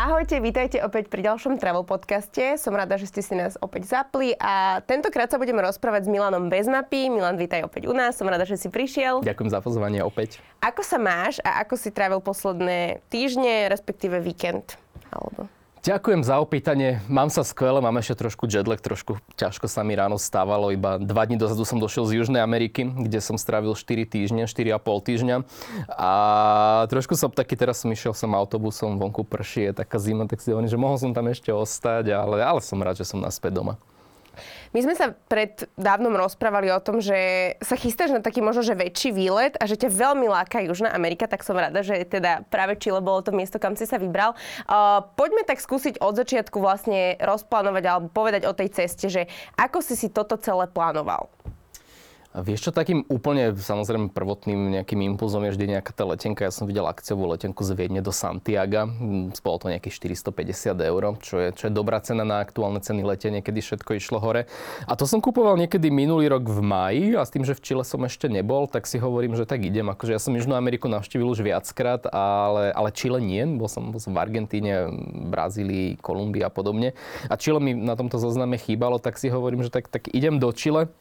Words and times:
Ahojte, 0.00 0.40
vítajte 0.40 0.80
opäť 0.80 1.12
pri 1.12 1.20
ďalšom 1.28 1.60
travel 1.60 1.84
podcaste. 1.84 2.56
Som 2.56 2.72
rada, 2.72 2.96
že 2.96 3.04
ste 3.04 3.20
si 3.20 3.36
nás 3.36 3.60
opäť 3.60 3.84
zapli 3.84 4.32
a 4.40 4.80
tentokrát 4.88 5.28
sa 5.28 5.36
budeme 5.36 5.60
rozprávať 5.60 6.08
s 6.08 6.12
Milanom 6.16 6.48
bez 6.48 6.64
mapy. 6.72 7.12
Milan, 7.12 7.36
vítaj 7.36 7.68
opäť 7.68 7.84
u 7.84 7.92
nás, 7.92 8.16
som 8.16 8.24
rada, 8.24 8.48
že 8.48 8.56
si 8.56 8.72
prišiel. 8.72 9.20
Ďakujem 9.20 9.52
za 9.52 9.60
pozvanie 9.60 10.00
opäť. 10.00 10.40
Ako 10.64 10.80
sa 10.80 10.96
máš 10.96 11.36
a 11.44 11.60
ako 11.60 11.76
si 11.76 11.92
travel 11.92 12.24
posledné 12.24 13.04
týždne, 13.12 13.68
respektíve 13.68 14.24
víkend? 14.24 14.80
Alebo... 15.12 15.52
Ďakujem 15.80 16.20
za 16.20 16.36
opýtanie. 16.36 17.00
Mám 17.08 17.32
sa 17.32 17.40
skvele, 17.40 17.80
mám 17.80 17.96
ešte 17.96 18.28
trošku 18.28 18.44
jetlag, 18.44 18.84
trošku 18.84 19.16
ťažko 19.40 19.64
sa 19.64 19.80
mi 19.80 19.96
ráno 19.96 20.20
stávalo. 20.20 20.68
Iba 20.68 21.00
dva 21.00 21.24
dní 21.24 21.40
dozadu 21.40 21.64
som 21.64 21.80
došiel 21.80 22.04
z 22.04 22.20
Južnej 22.20 22.44
Ameriky, 22.44 22.84
kde 22.84 23.16
som 23.24 23.40
strávil 23.40 23.72
4 23.72 24.04
týždne, 24.04 24.44
4,5 24.44 24.76
týždňa. 24.76 25.36
A 25.88 26.12
trošku 26.92 27.16
som 27.16 27.32
taký, 27.32 27.56
teraz 27.56 27.80
som 27.80 27.88
išiel 27.88 28.12
som 28.12 28.36
autobusom, 28.36 29.00
vonku 29.00 29.24
prší, 29.24 29.72
je 29.72 29.80
taká 29.80 29.96
zima, 29.96 30.28
tak 30.28 30.44
si 30.44 30.52
hovorím, 30.52 30.68
že 30.68 30.76
mohol 30.76 31.00
som 31.00 31.16
tam 31.16 31.32
ešte 31.32 31.48
ostať, 31.48 32.12
ale, 32.12 32.44
ale 32.44 32.60
som 32.60 32.76
rád, 32.76 33.00
že 33.00 33.08
som 33.08 33.16
naspäť 33.16 33.64
doma. 33.64 33.80
My 34.70 34.86
sme 34.86 34.94
sa 34.94 35.10
pred 35.26 35.66
dávnom 35.74 36.14
rozprávali 36.14 36.70
o 36.70 36.78
tom, 36.78 37.02
že 37.02 37.18
sa 37.58 37.74
chystáš 37.74 38.14
na 38.14 38.22
taký 38.22 38.38
možno, 38.38 38.62
že 38.62 38.78
väčší 38.78 39.10
výlet 39.10 39.58
a 39.58 39.66
že 39.66 39.74
ťa 39.74 39.90
veľmi 39.90 40.30
láka 40.30 40.62
Južná 40.62 40.94
Amerika, 40.94 41.26
tak 41.26 41.42
som 41.42 41.58
rada, 41.58 41.82
že 41.82 42.06
teda 42.06 42.46
práve 42.46 42.78
Chile 42.78 43.02
bolo 43.02 43.18
to 43.18 43.34
miesto, 43.34 43.58
kam 43.58 43.74
si 43.74 43.82
sa 43.82 43.98
vybral. 43.98 44.38
Uh, 44.70 45.02
poďme 45.18 45.42
tak 45.42 45.58
skúsiť 45.58 45.98
od 45.98 46.14
začiatku 46.14 46.62
vlastne 46.62 47.18
rozplánovať 47.18 47.82
alebo 47.82 48.14
povedať 48.14 48.46
o 48.46 48.54
tej 48.54 48.70
ceste, 48.70 49.10
že 49.10 49.26
ako 49.58 49.82
si 49.82 49.98
si 49.98 50.06
toto 50.06 50.38
celé 50.38 50.70
plánoval. 50.70 51.26
Vieš 52.30 52.62
čo, 52.62 52.70
takým 52.70 53.02
úplne 53.10 53.50
samozrejme 53.58 54.14
prvotným 54.14 54.78
nejakým 54.78 55.02
impulzom 55.02 55.42
je 55.42 55.50
vždy 55.50 55.66
nejaká 55.74 55.90
tá 55.90 56.06
letenka. 56.06 56.46
Ja 56.46 56.54
som 56.54 56.70
videl 56.70 56.86
akciovú 56.86 57.26
letenku 57.26 57.66
z 57.66 57.74
Viedne 57.74 58.06
do 58.06 58.14
Santiaga. 58.14 58.86
Spolo 59.34 59.58
to 59.58 59.66
nejakých 59.66 60.14
450 60.14 60.78
eur, 60.78 61.02
čo 61.18 61.42
je, 61.42 61.48
čo 61.50 61.66
je 61.66 61.72
dobrá 61.74 61.98
cena 61.98 62.22
na 62.22 62.38
aktuálne 62.38 62.78
ceny 62.78 63.02
letenie, 63.02 63.42
kedy 63.42 63.58
všetko 63.66 63.98
išlo 63.98 64.22
hore. 64.22 64.46
A 64.86 64.94
to 64.94 65.10
som 65.10 65.18
kupoval 65.18 65.58
niekedy 65.58 65.90
minulý 65.90 66.30
rok 66.30 66.46
v 66.46 66.62
maji 66.62 67.18
a 67.18 67.26
s 67.26 67.34
tým, 67.34 67.42
že 67.42 67.58
v 67.58 67.66
Čile 67.66 67.82
som 67.82 67.98
ešte 68.06 68.30
nebol, 68.30 68.70
tak 68.70 68.86
si 68.86 69.02
hovorím, 69.02 69.34
že 69.34 69.42
tak 69.42 69.66
idem. 69.66 69.90
Akože 69.90 70.14
ja 70.14 70.22
som 70.22 70.30
Južnú 70.30 70.54
Ameriku 70.54 70.86
navštívil 70.86 71.26
už 71.34 71.42
viackrát, 71.42 72.06
ale, 72.14 72.70
ale 72.70 72.94
Čile 72.94 73.18
nie. 73.18 73.42
Bol 73.58 73.66
som, 73.66 73.90
bol 73.90 73.98
som 73.98 74.14
v 74.14 74.22
Argentíne, 74.22 74.86
Brazílii, 75.34 75.98
Kolumbii 75.98 76.46
a 76.46 76.50
podobne. 76.54 76.94
A 77.26 77.34
Čile 77.34 77.58
mi 77.58 77.74
na 77.74 77.98
tomto 77.98 78.22
zozname 78.22 78.54
chýbalo, 78.54 79.02
tak 79.02 79.18
si 79.18 79.26
hovorím, 79.26 79.66
že 79.66 79.74
tak, 79.74 79.90
tak 79.90 80.06
idem 80.14 80.38
do 80.38 80.54
Čile 80.54 80.94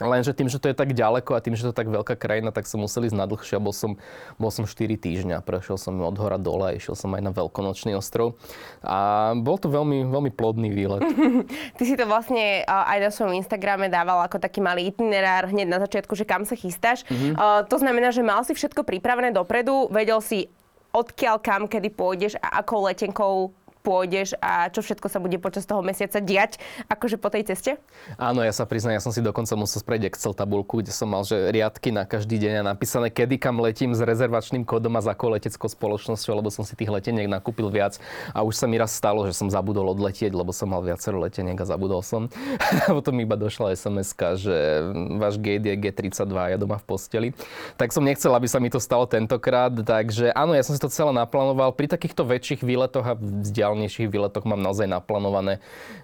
Lenže 0.00 0.32
tým, 0.32 0.48
že 0.48 0.56
to 0.56 0.72
je 0.72 0.76
tak 0.76 0.96
ďaleko 0.96 1.36
a 1.36 1.44
tým, 1.44 1.52
že 1.52 1.68
to 1.68 1.70
je 1.70 1.76
tak 1.76 1.92
veľká 1.92 2.16
krajina, 2.16 2.48
tak 2.48 2.64
som 2.64 2.80
musel 2.80 3.04
ísť 3.04 3.16
na 3.18 3.28
dlhšie. 3.28 3.60
Bol 3.60 3.76
som, 3.76 4.00
bol 4.40 4.48
som 4.48 4.64
4 4.64 4.88
týždňa. 4.96 5.44
Prešiel 5.44 5.76
som 5.76 6.00
od 6.00 6.16
hora 6.16 6.40
dole 6.40 6.72
a 6.72 6.76
išiel 6.76 6.96
som 6.96 7.12
aj 7.12 7.20
na 7.20 7.32
Veľkonočný 7.32 7.92
ostrov. 7.92 8.40
A 8.80 9.32
bol 9.36 9.60
to 9.60 9.68
veľmi, 9.68 10.08
veľmi 10.08 10.32
plodný 10.32 10.72
výlet. 10.72 11.04
Ty 11.76 11.82
si 11.84 11.94
to 11.94 12.08
vlastne 12.08 12.64
aj 12.64 12.98
na 13.04 13.10
svojom 13.12 13.36
Instagrame 13.36 13.92
dával 13.92 14.24
ako 14.24 14.40
taký 14.40 14.64
malý 14.64 14.88
itinerár 14.88 15.52
hneď 15.52 15.68
na 15.68 15.78
začiatku, 15.84 16.16
že 16.16 16.24
kam 16.24 16.48
sa 16.48 16.56
chystáš. 16.56 17.04
Mm-hmm. 17.12 17.68
To 17.68 17.76
znamená, 17.76 18.16
že 18.16 18.24
mal 18.24 18.40
si 18.48 18.56
všetko 18.56 18.88
pripravené 18.88 19.30
dopredu, 19.36 19.92
vedel 19.92 20.24
si 20.24 20.48
odkiaľ 20.92 21.40
kam, 21.40 21.64
kedy 21.68 21.88
pôjdeš 21.92 22.36
a 22.40 22.60
akou 22.60 22.84
letenkou 22.84 23.52
pôjdeš 23.82 24.38
a 24.38 24.70
čo 24.70 24.80
všetko 24.80 25.10
sa 25.10 25.18
bude 25.18 25.36
počas 25.42 25.66
toho 25.66 25.82
mesiaca 25.82 26.22
diať, 26.22 26.62
akože 26.86 27.18
po 27.18 27.28
tej 27.28 27.52
ceste? 27.52 27.76
Áno, 28.16 28.40
ja 28.46 28.54
sa 28.54 28.64
priznám, 28.64 28.96
ja 28.96 29.02
som 29.02 29.10
si 29.10 29.20
dokonca 29.20 29.58
musel 29.58 29.82
spraviť 29.82 30.14
Excel 30.14 30.32
tabulku, 30.32 30.80
kde 30.80 30.94
som 30.94 31.10
mal 31.10 31.26
že 31.26 31.50
riadky 31.50 31.90
na 31.90 32.06
každý 32.06 32.38
deň 32.38 32.62
a 32.62 32.74
napísané, 32.74 33.10
kedy 33.10 33.42
kam 33.42 33.58
letím 33.58 33.92
s 33.92 34.00
rezervačným 34.00 34.62
kódom 34.62 34.94
a 34.96 35.02
za 35.02 35.12
akou 35.12 35.34
leteckou 35.34 35.66
spoločnosťou, 35.66 36.38
lebo 36.38 36.48
som 36.48 36.62
si 36.62 36.78
tých 36.78 36.88
leteniek 36.88 37.26
nakúpil 37.26 37.68
viac 37.68 37.98
a 38.32 38.46
už 38.46 38.54
sa 38.56 38.66
mi 38.70 38.78
raz 38.78 38.94
stalo, 38.94 39.26
že 39.26 39.34
som 39.36 39.50
zabudol 39.50 39.90
odletieť, 39.92 40.32
lebo 40.32 40.54
som 40.54 40.70
mal 40.70 40.80
viacero 40.80 41.18
leteniek 41.20 41.58
a 41.58 41.66
zabudol 41.66 42.00
som. 42.00 42.30
A 42.86 42.90
potom 42.90 43.14
iba 43.22 43.38
došla 43.38 43.78
sms 43.78 44.14
že 44.36 44.56
váš 45.18 45.38
gate 45.38 45.66
je 45.70 45.76
G32 45.78 46.34
a 46.34 46.46
ja 46.54 46.58
doma 46.58 46.76
v 46.78 46.84
posteli. 46.84 47.28
Tak 47.78 47.94
som 47.94 48.04
nechcel, 48.04 48.32
aby 48.34 48.46
sa 48.50 48.58
mi 48.58 48.68
to 48.68 48.82
stalo 48.82 49.06
tentokrát, 49.06 49.72
takže 49.72 50.30
áno, 50.34 50.52
ja 50.52 50.62
som 50.62 50.74
si 50.74 50.80
to 50.82 50.92
celé 50.92 51.14
naplánoval. 51.14 51.74
Pri 51.74 51.88
takýchto 51.88 52.26
väčších 52.26 52.62
výletoch 52.62 53.06
a 53.06 53.14
vzdial 53.16 53.71
vzdialenejších 53.72 54.12
výletoch 54.12 54.44
mám 54.44 54.60
naozaj 54.60 54.86
naplánované, 54.86 55.58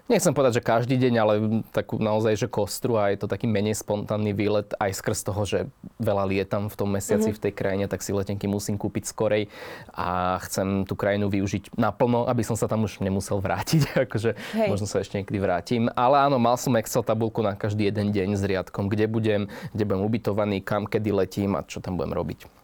nechcem 0.09 0.33
povedať, 0.33 0.59
že 0.59 0.67
každý 0.67 0.95
deň, 0.97 1.13
ale 1.21 1.33
takú 1.69 2.01
naozaj, 2.01 2.45
že 2.45 2.47
kostru 2.49 2.97
a 2.97 3.13
je 3.13 3.21
to 3.21 3.27
taký 3.29 3.45
menej 3.45 3.77
spontánny 3.77 4.33
výlet 4.33 4.73
aj 4.81 4.97
skrz 4.97 5.19
toho, 5.29 5.41
že 5.45 5.59
veľa 6.01 6.25
lietam 6.25 6.67
v 6.67 6.75
tom 6.75 6.89
mesiaci 6.89 7.29
mm-hmm. 7.29 7.37
v 7.37 7.43
tej 7.45 7.53
krajine, 7.53 7.85
tak 7.85 8.01
si 8.01 8.11
letenky 8.11 8.49
musím 8.49 8.81
kúpiť 8.81 9.05
skorej 9.05 9.47
a 9.93 10.41
chcem 10.49 10.83
tú 10.89 10.97
krajinu 10.97 11.29
využiť 11.29 11.77
naplno, 11.77 12.25
aby 12.25 12.41
som 12.41 12.57
sa 12.57 12.65
tam 12.65 12.83
už 12.83 12.99
nemusel 13.05 13.37
vrátiť. 13.39 13.81
akože 14.09 14.33
Hej. 14.57 14.69
možno 14.73 14.89
sa 14.89 14.99
ešte 14.99 15.21
niekedy 15.21 15.37
vrátim. 15.37 15.87
Ale 15.93 16.19
áno, 16.19 16.41
mal 16.41 16.57
som 16.57 16.75
Excel 16.75 17.05
tabulku 17.05 17.45
na 17.45 17.53
každý 17.53 17.87
jeden 17.87 18.09
deň 18.09 18.35
s 18.35 18.43
riadkom, 18.43 18.89
kde 18.89 19.05
budem, 19.05 19.41
kde 19.71 19.83
budem 19.85 20.01
ubytovaný, 20.01 20.57
kam 20.65 20.89
kedy 20.89 21.13
letím 21.13 21.53
a 21.55 21.61
čo 21.61 21.79
tam 21.79 21.95
budem 21.95 22.17
robiť. 22.17 22.58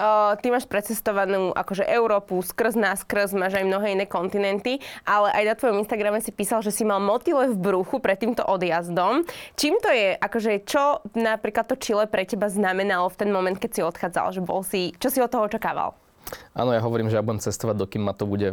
Uh, 0.00 0.32
ty 0.40 0.48
máš 0.48 0.64
precestovanú 0.64 1.52
akože 1.52 1.84
Európu 1.84 2.40
skrz 2.40 2.72
nás, 2.72 3.04
skrz, 3.04 3.36
máš 3.36 3.60
aj 3.60 3.68
mnohé 3.68 3.92
iné 3.92 4.08
kontinenty, 4.08 4.80
ale 5.04 5.28
aj 5.28 5.44
na 5.44 5.54
tvojom 5.60 5.84
Instagrame 5.84 6.24
si 6.24 6.32
písal, 6.32 6.64
že 6.64 6.72
si 6.72 6.88
mal 6.88 7.04
motyle 7.04 7.52
v 7.52 7.60
bruchu 7.60 8.00
pred 8.00 8.16
týmto 8.16 8.40
odjazdom. 8.40 9.28
Čím 9.60 9.76
to 9.76 9.92
je, 9.92 10.16
akože 10.16 10.64
čo 10.64 11.04
napríklad 11.12 11.68
to 11.68 11.76
Chile 11.76 12.08
pre 12.08 12.24
teba 12.24 12.48
znamenalo 12.48 13.12
v 13.12 13.18
ten 13.20 13.28
moment, 13.28 13.60
keď 13.60 13.70
si 13.76 13.80
odchádzal, 13.84 14.32
že 14.32 14.40
bol 14.40 14.64
si, 14.64 14.96
čo 14.96 15.12
si 15.12 15.20
od 15.20 15.28
toho 15.28 15.44
očakával? 15.44 15.92
Áno, 16.54 16.70
ja 16.70 16.78
hovorím, 16.82 17.10
že 17.10 17.18
ja 17.18 17.26
budem 17.26 17.42
cestovať, 17.42 17.74
dokým 17.78 18.06
ma 18.06 18.14
to 18.14 18.22
bude, 18.26 18.46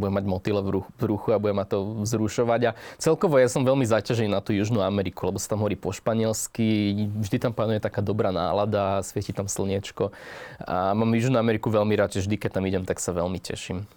budem 0.00 0.14
mať 0.14 0.26
motýle 0.28 0.60
v 0.60 1.02
ruchu 1.04 1.32
a 1.32 1.40
budem 1.40 1.56
ma 1.56 1.64
to 1.64 2.04
vzrušovať. 2.04 2.60
A 2.68 2.76
celkovo 3.00 3.40
ja 3.40 3.48
som 3.48 3.64
veľmi 3.64 3.88
zaťažený 3.88 4.28
na 4.28 4.44
tú 4.44 4.52
Južnú 4.52 4.84
Ameriku, 4.84 5.32
lebo 5.32 5.40
sa 5.40 5.56
tam 5.56 5.64
hovorí 5.64 5.80
po 5.80 5.92
španielsky, 5.92 7.08
vždy 7.16 7.36
tam 7.40 7.52
panuje 7.56 7.80
taká 7.80 8.04
dobrá 8.04 8.28
nálada, 8.32 9.00
svieti 9.00 9.32
tam 9.32 9.48
slniečko. 9.48 10.12
A 10.60 10.92
mám 10.92 11.08
Južnú 11.16 11.40
Ameriku 11.40 11.72
veľmi 11.72 11.96
rád, 11.96 12.16
že 12.16 12.24
vždy, 12.24 12.36
keď 12.36 12.50
tam 12.60 12.64
idem, 12.68 12.84
tak 12.84 13.00
sa 13.00 13.16
veľmi 13.16 13.40
teším. 13.40 13.88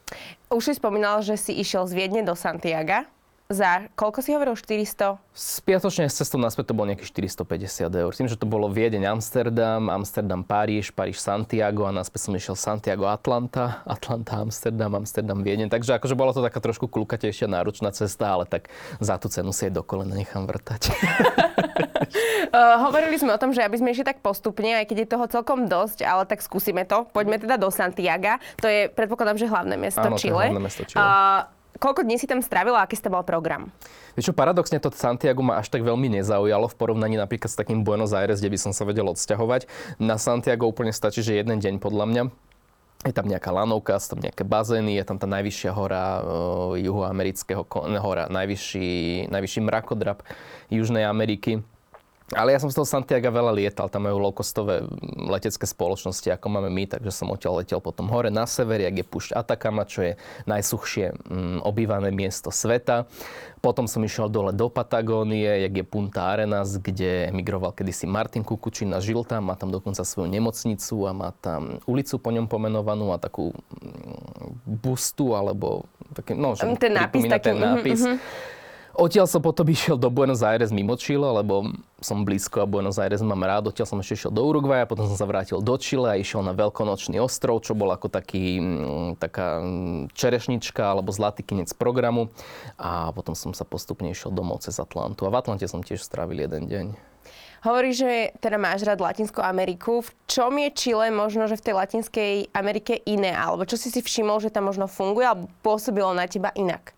Už 0.49 0.71
si 0.71 0.73
spomínal, 0.79 1.19
že 1.21 1.35
si 1.35 1.53
išiel 1.59 1.85
z 1.85 1.93
Viedne 1.93 2.21
do 2.23 2.33
Santiaga 2.33 3.05
za, 3.49 3.89
koľko 3.97 4.21
si 4.21 4.29
hovoril, 4.37 4.53
400? 4.53 5.17
Spiatočne 5.33 6.05
s 6.05 6.21
cestou 6.21 6.37
naspäť 6.37 6.69
to 6.69 6.77
bolo 6.77 6.93
nejakých 6.93 7.33
450 7.33 7.89
eur. 7.89 8.11
Tým, 8.13 8.29
že 8.29 8.37
to 8.37 8.45
bolo 8.45 8.69
Viedeň, 8.69 9.09
Amsterdam, 9.09 9.89
Amsterdam, 9.89 10.45
Paríž, 10.45 10.93
Paríž, 10.93 11.17
Santiago 11.17 11.89
a 11.89 11.91
naspäť 11.91 12.29
som 12.29 12.37
išiel 12.37 12.53
Santiago, 12.53 13.09
Atlanta, 13.09 13.81
Atlanta, 13.89 14.45
Amsterdam, 14.45 14.93
Amsterdam, 14.93 15.41
Viedeň. 15.41 15.73
Takže 15.73 15.97
akože 15.97 16.13
bola 16.13 16.29
to 16.37 16.45
taká 16.45 16.61
trošku 16.61 16.85
klukatejšia 16.93 17.49
náročná 17.49 17.89
cesta, 17.89 18.37
ale 18.37 18.45
tak 18.45 18.69
za 19.01 19.17
tú 19.17 19.33
cenu 19.33 19.49
si 19.49 19.65
jej 19.65 19.73
do 19.73 19.81
kolena 19.81 20.13
nechám 20.13 20.45
vrtať. 20.45 20.93
uh, 22.53 22.77
hovorili 22.85 23.17
sme 23.17 23.33
o 23.33 23.41
tom, 23.41 23.49
že 23.49 23.65
aby 23.65 23.81
sme 23.81 23.97
išli 23.97 24.05
tak 24.05 24.21
postupne, 24.21 24.77
aj 24.77 24.85
keď 24.85 24.97
je 25.01 25.07
toho 25.09 25.25
celkom 25.25 25.65
dosť, 25.65 26.05
ale 26.05 26.29
tak 26.29 26.45
skúsime 26.45 26.85
to. 26.85 27.09
Poďme 27.09 27.41
teda 27.41 27.57
do 27.57 27.73
Santiaga. 27.73 28.37
To 28.61 28.69
je, 28.69 28.93
predpokladám, 28.93 29.41
že 29.41 29.49
hlavné 29.49 29.73
mesto 29.73 30.05
Áno, 30.05 30.21
Chile. 30.21 30.53
hlavné 30.53 30.61
mesto 30.61 30.85
Chile. 30.85 31.01
Uh, 31.01 31.57
Koľko 31.79 32.03
dní 32.03 32.19
si 32.19 32.27
tam 32.27 32.43
strávila 32.43 32.83
aký 32.83 32.99
ste 32.99 33.07
bol 33.07 33.23
program? 33.23 33.71
Vieš 34.19 34.29
čo, 34.29 34.33
paradoxne 34.35 34.83
to 34.83 34.91
Santiago 34.91 35.39
ma 35.39 35.63
až 35.63 35.71
tak 35.71 35.79
veľmi 35.79 36.11
nezaujalo 36.19 36.67
v 36.67 36.75
porovnaní 36.75 37.15
napríklad 37.15 37.47
s 37.47 37.55
takým 37.55 37.87
Buenos 37.87 38.11
Aires, 38.11 38.43
kde 38.43 38.51
by 38.51 38.59
som 38.59 38.71
sa 38.75 38.83
vedel 38.83 39.07
odsťahovať. 39.07 39.65
Na 39.95 40.19
Santiago 40.19 40.67
úplne 40.67 40.91
stačí, 40.91 41.23
že 41.23 41.39
jeden 41.39 41.55
deň 41.55 41.79
podľa 41.79 42.05
mňa. 42.11 42.23
Je 43.07 43.15
tam 43.15 43.31
nejaká 43.31 43.55
lanovka, 43.55 43.95
sú 43.95 44.19
tam 44.19 44.27
nejaké 44.27 44.43
bazény, 44.43 44.99
je 44.99 45.07
tam 45.07 45.15
tá 45.15 45.23
najvyššia 45.23 45.71
hora 45.71 46.19
uh, 46.19 46.75
juhoamerického 46.75 47.63
hora, 48.03 48.27
najvyšší, 48.27 49.31
najvyšší 49.31 49.59
mrakodrap 49.63 50.19
Južnej 50.67 51.07
Ameriky 51.07 51.63
ale 52.33 52.53
ja 52.53 52.59
som 52.61 52.69
z 52.69 52.77
toho 52.77 52.87
Santiago 52.87 53.29
veľa 53.33 53.53
lietal, 53.57 53.89
tam 53.89 54.05
majú 54.05 54.21
low-costové 54.21 54.85
letecké 55.17 55.65
spoločnosti, 55.65 56.29
ako 56.29 56.45
máme 56.49 56.69
my, 56.69 56.85
takže 56.85 57.09
som 57.09 57.33
odtiaľ 57.33 57.65
letel 57.65 57.81
potom 57.81 58.05
hore 58.09 58.29
na 58.29 58.45
sever, 58.45 58.81
jak 58.81 58.95
je 59.01 59.05
púšť 59.05 59.29
Atakama, 59.33 59.87
čo 59.89 60.05
je 60.05 60.11
najsuchšie 60.45 61.15
mm, 61.15 61.57
obývané 61.65 62.13
miesto 62.13 62.53
sveta. 62.53 63.09
Potom 63.59 63.89
som 63.91 64.05
išiel 64.05 64.31
dole 64.31 64.55
do 64.55 64.71
Patagónie, 64.71 65.67
jak 65.67 65.73
je 65.73 65.85
Punta 65.85 66.31
Arenas, 66.31 66.79
kde 66.79 67.33
emigroval 67.33 67.75
kedysi 67.75 68.07
Martin 68.07 68.45
Kukučina, 68.45 69.01
žil 69.03 69.25
tam, 69.27 69.49
má 69.51 69.55
tam 69.57 69.73
dokonca 69.73 70.05
svoju 70.05 70.31
nemocnicu 70.31 71.09
a 71.09 71.11
má 71.11 71.29
tam 71.43 71.81
ulicu 71.89 72.15
po 72.21 72.29
ňom 72.29 72.47
pomenovanú 72.47 73.11
a 73.11 73.17
takú 73.17 73.51
bustu, 74.63 75.33
alebo 75.33 75.89
taký, 76.13 76.37
no, 76.37 76.53
že 76.55 76.69
ten 76.77 76.93
nápis, 76.93 77.23
taký, 77.25 77.45
ten 77.51 77.57
nápis. 77.57 78.01
Mm-hmm. 78.05 78.57
Odtiaľ 78.97 79.29
som 79.29 79.41
potom 79.43 79.67
išiel 79.75 79.95
do 79.95 80.09
Buenos 80.09 80.41
Aires 80.41 80.73
mimo 80.73 80.97
Chile, 80.97 81.25
lebo 81.25 81.69
som 82.01 82.25
blízko 82.25 82.63
a 82.63 82.69
Buenos 82.69 82.97
Aires 82.97 83.21
mám 83.21 83.43
rád. 83.45 83.69
Odtiaľ 83.69 83.87
som 83.87 83.99
ešte 84.01 84.25
išiel 84.25 84.33
do 84.33 84.41
Uruguaya, 84.41 84.89
potom 84.89 85.05
som 85.05 85.17
sa 85.19 85.29
vrátil 85.29 85.61
do 85.61 85.75
Chile 85.77 86.09
a 86.09 86.15
išiel 86.17 86.41
na 86.41 86.55
Veľkonočný 86.55 87.21
ostrov, 87.21 87.61
čo 87.61 87.77
bol 87.77 87.91
ako 87.93 88.09
taký, 88.09 88.57
mm, 88.57 89.21
taká 89.21 89.61
mm, 89.61 90.15
čerešnička 90.15 90.81
alebo 90.81 91.13
zlatý 91.13 91.45
kinec 91.45 91.75
programu. 91.77 92.33
A 92.79 93.13
potom 93.13 93.37
som 93.37 93.53
sa 93.53 93.67
postupne 93.67 94.09
išiel 94.09 94.33
domov 94.33 94.65
cez 94.65 94.79
Atlantu. 94.79 95.27
A 95.27 95.33
v 95.33 95.37
Atlante 95.37 95.67
som 95.69 95.85
tiež 95.85 96.01
strávil 96.01 96.47
jeden 96.47 96.65
deň. 96.65 96.87
Hovorí, 97.59 97.91
že 97.91 98.31
teda 98.39 98.55
máš 98.55 98.87
rád 98.87 99.03
Latinskú 99.03 99.43
Ameriku. 99.43 99.99
V 99.99 100.15
čom 100.31 100.55
je 100.55 100.71
Chile 100.71 101.11
možno, 101.11 101.43
že 101.51 101.59
v 101.59 101.65
tej 101.67 101.73
Latinskej 101.75 102.33
Amerike 102.55 103.03
iné? 103.03 103.35
Alebo 103.35 103.67
čo 103.67 103.75
si 103.75 103.91
si 103.91 103.99
všimol, 103.99 104.39
že 104.39 104.47
tam 104.47 104.71
možno 104.71 104.87
funguje 104.87 105.27
alebo 105.27 105.51
pôsobilo 105.59 106.15
na 106.15 106.23
teba 106.23 106.55
inak? 106.55 106.95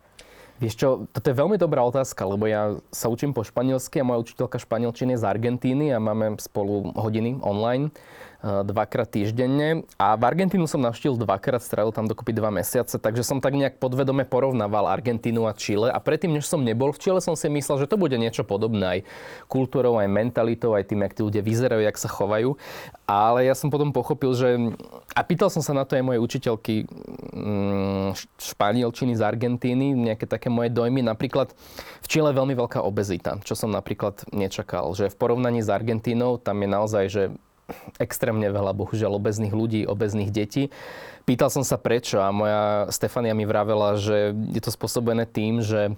Vieš 0.61 0.77
čo, 0.77 1.09
toto 1.09 1.25
je 1.25 1.39
veľmi 1.41 1.57
dobrá 1.57 1.81
otázka, 1.81 2.21
lebo 2.21 2.45
ja 2.45 2.77
sa 2.93 3.09
učím 3.09 3.33
po 3.33 3.41
španielsky 3.41 3.97
a 3.97 4.05
moja 4.05 4.21
učiteľka 4.21 4.61
španielčiny 4.61 5.17
je 5.17 5.21
z 5.21 5.25
Argentíny 5.25 5.89
a 5.89 5.97
máme 5.97 6.37
spolu 6.37 6.93
hodiny 6.93 7.41
online. 7.41 7.89
Eh, 8.41 8.65
dvakrát 8.65 9.05
týždenne. 9.05 9.85
A 10.01 10.17
v 10.17 10.25
Argentínu 10.25 10.65
som 10.65 10.81
navštívil 10.81 11.13
dvakrát, 11.21 11.61
strávil 11.61 11.93
tam 11.93 12.09
dokopy 12.09 12.33
dva 12.33 12.49
mesiace, 12.49 12.97
takže 12.97 13.21
som 13.21 13.37
tak 13.37 13.53
nejak 13.53 13.77
podvedome 13.77 14.25
porovnával 14.25 14.89
Argentínu 14.89 15.45
a 15.45 15.53
Chile. 15.53 15.93
A 15.93 16.01
predtým, 16.01 16.33
než 16.33 16.49
som 16.49 16.65
nebol 16.65 16.89
v 16.89 16.97
Chile, 16.97 17.21
som 17.21 17.37
si 17.37 17.45
myslel, 17.53 17.85
že 17.85 17.89
to 17.93 18.01
bude 18.01 18.17
niečo 18.17 18.41
podobné 18.41 18.85
aj 18.97 18.99
kultúrou, 19.45 20.01
aj 20.01 20.09
mentalitou, 20.09 20.73
aj 20.73 20.89
tým, 20.89 21.05
jak 21.05 21.13
tí 21.13 21.21
ľudia 21.21 21.45
vyzerajú, 21.45 21.85
jak 21.85 22.01
sa 22.01 22.09
chovajú. 22.09 22.57
Ale 23.05 23.45
ja 23.45 23.53
som 23.53 23.69
potom 23.69 23.93
pochopil, 23.93 24.33
že... 24.33 24.73
A 25.13 25.21
pýtal 25.21 25.53
som 25.53 25.61
sa 25.61 25.77
na 25.77 25.85
to 25.85 25.93
aj 25.93 26.01
mojej 26.01 26.21
učiteľky 26.25 26.89
mm, 27.37 28.17
španielčiny 28.41 29.13
z 29.13 29.21
Argentíny, 29.21 29.93
nejaké 29.93 30.25
také 30.25 30.49
moje 30.49 30.73
dojmy. 30.73 31.05
Napríklad 31.05 31.53
v 32.01 32.07
je 32.09 32.25
veľmi 32.25 32.57
veľká 32.57 32.81
obezita, 32.81 33.37
čo 33.45 33.53
som 33.53 33.69
napríklad 33.69 34.25
nečakal. 34.33 34.97
Že 34.97 35.13
v 35.13 35.19
porovnaní 35.21 35.61
s 35.61 35.69
Argentínou 35.69 36.41
tam 36.41 36.57
je 36.65 36.69
naozaj, 36.73 37.05
že 37.05 37.23
extrémne 37.97 38.47
veľa, 38.47 38.75
bohužiaľ, 38.75 39.17
obezných 39.17 39.53
ľudí, 39.53 39.81
obezných 39.87 40.31
detí. 40.31 40.69
Pýtal 41.25 41.53
som 41.53 41.61
sa 41.61 41.77
prečo 41.77 42.19
a 42.19 42.33
moja 42.33 42.89
Stefania 42.89 43.37
mi 43.37 43.45
vravela, 43.45 43.97
že 43.97 44.33
je 44.33 44.61
to 44.61 44.73
spôsobené 44.73 45.29
tým, 45.29 45.61
že 45.61 45.95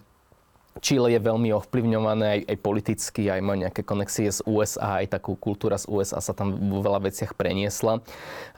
Chile 0.81 1.13
je 1.13 1.19
veľmi 1.21 1.53
ovplyvňované 1.53 2.25
aj, 2.25 2.39
aj 2.49 2.57
politicky, 2.65 3.29
aj 3.29 3.41
má 3.45 3.53
nejaké 3.53 3.85
konexie 3.85 4.33
z 4.33 4.41
USA, 4.49 5.05
aj 5.05 5.13
takú 5.13 5.37
kultúra 5.37 5.77
z 5.77 5.85
USA 5.85 6.17
sa 6.17 6.33
tam 6.33 6.57
vo 6.57 6.81
veľa 6.81 7.05
veciach 7.05 7.37
preniesla, 7.37 8.01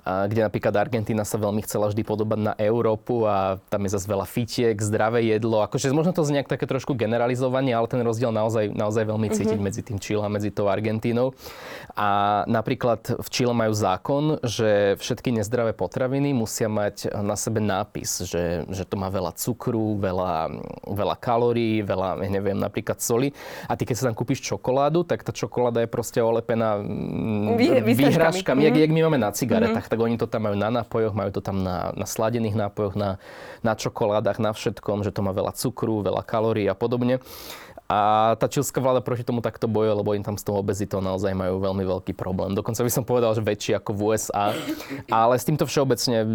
a, 0.07 0.23
kde 0.31 0.47
napríklad 0.47 0.71
Argentína 0.79 1.27
sa 1.27 1.35
veľmi 1.35 1.59
chcela 1.67 1.91
vždy 1.91 2.07
podobať 2.07 2.39
na 2.39 2.53
Európu 2.55 3.27
a 3.27 3.59
tam 3.67 3.83
je 3.83 3.99
zase 3.99 4.07
veľa 4.07 4.23
fitiek, 4.23 4.75
zdravé 4.79 5.27
jedlo. 5.27 5.59
Akože 5.59 5.91
možno 5.91 6.15
to 6.15 6.23
znie 6.23 6.47
také 6.47 6.63
trošku 6.63 6.95
generalizovanie, 6.95 7.75
ale 7.75 7.91
ten 7.91 7.99
rozdiel 7.99 8.31
naozaj, 8.31 8.71
naozaj 8.71 9.03
veľmi 9.03 9.27
cítiť 9.33 9.59
mm-hmm. 9.59 9.67
medzi 9.67 9.81
tým 9.83 9.97
Chile 9.99 10.23
a 10.23 10.31
medzi 10.31 10.55
tou 10.55 10.71
Argentínou. 10.71 11.35
A 11.99 12.41
napríklad 12.47 13.19
v 13.19 13.27
Chile 13.27 13.51
majú 13.51 13.73
zákon, 13.75 14.23
že 14.45 14.95
všetky 15.01 15.35
nezdravé 15.35 15.75
potraviny 15.75 16.31
musia 16.31 16.71
mať 16.71 17.11
na 17.11 17.35
sebe 17.35 17.59
nápis, 17.59 18.23
že, 18.23 18.63
že 18.71 18.83
to 18.87 18.95
má 18.95 19.11
veľa 19.11 19.35
cukru, 19.35 19.99
veľa, 19.99 20.53
veľa 20.85 21.15
kalórií, 21.19 21.83
veľa 21.83 22.04
ja 22.13 22.29
neviem, 22.29 22.53
napríklad 22.53 23.01
soli. 23.01 23.33
A 23.65 23.73
ty 23.73 23.89
keď 23.89 23.95
sa 23.97 24.03
tam 24.11 24.15
kúpiš 24.15 24.45
čokoládu, 24.45 25.01
tak 25.01 25.25
tá 25.25 25.33
čokoláda 25.33 25.81
je 25.81 25.89
proste 25.89 26.21
olepená 26.21 26.77
mm, 26.77 27.57
Vy, 27.57 27.67
výhražkami, 27.81 28.61
mm-hmm. 28.61 28.67
jak, 28.69 28.75
jak 28.85 28.91
my 28.93 29.01
máme 29.09 29.19
na 29.19 29.31
cigaretách. 29.33 29.89
Mm-hmm. 29.89 29.93
Tak 29.97 30.05
oni 30.05 30.15
to 30.21 30.27
tam 30.29 30.45
majú 30.45 30.55
na 30.59 30.69
nápojoch, 30.69 31.17
majú 31.17 31.31
to 31.33 31.41
tam 31.41 31.65
na, 31.65 31.89
na 31.97 32.05
sladených 32.05 32.53
nápojoch, 32.53 32.93
na, 32.93 33.17
na 33.65 33.73
čokoládach, 33.73 34.37
na 34.37 34.53
všetkom, 34.53 35.01
že 35.01 35.09
to 35.09 35.25
má 35.25 35.33
veľa 35.33 35.57
cukru, 35.57 36.05
veľa 36.05 36.21
kalórií 36.21 36.69
a 36.69 36.77
podobne. 36.77 37.17
A 37.85 38.33
tá 38.41 38.49
čilská 38.49 38.81
vláda 38.81 38.97
proti 38.97 39.21
tomu 39.21 39.45
takto 39.45 39.69
bojuje, 39.69 39.93
lebo 39.93 40.17
im 40.17 40.25
tam 40.25 40.41
s 40.41 40.41
tou 40.41 40.57
obezitou 40.57 41.05
naozaj 41.05 41.37
majú 41.37 41.61
veľmi 41.61 41.85
veľký 41.85 42.17
problém. 42.17 42.57
Dokonca 42.57 42.81
by 42.81 42.89
som 42.89 43.05
povedal, 43.05 43.37
že 43.37 43.45
väčší 43.45 43.77
ako 43.77 43.93
v 43.93 44.01
USA. 44.09 44.57
Ale 45.05 45.37
s 45.37 45.45
týmto 45.45 45.69
všeobecne 45.69 46.25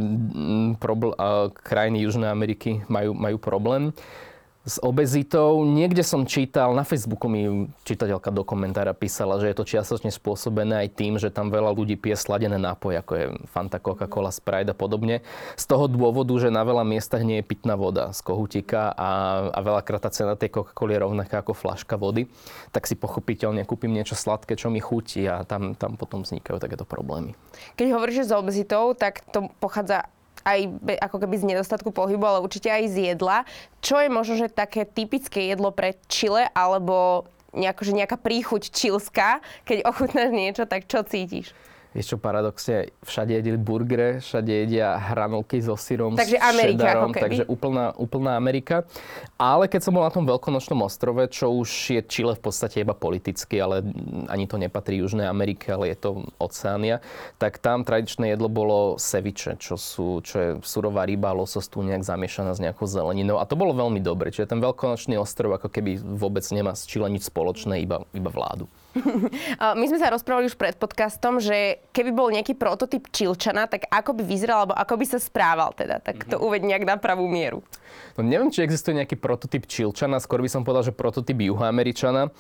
probl- 0.79 1.19
krajiny 1.67 2.07
Južnej 2.07 2.31
Ameriky 2.31 2.87
majú, 2.87 3.19
majú 3.19 3.37
problém 3.43 3.91
s 4.61 4.77
obezitou. 4.85 5.65
Niekde 5.65 6.05
som 6.05 6.29
čítal, 6.29 6.77
na 6.77 6.85
Facebooku 6.85 7.33
mi 7.33 7.73
čitateľka 7.89 8.29
do 8.29 8.45
komentára 8.45 8.93
písala, 8.93 9.41
že 9.41 9.49
je 9.49 9.57
to 9.57 9.65
čiastočne 9.65 10.13
spôsobené 10.13 10.85
aj 10.85 10.89
tým, 11.01 11.17
že 11.17 11.33
tam 11.33 11.49
veľa 11.49 11.73
ľudí 11.73 11.97
pije 11.97 12.21
sladené 12.21 12.61
nápoje, 12.61 13.01
ako 13.01 13.13
je 13.17 13.25
Fanta, 13.49 13.81
Coca-Cola, 13.81 14.29
Sprite 14.29 14.73
a 14.73 14.77
podobne. 14.77 15.25
Z 15.57 15.65
toho 15.65 15.89
dôvodu, 15.89 16.37
že 16.37 16.53
na 16.53 16.61
veľa 16.61 16.85
miestach 16.85 17.25
nie 17.25 17.41
je 17.41 17.49
pitná 17.49 17.73
voda 17.73 18.13
z 18.13 18.21
kohutika 18.21 18.93
a, 18.93 19.11
a 19.49 19.59
veľakrát 19.65 20.05
tá 20.05 20.13
cena 20.13 20.37
tej 20.37 20.53
Coca-Coly 20.53 20.93
je 20.93 21.05
rovnaká 21.09 21.41
ako 21.41 21.57
flaška 21.57 21.97
vody, 21.97 22.29
tak 22.69 22.85
si 22.85 23.01
pochopiteľne 23.01 23.65
kúpim 23.65 23.91
niečo 23.91 24.13
sladké, 24.13 24.61
čo 24.61 24.69
mi 24.69 24.85
chutí 24.85 25.25
a 25.25 25.41
tam, 25.49 25.73
tam 25.73 25.97
potom 25.97 26.21
vznikajú 26.21 26.61
takéto 26.61 26.85
problémy. 26.85 27.33
Keď 27.81 27.97
hovoríš 27.97 28.29
s 28.29 28.37
obezitou, 28.37 28.93
tak 28.93 29.25
to 29.33 29.49
pochádza 29.57 30.05
aj 30.45 30.61
ako 31.01 31.17
keby 31.21 31.37
z 31.37 31.49
nedostatku 31.55 31.91
pohybu, 31.93 32.25
ale 32.25 32.45
určite 32.45 32.73
aj 32.73 32.85
z 32.91 32.97
jedla. 33.13 33.45
Čo 33.85 34.01
je 34.01 34.09
možno, 34.09 34.35
že 34.41 34.53
také 34.53 34.89
typické 34.89 35.53
jedlo 35.53 35.71
pre 35.73 35.97
Chile, 36.09 36.49
alebo 36.53 37.29
nejako, 37.53 37.83
že 37.83 37.97
nejaká 37.99 38.17
príchuť 38.17 38.71
čilská, 38.71 39.43
keď 39.67 39.87
ochutnáš 39.87 40.31
niečo, 40.31 40.65
tak 40.67 40.87
čo 40.87 41.03
cítiš? 41.03 41.51
Vieš 41.91 42.15
čo, 42.15 42.17
paradoxne, 42.23 42.95
všade 43.03 43.35
jedili 43.35 43.59
burgere, 43.59 44.23
všade 44.23 44.47
jedia 44.47 44.95
hranolky 45.11 45.59
so 45.59 45.75
syrom, 45.75 46.15
takže 46.15 46.39
s 46.39 46.45
Amerika, 46.47 46.87
šedarom, 46.87 47.11
takže 47.11 47.43
úplná, 47.51 47.91
úplná 47.99 48.39
Amerika. 48.39 48.87
Ale 49.35 49.67
keď 49.67 49.81
som 49.83 49.99
bol 49.99 50.07
na 50.07 50.15
tom 50.15 50.23
veľkonočnom 50.23 50.87
ostrove, 50.87 51.19
čo 51.35 51.51
už 51.51 51.99
je 51.99 52.03
Chile 52.07 52.39
v 52.39 52.43
podstate 52.47 52.87
iba 52.87 52.95
politicky, 52.95 53.59
ale 53.59 53.83
ani 54.31 54.47
to 54.47 54.55
nepatrí 54.55 55.03
Južnej 55.03 55.27
Amerike, 55.27 55.75
ale 55.75 55.91
je 55.91 55.99
to 55.99 56.11
Oceánia, 56.39 57.03
tak 57.43 57.59
tam 57.59 57.83
tradičné 57.83 58.39
jedlo 58.39 58.47
bolo 58.47 58.95
seviče, 58.95 59.59
čo, 59.59 59.75
sú, 59.75 60.23
čo 60.23 60.37
je 60.39 60.51
surová 60.63 61.03
ryba, 61.03 61.35
losos 61.35 61.67
tu 61.67 61.83
nejak 61.83 62.07
zamiešaná 62.07 62.55
s 62.55 62.63
nejakou 62.63 62.87
zeleninou. 62.87 63.43
A 63.43 63.49
to 63.51 63.59
bolo 63.59 63.75
veľmi 63.75 63.99
dobre. 63.99 64.31
Čiže 64.31 64.55
ten 64.55 64.63
veľkonočný 64.63 65.19
ostrov 65.19 65.59
ako 65.59 65.67
keby 65.67 65.99
vôbec 65.99 66.47
nemá 66.55 66.79
s 66.79 66.87
Chile 66.87 67.11
nič 67.11 67.27
spoločné, 67.27 67.83
iba, 67.83 68.07
iba 68.15 68.31
vládu. 68.31 68.71
My 69.81 69.85
sme 69.87 69.99
sa 70.03 70.11
rozprávali 70.11 70.51
už 70.51 70.59
pred 70.59 70.75
podcastom, 70.75 71.39
že 71.39 71.79
keby 71.95 72.11
bol 72.11 72.29
nejaký 72.35 72.59
prototyp 72.59 73.07
Čilčana, 73.15 73.71
tak 73.71 73.87
ako 73.87 74.19
by 74.19 74.23
vyzeral, 74.27 74.67
alebo 74.67 74.75
ako 74.75 74.95
by 74.99 75.07
sa 75.07 75.19
správal 75.23 75.71
teda? 75.79 76.03
Tak 76.03 76.27
to 76.27 76.37
mm-hmm. 76.37 76.47
uved 76.47 76.63
nejak 76.67 76.85
na 76.87 76.97
pravú 76.99 77.31
mieru. 77.31 77.63
No 78.19 78.27
neviem, 78.27 78.51
či 78.51 78.67
existuje 78.67 78.99
nejaký 78.99 79.19
prototyp 79.19 79.67
Čilčana, 79.67 80.19
skôr 80.19 80.43
by 80.43 80.51
som 80.51 80.63
povedal, 80.67 80.91
že 80.91 80.95
prototyp 80.95 81.39
Juhoameričana, 81.39 82.31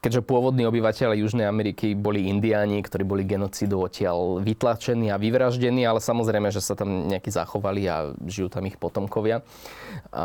keďže 0.00 0.24
pôvodní 0.24 0.64
obyvateľe 0.68 1.20
Južnej 1.20 1.44
Ameriky 1.48 1.92
boli 1.92 2.28
indiáni, 2.28 2.80
ktorí 2.80 3.04
boli 3.04 3.22
genocidou 3.28 3.84
odtiaľ 3.84 4.40
vytlačení 4.40 5.12
a 5.12 5.20
vyvraždení, 5.20 5.84
ale 5.84 6.00
samozrejme, 6.00 6.48
že 6.52 6.64
sa 6.64 6.76
tam 6.76 7.08
nejakí 7.08 7.28
zachovali 7.28 7.82
a 7.88 8.12
žijú 8.24 8.48
tam 8.48 8.64
ich 8.68 8.80
potomkovia. 8.80 9.44
A 10.12 10.24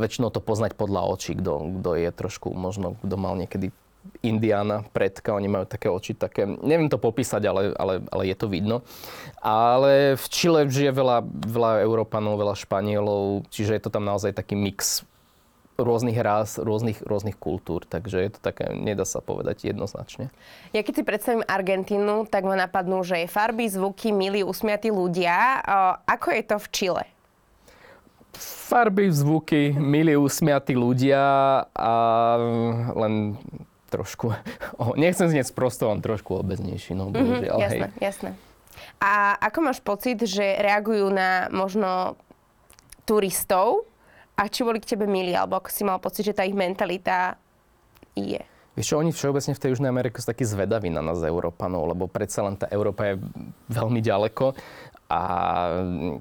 väčšinou 0.00 0.32
to 0.32 0.40
poznať 0.40 0.76
podľa 0.76 1.08
očí, 1.08 1.36
kto 1.36 1.90
je 1.96 2.10
trošku 2.12 2.52
možno, 2.52 2.96
kto 3.04 3.16
mal 3.16 3.36
niekedy 3.36 3.72
Indiana, 4.22 4.82
predka, 4.90 5.34
oni 5.36 5.46
majú 5.46 5.64
také 5.68 5.86
oči, 5.86 6.16
také, 6.16 6.44
neviem 6.44 6.90
to 6.90 6.98
popísať, 6.98 7.42
ale, 7.46 7.62
ale, 7.76 8.02
ale 8.10 8.22
je 8.28 8.36
to 8.36 8.50
vidno. 8.50 8.82
Ale 9.38 10.18
v 10.18 10.26
Čile 10.26 10.66
žije 10.66 10.90
veľa, 10.90 11.22
veľa 11.26 11.70
Európanov, 11.86 12.40
veľa 12.40 12.58
Španielov, 12.58 13.46
čiže 13.52 13.78
je 13.78 13.82
to 13.86 13.94
tam 13.94 14.04
naozaj 14.08 14.34
taký 14.34 14.58
mix 14.58 15.06
rôznych 15.78 16.18
rás, 16.18 16.58
rôznych, 16.58 17.06
rôznych 17.06 17.38
kultúr, 17.38 17.86
takže 17.86 18.18
je 18.18 18.30
to 18.34 18.40
také, 18.42 18.74
nedá 18.74 19.06
sa 19.06 19.22
povedať 19.22 19.70
jednoznačne. 19.70 20.26
Ja 20.74 20.82
keď 20.82 20.94
si 20.98 21.02
predstavím 21.06 21.46
Argentínu, 21.46 22.26
tak 22.26 22.42
ma 22.42 22.58
napadnú, 22.58 23.06
že 23.06 23.22
je 23.22 23.30
farby, 23.30 23.70
zvuky, 23.70 24.10
milí, 24.10 24.42
usmiatí 24.42 24.90
ľudia. 24.90 25.62
Ako 26.02 26.34
je 26.34 26.42
to 26.42 26.58
v 26.58 26.66
Čile? 26.74 27.04
Farby, 28.34 29.06
zvuky, 29.06 29.70
milí, 29.70 30.18
usmiatí 30.18 30.74
ľudia 30.74 31.22
a 31.70 31.94
len 32.98 33.38
trošku, 33.88 34.32
nechcem 35.00 35.28
znieť 35.28 35.56
prosto, 35.56 35.88
on 35.88 36.04
trošku 36.04 36.36
obeznejší, 36.38 36.94
no 36.94 37.10
bohužiaľ. 37.10 37.56
Mm-hmm, 37.58 37.64
jasné, 37.64 37.86
hej. 37.88 38.00
jasné. 38.00 38.30
A 39.02 39.34
ako 39.42 39.58
máš 39.64 39.80
pocit, 39.82 40.18
že 40.22 40.58
reagujú 40.62 41.10
na 41.10 41.50
možno 41.50 42.14
turistov 43.08 43.88
a 44.38 44.46
či 44.46 44.62
boli 44.62 44.78
k 44.78 44.94
tebe 44.94 45.08
milí, 45.08 45.34
alebo 45.34 45.58
ako 45.58 45.68
si 45.72 45.82
mal 45.82 45.98
pocit, 45.98 46.30
že 46.30 46.36
tá 46.36 46.46
ich 46.46 46.54
mentalita 46.54 47.34
je? 48.14 48.38
Vieš 48.78 48.94
čo, 48.94 49.02
oni 49.02 49.10
všeobecne 49.10 49.58
v 49.58 49.62
tej 49.66 49.70
Južnej 49.74 49.90
Amerike 49.90 50.22
sú 50.22 50.30
takí 50.30 50.46
zvedaví 50.46 50.86
na 50.86 51.02
nás 51.02 51.18
Európanov, 51.18 51.90
lebo 51.90 52.06
predsa 52.06 52.46
len 52.46 52.54
tá 52.54 52.70
Európa 52.70 53.10
je 53.10 53.14
veľmi 53.66 53.98
ďaleko 53.98 54.54
a 55.10 55.20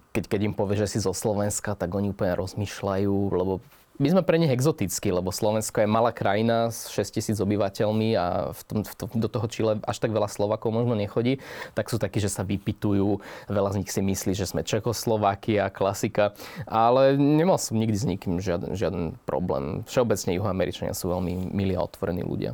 keď, 0.10 0.24
keď 0.26 0.40
im 0.42 0.56
povie, 0.58 0.82
že 0.82 0.98
si 0.98 0.98
zo 0.98 1.14
Slovenska, 1.14 1.78
tak 1.78 1.94
oni 1.94 2.10
úplne 2.10 2.34
rozmýšľajú, 2.34 3.14
lebo 3.14 3.62
my 3.98 4.08
sme 4.14 4.22
pre 4.22 4.38
nich 4.38 4.54
exotickí, 4.54 5.10
lebo 5.10 5.34
Slovensko 5.34 5.82
je 5.82 5.90
malá 5.90 6.14
krajina 6.14 6.70
s 6.70 6.90
6 6.94 7.18
tisíc 7.18 7.38
obyvateľmi 7.42 8.14
a 8.14 8.54
v 8.54 8.62
tom, 8.66 8.80
v 8.86 8.94
tom, 8.94 9.08
do 9.18 9.30
toho 9.30 9.46
Čile 9.50 9.74
až 9.84 9.98
tak 9.98 10.14
veľa 10.14 10.30
Slovakov 10.30 10.70
možno 10.70 10.94
nechodí, 10.94 11.42
tak 11.74 11.90
sú 11.90 11.98
takí, 11.98 12.22
že 12.22 12.30
sa 12.30 12.46
vypitujú. 12.46 13.20
Veľa 13.50 13.74
z 13.74 13.78
nich 13.82 13.90
si 13.90 14.02
myslí, 14.06 14.38
že 14.38 14.46
sme 14.46 14.62
Čekoslovakia, 14.62 15.74
klasika. 15.74 16.38
Ale 16.70 17.18
nemal 17.18 17.58
som 17.58 17.78
nikdy 17.78 17.98
s 17.98 18.06
nikým 18.06 18.38
žiaden, 18.38 18.78
žiaden 18.78 19.18
problém. 19.26 19.82
Všeobecne 19.90 20.38
juhoameričania 20.38 20.94
sú 20.94 21.10
veľmi 21.10 21.50
milí 21.52 21.74
a 21.74 21.82
otvorení 21.82 22.22
ľudia. 22.22 22.54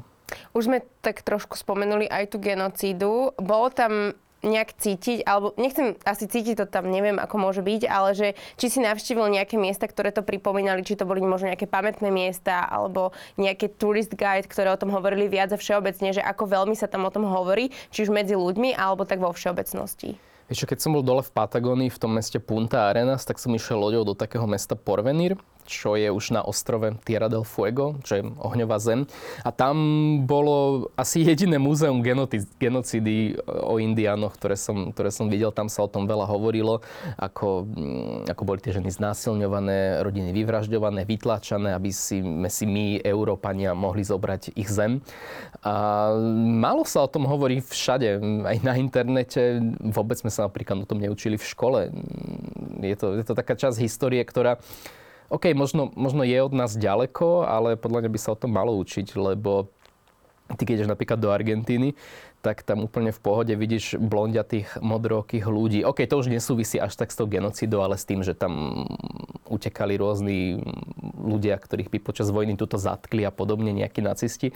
Už 0.55 0.71
sme 0.71 0.81
tak 1.03 1.21
trošku 1.21 1.59
spomenuli 1.59 2.09
aj 2.09 2.33
tú 2.33 2.37
genocídu. 2.41 3.35
Bolo 3.37 3.69
tam 3.69 4.17
nejak 4.43 4.75
cítiť, 4.75 5.23
alebo 5.23 5.55
nechcem 5.55 5.95
asi 6.03 6.27
cítiť 6.27 6.63
to 6.63 6.65
tam, 6.67 6.91
neviem 6.91 7.17
ako 7.17 7.35
môže 7.39 7.63
byť, 7.63 7.81
ale 7.87 8.13
že 8.13 8.27
či 8.59 8.67
si 8.69 8.79
navštívil 8.83 9.31
nejaké 9.31 9.55
miesta, 9.55 9.87
ktoré 9.87 10.11
to 10.11 10.21
pripomínali, 10.21 10.83
či 10.83 10.99
to 10.99 11.07
boli 11.07 11.23
možno 11.23 11.49
nejaké 11.49 11.65
pamätné 11.65 12.11
miesta, 12.11 12.67
alebo 12.67 13.15
nejaké 13.39 13.71
tourist 13.71 14.13
guide, 14.13 14.45
ktoré 14.45 14.69
o 14.69 14.79
tom 14.79 14.91
hovorili 14.91 15.31
viac 15.31 15.55
a 15.55 15.57
všeobecne, 15.57 16.13
že 16.13 16.21
ako 16.21 16.43
veľmi 16.51 16.75
sa 16.75 16.91
tam 16.91 17.07
o 17.07 17.13
tom 17.13 17.23
hovorí, 17.25 17.71
či 17.89 18.03
už 18.03 18.11
medzi 18.11 18.35
ľuďmi, 18.35 18.75
alebo 18.75 19.07
tak 19.07 19.23
vo 19.23 19.31
všeobecnosti. 19.31 20.19
Vieš, 20.51 20.67
keď 20.67 20.79
som 20.83 20.91
bol 20.91 21.01
dole 21.01 21.23
v 21.23 21.31
Patagónii, 21.31 21.87
v 21.87 21.97
tom 22.03 22.19
meste 22.19 22.35
Punta 22.35 22.91
Arenas, 22.91 23.23
tak 23.23 23.39
som 23.39 23.55
išiel 23.55 23.79
loďou 23.79 24.11
do 24.11 24.13
takého 24.13 24.43
mesta 24.43 24.75
Porvenir, 24.75 25.39
čo 25.65 25.95
je 25.95 26.11
už 26.11 26.35
na 26.35 26.41
ostrove 26.43 26.95
Tierra 27.03 27.31
del 27.31 27.47
Fuego, 27.47 27.97
čo 28.03 28.19
je 28.19 28.23
ohňová 28.23 28.77
zem. 28.79 29.07
A 29.43 29.49
tam 29.51 29.75
bolo 30.27 30.87
asi 30.99 31.23
jediné 31.23 31.57
múzeum 31.57 32.03
genocídy 32.59 33.37
o 33.47 33.79
indiánoch, 33.79 34.35
ktoré 34.37 34.55
som, 34.59 34.91
ktoré 34.91 35.09
som 35.09 35.27
videl. 35.31 35.55
Tam 35.55 35.67
sa 35.67 35.85
o 35.85 35.91
tom 35.91 36.05
veľa 36.05 36.27
hovorilo, 36.27 36.83
ako, 37.17 37.67
mm, 37.67 38.31
ako 38.31 38.41
boli 38.43 38.59
tie 38.59 38.75
ženy 38.75 38.89
znásilňované, 38.91 40.03
rodiny 40.03 40.35
vyvražďované, 40.35 41.07
vytlačané, 41.07 41.75
aby 41.75 41.89
si, 41.91 42.19
si 42.49 42.65
my, 42.67 43.01
Európania, 43.03 43.75
mohli 43.75 44.03
zobrať 44.03 44.55
ich 44.55 44.69
zem. 44.69 44.99
A 45.63 46.09
málo 46.35 46.83
sa 46.83 47.05
o 47.05 47.11
tom 47.11 47.25
hovorí 47.25 47.63
všade, 47.63 48.19
aj 48.43 48.57
na 48.61 48.75
internete. 48.75 49.63
Vôbec 49.79 50.19
sme 50.19 50.29
sa 50.29 50.45
napríklad 50.47 50.83
o 50.83 50.89
tom 50.89 50.99
neučili 50.99 51.39
v 51.39 51.45
škole. 51.45 51.79
Je 52.83 52.95
to, 52.99 53.15
je 53.15 53.25
to 53.25 53.33
taká 53.33 53.55
časť 53.55 53.79
histórie, 53.79 54.21
ktorá 54.23 54.59
OK, 55.33 55.49
možno, 55.57 55.89
možno 55.97 56.21
je 56.21 56.37
od 56.37 56.53
nás 56.53 56.77
ďaleko, 56.77 57.49
ale 57.49 57.73
podľa 57.73 58.05
mňa 58.05 58.11
by 58.13 58.19
sa 58.21 58.37
o 58.37 58.39
tom 58.39 58.53
malo 58.53 58.77
učiť, 58.77 59.17
lebo 59.17 59.73
ty 60.53 60.69
keď 60.69 60.85
ideš 60.85 60.93
napríklad 60.93 61.17
do 61.17 61.33
Argentíny, 61.33 61.97
tak 62.45 62.61
tam 62.61 62.85
úplne 62.85 63.09
v 63.09 63.23
pohode 63.23 63.53
vidíš 63.55 63.97
blondiatých, 63.97 64.83
modrokých 64.83 65.47
ľudí. 65.49 65.81
OK, 65.87 66.05
to 66.05 66.19
už 66.21 66.29
nesúvisí 66.29 66.77
až 66.77 66.93
tak 66.99 67.09
s 67.09 67.17
tou 67.17 67.25
genocidou, 67.25 67.81
ale 67.81 67.97
s 67.97 68.05
tým, 68.05 68.21
že 68.21 68.37
tam 68.37 68.85
utekali 69.49 69.97
rôzni 69.97 70.59
ľudia, 71.17 71.57
ktorých 71.57 71.89
by 71.89 71.99
počas 72.03 72.29
vojny 72.29 72.53
tuto 72.53 72.77
zatkli 72.77 73.25
a 73.25 73.31
podobne, 73.31 73.73
nejakí 73.73 74.03
nacisti. 74.03 74.51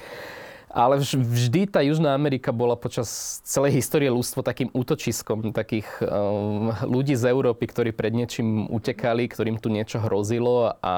Ale 0.68 1.00
vždy 1.00 1.72
tá 1.72 1.80
Južná 1.80 2.12
Amerika 2.12 2.52
bola 2.52 2.76
počas 2.76 3.40
celej 3.48 3.80
histórie 3.80 4.12
ľudstvo 4.12 4.44
takým 4.44 4.68
útočiskom 4.76 5.56
takých 5.56 5.88
um, 6.04 6.76
ľudí 6.84 7.16
z 7.16 7.32
Európy, 7.32 7.72
ktorí 7.72 7.96
pred 7.96 8.12
niečím 8.12 8.68
utekali, 8.68 9.32
ktorým 9.32 9.64
tu 9.64 9.72
niečo 9.72 10.04
hrozilo 10.04 10.76
a, 10.84 10.96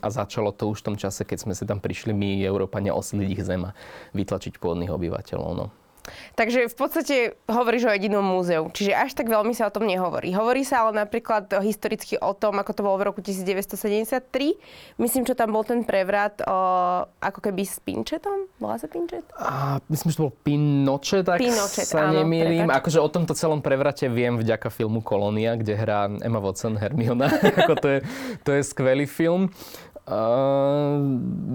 a 0.00 0.08
začalo 0.08 0.48
to 0.56 0.72
už 0.72 0.80
v 0.80 0.86
tom 0.88 0.96
čase, 0.96 1.28
keď 1.28 1.44
sme 1.44 1.52
si 1.52 1.68
tam 1.68 1.76
prišli 1.76 2.16
my, 2.16 2.40
Európania, 2.40 2.96
osiliť 2.96 3.28
ich 3.28 3.44
zem 3.44 3.68
a 3.68 3.76
vytlačiť 4.16 4.56
pôvodných 4.56 4.90
obyvateľov. 4.90 5.50
No. 5.60 5.81
Takže 6.34 6.66
v 6.66 6.76
podstate 6.76 7.16
hovoríš 7.46 7.86
o 7.86 7.92
jedinom 7.94 8.24
múzeu, 8.24 8.66
čiže 8.74 8.92
až 8.92 9.14
tak 9.14 9.30
veľmi 9.30 9.54
sa 9.54 9.70
o 9.70 9.74
tom 9.74 9.86
nehovorí. 9.86 10.34
Hovorí 10.34 10.66
sa 10.66 10.86
ale 10.86 11.06
napríklad 11.06 11.50
historicky 11.62 12.18
o 12.18 12.34
tom, 12.34 12.58
ako 12.58 12.70
to 12.74 12.80
bolo 12.82 12.96
v 12.98 13.04
roku 13.12 13.20
1973. 13.22 14.98
Myslím, 14.98 15.22
čo 15.22 15.38
tam 15.38 15.54
bol 15.54 15.62
ten 15.62 15.86
prevrat 15.86 16.42
o, 16.42 16.58
ako 17.06 17.38
keby 17.38 17.62
s 17.62 17.78
Pinchetom. 17.78 18.50
Bola 18.58 18.76
sa 18.78 18.90
Pinchet? 18.90 19.22
A, 19.38 19.78
myslím, 19.86 20.10
že 20.10 20.16
to 20.18 20.24
bol 20.26 20.34
Pinochet, 20.42 21.22
tak 21.22 21.38
Pinochet, 21.38 21.86
sa 21.86 22.10
áno, 22.10 22.22
nemýlim. 22.22 22.66
Akože 22.66 22.98
o 22.98 23.08
tomto 23.08 23.38
celom 23.38 23.62
prevrate 23.62 24.10
viem 24.10 24.34
vďaka 24.34 24.72
filmu 24.72 25.04
Kolónia, 25.04 25.54
kde 25.54 25.78
hrá 25.78 26.10
Emma 26.20 26.42
Watson, 26.42 26.74
Hermiona. 26.74 27.30
ako 27.62 27.74
to, 27.78 27.88
je, 27.88 27.98
to 28.42 28.50
je 28.58 28.62
skvelý 28.66 29.06
film. 29.06 29.54
Uh, 30.02 30.98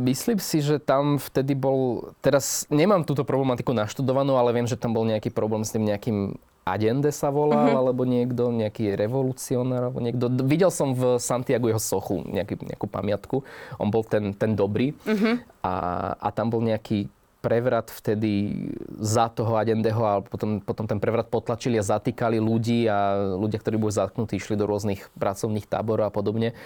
myslím 0.07 0.39
si, 0.39 0.63
že 0.63 0.79
tam 0.79 1.19
vtedy 1.19 1.51
bol... 1.51 2.11
Teraz 2.23 2.63
nemám 2.71 3.03
túto 3.03 3.27
problematiku 3.27 3.75
naštudovanú, 3.75 4.39
ale 4.39 4.55
viem, 4.55 4.67
že 4.67 4.79
tam 4.79 4.95
bol 4.95 5.03
nejaký 5.03 5.35
problém 5.35 5.67
s 5.67 5.75
tým 5.75 5.83
nejakým 5.83 6.39
Allende 6.67 7.15
sa 7.15 7.31
volal, 7.31 7.71
uh-huh. 7.71 7.79
alebo 7.79 8.03
niekto, 8.03 8.51
nejaký 8.51 8.99
revolucionár, 8.99 9.87
alebo 9.87 10.03
niekto. 10.03 10.27
Videl 10.43 10.67
som 10.67 10.91
v 10.91 11.15
Santiago 11.15 11.71
jeho 11.71 11.79
sochu, 11.79 12.27
nejaký, 12.27 12.59
nejakú 12.59 12.91
pamiatku. 12.91 13.39
On 13.79 13.87
bol 13.87 14.03
ten, 14.03 14.35
ten 14.35 14.51
dobrý. 14.51 14.91
Uh-huh. 15.07 15.39
A, 15.63 15.73
a 16.19 16.27
tam 16.35 16.51
bol 16.51 16.59
nejaký 16.59 17.07
prevrat 17.39 17.93
vtedy 17.93 18.65
za 18.97 19.29
toho 19.29 19.55
Adendeho 19.55 20.01
a 20.03 20.13
potom, 20.25 20.59
potom 20.59 20.89
ten 20.89 20.97
prevrat 20.97 21.29
potlačili 21.29 21.77
a 21.77 21.85
zatýkali 21.85 22.41
ľudí 22.41 22.89
a 22.89 23.15
ľudia, 23.37 23.61
ktorí 23.61 23.77
boli 23.77 23.93
zatknutí, 23.93 24.41
išli 24.41 24.57
do 24.57 24.65
rôznych 24.65 25.13
pracovných 25.15 25.69
táborov 25.69 26.09
a 26.09 26.15
podobne, 26.15 26.57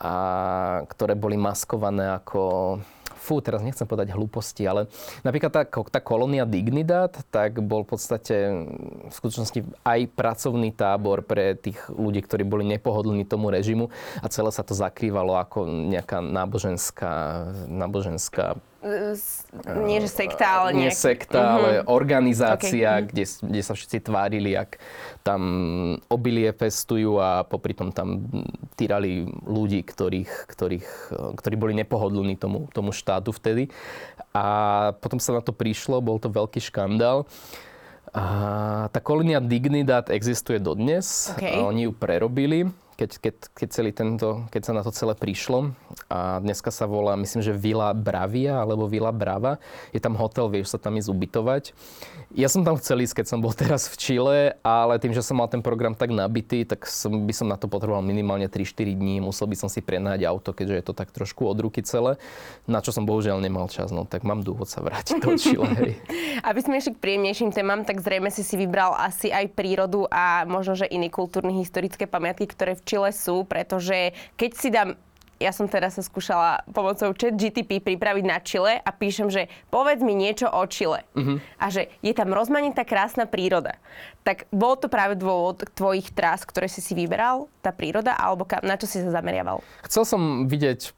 a 0.00 0.14
ktoré 0.88 1.12
boli 1.14 1.36
maskované 1.36 2.16
ako 2.16 2.42
fú, 3.24 3.40
teraz 3.40 3.64
nechcem 3.64 3.88
povedať 3.88 4.12
hlúposti, 4.12 4.68
ale 4.68 4.84
napríklad 5.24 5.48
tá, 5.48 5.62
tá 5.64 6.00
kolónia 6.04 6.44
Dignidad, 6.44 7.16
tak 7.32 7.64
bol 7.64 7.88
v 7.88 7.96
podstate 7.96 8.36
v 9.08 9.12
skutočnosti 9.12 9.64
aj 9.80 10.00
pracovný 10.12 10.76
tábor 10.76 11.24
pre 11.24 11.56
tých 11.56 11.80
ľudí, 11.88 12.20
ktorí 12.20 12.44
boli 12.44 12.68
nepohodlní 12.68 13.24
tomu 13.24 13.48
režimu 13.48 13.88
a 14.20 14.28
celé 14.28 14.52
sa 14.52 14.60
to 14.60 14.76
zakrývalo 14.76 15.40
ako 15.40 15.64
nejaká 15.64 16.20
náboženská, 16.20 17.12
náboženská 17.64 18.60
nie 19.88 19.98
že 20.04 20.10
sekta, 20.12 20.46
ale 20.60 20.76
Nie 20.76 20.92
sekta, 20.92 21.40
uh-huh. 21.40 21.56
ale 21.56 21.70
organizácia, 21.88 23.00
okay. 23.00 23.08
kde, 23.08 23.24
kde 23.24 23.60
sa 23.64 23.72
všetci 23.72 23.98
tvárili, 24.04 24.52
ak 24.52 24.76
tam 25.24 25.40
obilie 26.12 26.52
pestujú 26.52 27.16
a 27.16 27.48
popri 27.48 27.72
tom 27.72 27.90
tam 27.96 28.28
týrali 28.76 29.24
ľudí, 29.48 29.80
ktorých, 29.80 30.32
ktorých, 30.52 30.88
ktorí 31.40 31.54
boli 31.56 31.72
nepohodlní 31.80 32.36
tomu, 32.36 32.68
tomu 32.76 32.92
štátu 32.92 33.32
vtedy. 33.32 33.72
A 34.36 34.92
potom 35.00 35.16
sa 35.16 35.32
na 35.32 35.42
to 35.42 35.56
prišlo, 35.56 36.04
bol 36.04 36.20
to 36.20 36.28
veľký 36.28 36.60
škandál. 36.60 37.24
A 38.14 38.86
tá 38.94 39.00
kolónia 39.02 39.42
Dignidad 39.42 40.12
existuje 40.12 40.60
dodnes. 40.62 41.32
Okay. 41.34 41.56
A 41.56 41.66
oni 41.66 41.88
ju 41.88 41.92
prerobili 41.96 42.68
keď, 42.94 43.10
keď, 43.18 43.34
keď, 43.52 43.68
celý 43.74 43.90
tento, 43.90 44.46
keď 44.54 44.62
sa 44.62 44.72
na 44.72 44.82
to 44.86 44.94
celé 44.94 45.18
prišlo. 45.18 45.74
A 46.06 46.38
dneska 46.38 46.70
sa 46.70 46.86
volá, 46.86 47.18
myslím, 47.18 47.42
že 47.42 47.54
Vila 47.54 47.90
Bravia 47.92 48.62
alebo 48.62 48.86
Vila 48.86 49.10
Brava. 49.10 49.58
Je 49.90 49.98
tam 49.98 50.14
hotel, 50.14 50.46
vieš 50.50 50.74
sa 50.74 50.78
tam 50.78 50.94
ísť 50.94 51.10
ubytovať. 51.10 51.64
Ja 52.34 52.46
som 52.50 52.62
tam 52.62 52.78
chcel 52.78 53.02
ísť, 53.02 53.22
keď 53.22 53.26
som 53.30 53.38
bol 53.42 53.54
teraz 53.54 53.90
v 53.90 53.94
Čile, 53.98 54.38
ale 54.62 54.98
tým, 55.02 55.14
že 55.14 55.22
som 55.22 55.38
mal 55.38 55.50
ten 55.50 55.62
program 55.62 55.94
tak 55.94 56.14
nabitý, 56.14 56.62
tak 56.62 56.86
som, 56.86 57.26
by 57.26 57.34
som 57.34 57.50
na 57.50 57.58
to 57.58 57.66
potreboval 57.66 58.02
minimálne 58.02 58.46
3-4 58.46 58.94
dní. 58.94 59.18
Musel 59.18 59.50
by 59.50 59.56
som 59.58 59.68
si 59.70 59.82
prenájať 59.82 60.26
auto, 60.30 60.54
keďže 60.54 60.74
je 60.78 60.84
to 60.86 60.94
tak 60.94 61.10
trošku 61.10 61.46
od 61.46 61.58
ruky 61.58 61.82
celé, 61.82 62.18
na 62.70 62.78
čo 62.78 62.94
som 62.94 63.06
bohužiaľ 63.06 63.42
nemal 63.42 63.66
čas. 63.70 63.90
No 63.90 64.06
tak 64.06 64.22
mám 64.22 64.46
dôvod 64.46 64.70
sa 64.70 64.82
vrátiť 64.82 65.18
do 65.18 65.34
Čile. 65.34 65.98
Aby 66.46 66.60
sme 66.64 66.78
išli 66.78 66.94
k 66.94 67.02
príjemnejším 67.02 67.50
témam, 67.50 67.82
tak 67.82 68.02
zrejme 68.02 68.30
si 68.30 68.46
si 68.46 68.54
vybral 68.54 68.94
asi 68.94 69.34
aj 69.34 69.50
prírodu 69.54 70.06
a 70.12 70.46
možno, 70.46 70.78
že 70.78 70.90
iné 70.90 71.10
kultúrne 71.10 71.54
historické 71.58 72.06
pamiatky, 72.06 72.46
ktoré 72.46 72.78
v 72.78 72.83
Čile 72.84 73.10
sú, 73.10 73.42
pretože 73.48 74.12
keď 74.36 74.50
si 74.52 74.68
dám 74.70 74.94
ja 75.42 75.50
som 75.50 75.66
teraz 75.66 75.98
sa 75.98 76.02
skúšala 76.02 76.62
pomocou 76.70 77.10
chat 77.12 77.34
GTP 77.34 77.82
pripraviť 77.82 78.24
na 78.24 78.38
Čile 78.38 78.78
a 78.78 78.90
píšem, 78.94 79.28
že 79.28 79.50
povedz 79.68 80.00
mi 80.00 80.14
niečo 80.14 80.46
o 80.46 80.62
Čile. 80.64 81.02
Uh-huh. 81.12 81.42
A 81.58 81.68
že 81.68 81.90
je 82.00 82.14
tam 82.14 82.30
rozmanitá 82.30 82.86
krásna 82.86 83.26
príroda. 83.26 83.76
Tak 84.22 84.46
bol 84.54 84.78
to 84.78 84.86
práve 84.86 85.18
dôvod 85.18 85.66
tvojich 85.74 86.14
trás, 86.14 86.46
ktoré 86.46 86.70
si 86.70 86.78
si 86.78 86.94
vyberal, 86.94 87.50
tá 87.60 87.74
príroda, 87.74 88.14
alebo 88.14 88.46
na 88.62 88.78
čo 88.78 88.86
si 88.86 89.02
sa 89.02 89.10
zameriaval? 89.10 89.60
Chcel 89.84 90.04
som 90.06 90.22
vidieť 90.46 90.94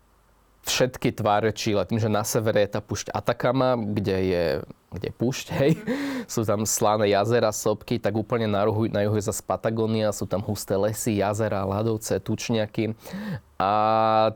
všetky 0.67 1.15
tváre 1.15 1.55
Čile, 1.55 1.87
tým, 1.87 2.03
že 2.03 2.11
na 2.11 2.27
severe 2.27 2.67
je 2.67 2.77
tá 2.77 2.81
pušť 2.83 3.15
Atakama, 3.15 3.79
kde 3.79 4.17
je 4.27 4.45
kde 4.93 5.11
púšť, 5.11 5.47
hej. 5.59 5.73
Sú 6.33 6.43
tam 6.47 6.63
slané 6.67 7.11
jazera, 7.11 7.51
sopky, 7.51 7.99
tak 7.99 8.15
úplne 8.15 8.47
na, 8.51 8.67
ruhu, 8.67 8.87
na 8.91 9.03
juhu 9.07 9.19
je 9.19 9.31
zase 9.31 9.43
Patagónia, 9.43 10.11
sú 10.11 10.27
tam 10.27 10.43
husté 10.43 10.75
lesy, 10.75 11.23
jazera, 11.23 11.63
ľadovce, 11.63 12.19
tučniaky. 12.19 12.99
A 13.57 13.71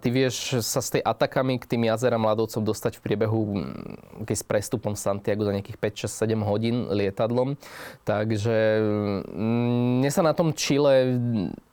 ty 0.01 0.09
vieš 0.09 0.65
sa 0.65 0.81
z 0.81 0.97
tej 0.97 1.03
Atakami 1.05 1.61
k 1.61 1.69
tým 1.69 1.85
jazerám 1.91 2.25
ľadovcom 2.25 2.63
dostať 2.65 2.99
v 2.99 3.05
priebehu, 3.05 3.41
mm, 3.53 4.25
keď 4.25 4.37
s 4.39 4.47
prestupom 4.47 4.95
Santiago 4.97 5.45
za 5.45 5.53
nejakých 5.53 5.77
5, 5.77 6.09
6, 6.09 6.41
7 6.41 6.49
hodín 6.49 6.89
lietadlom. 6.89 7.59
Takže 8.09 8.57
mm, 8.81 10.01
mne 10.01 10.11
sa 10.15 10.23
na 10.25 10.33
tom 10.33 10.55
Chile 10.57 11.21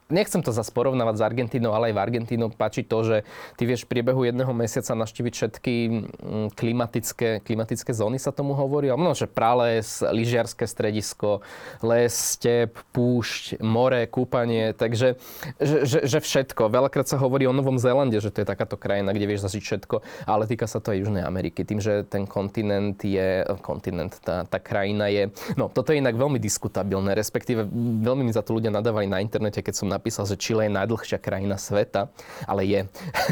nechcem 0.07 0.39
to 0.39 0.55
zase 0.55 0.71
porovnávať 0.71 1.15
s 1.19 1.23
Argentínou, 1.23 1.75
ale 1.75 1.91
aj 1.91 1.95
v 1.95 2.03
Argentínu 2.03 2.45
páči 2.55 2.83
to, 2.83 3.03
že 3.03 3.17
ty 3.59 3.67
vieš 3.67 3.83
v 3.85 3.91
priebehu 3.97 4.23
jedného 4.23 4.51
mesiaca 4.55 4.95
naštíviť 4.95 5.33
všetky 5.35 5.73
mm, 5.87 6.47
klimatické, 6.55 7.43
klimatické 7.43 7.91
zóny, 7.91 8.19
sa 8.19 8.31
tomu 8.31 8.55
hovorí. 8.55 8.89
No, 8.95 9.11
že 9.13 9.27
prales, 9.27 9.99
lyžiarské 10.01 10.63
stredisko, 10.63 11.43
les, 11.83 12.11
step, 12.11 12.79
púšť, 12.95 13.59
more, 13.59 14.07
kúpanie, 14.07 14.71
takže 14.71 15.19
že, 15.59 15.77
že, 15.83 15.99
že 16.07 16.19
všetko. 16.23 16.71
Veľakrát 16.71 17.07
sa 17.07 17.19
hovorí 17.19 17.45
o 17.45 17.53
Novom 17.53 17.75
Zélande, 17.75 18.17
že 18.23 18.31
to 18.31 18.41
je 18.43 18.47
takáto 18.47 18.79
krajina, 18.79 19.11
kde 19.11 19.27
vieš 19.27 19.43
zažiť 19.43 19.63
všetko, 19.63 19.95
ale 20.25 20.47
týka 20.47 20.65
sa 20.65 20.79
to 20.79 20.95
aj 20.95 21.03
Južnej 21.03 21.23
Ameriky. 21.23 21.67
Tým, 21.67 21.83
že 21.83 22.07
ten 22.07 22.23
kontinent 22.23 22.97
je, 23.03 23.43
kontinent, 23.59 24.15
tá, 24.23 24.47
tá 24.47 24.57
krajina 24.57 25.11
je, 25.11 25.29
no 25.59 25.67
toto 25.67 25.91
je 25.91 25.99
inak 25.99 26.15
veľmi 26.15 26.39
diskutabilné, 26.39 27.11
respektíve 27.13 27.67
veľmi 28.03 28.23
mi 28.23 28.31
za 28.31 28.41
to 28.41 28.55
ľudia 28.55 28.71
nadávali 28.71 29.05
na 29.09 29.19
internete, 29.19 29.59
keď 29.59 29.73
som 29.75 29.87
napísal, 29.97 30.29
že 30.29 30.37
Chile 30.37 30.69
je 30.69 30.71
najdlhšia 30.77 31.17
krajina 31.17 31.57
sveta, 31.57 32.13
ale 32.45 32.61
je. 32.69 32.81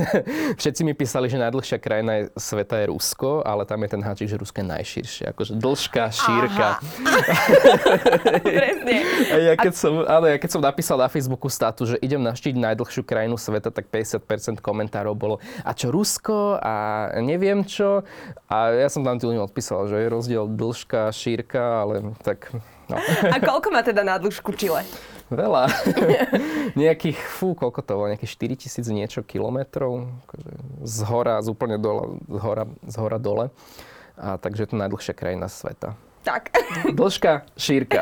Všetci 0.59 0.81
mi 0.81 0.97
písali, 0.97 1.29
že 1.29 1.37
najdlhšia 1.37 1.77
krajina 1.77 2.27
sveta 2.33 2.81
je 2.81 2.89
Rusko, 2.89 3.45
ale 3.45 3.69
tam 3.69 3.85
je 3.85 3.89
ten 3.93 4.01
háčik, 4.01 4.27
že 4.27 4.41
Rusko 4.41 4.65
je 4.65 4.67
najširšie. 4.67 5.23
Akože 5.31 5.53
dĺžka, 5.55 6.03
šírka. 6.09 6.81
Presne. 8.41 8.95
A 9.29 9.35
ja 9.39 9.53
keď, 9.53 9.73
som, 9.77 9.93
áno, 10.03 10.25
ja 10.25 10.37
keď 10.41 10.49
som 10.49 10.61
napísal 10.65 10.97
na 10.97 11.07
Facebooku 11.07 11.47
statu, 11.47 11.85
že 11.85 12.01
idem 12.01 12.19
naštíť 12.19 12.57
najdlhšiu 12.57 13.05
krajinu 13.05 13.37
sveta, 13.37 13.69
tak 13.69 13.87
50% 13.87 14.59
komentárov 14.59 15.13
bolo 15.13 15.37
a 15.61 15.71
čo 15.77 15.93
Rusko 15.93 16.57
a 16.57 17.07
neviem 17.21 17.61
čo. 17.61 18.01
A 18.49 18.73
ja 18.73 18.89
som 18.89 19.05
tam 19.05 19.21
tým 19.21 19.37
odpísal, 19.37 19.85
že 19.85 20.01
je 20.01 20.07
rozdiel 20.09 20.49
dĺžka, 20.49 21.13
šírka, 21.13 21.85
ale 21.85 22.17
tak 22.25 22.49
No. 22.85 23.01
A 23.33 23.41
koľko 23.41 23.73
má 23.73 23.81
teda 23.81 24.05
na 24.05 24.21
dĺžku 24.21 24.53
Chile? 24.53 24.85
Veľa. 25.33 25.71
nejakých, 26.81 27.17
fú, 27.17 27.57
koľko 27.57 27.81
to 27.81 27.91
bolo, 27.97 28.11
nejakých 28.13 28.33
4 28.57 28.61
tisíc 28.61 28.85
niečo 28.89 29.25
kilometrov. 29.25 30.05
Z 30.85 30.97
hora, 31.09 31.41
z 31.41 31.49
úplne 31.49 31.81
dole, 31.81 32.21
z 32.29 32.39
hora, 32.41 32.65
z 32.85 32.95
hora 33.01 33.17
dole. 33.17 33.45
A 34.15 34.37
takže 34.37 34.63
je 34.63 34.69
to 34.71 34.77
najdlhšia 34.77 35.13
krajina 35.17 35.49
sveta. 35.49 35.97
Tak. 36.25 36.49
Dĺžka, 36.97 37.45
šírka. 37.53 38.01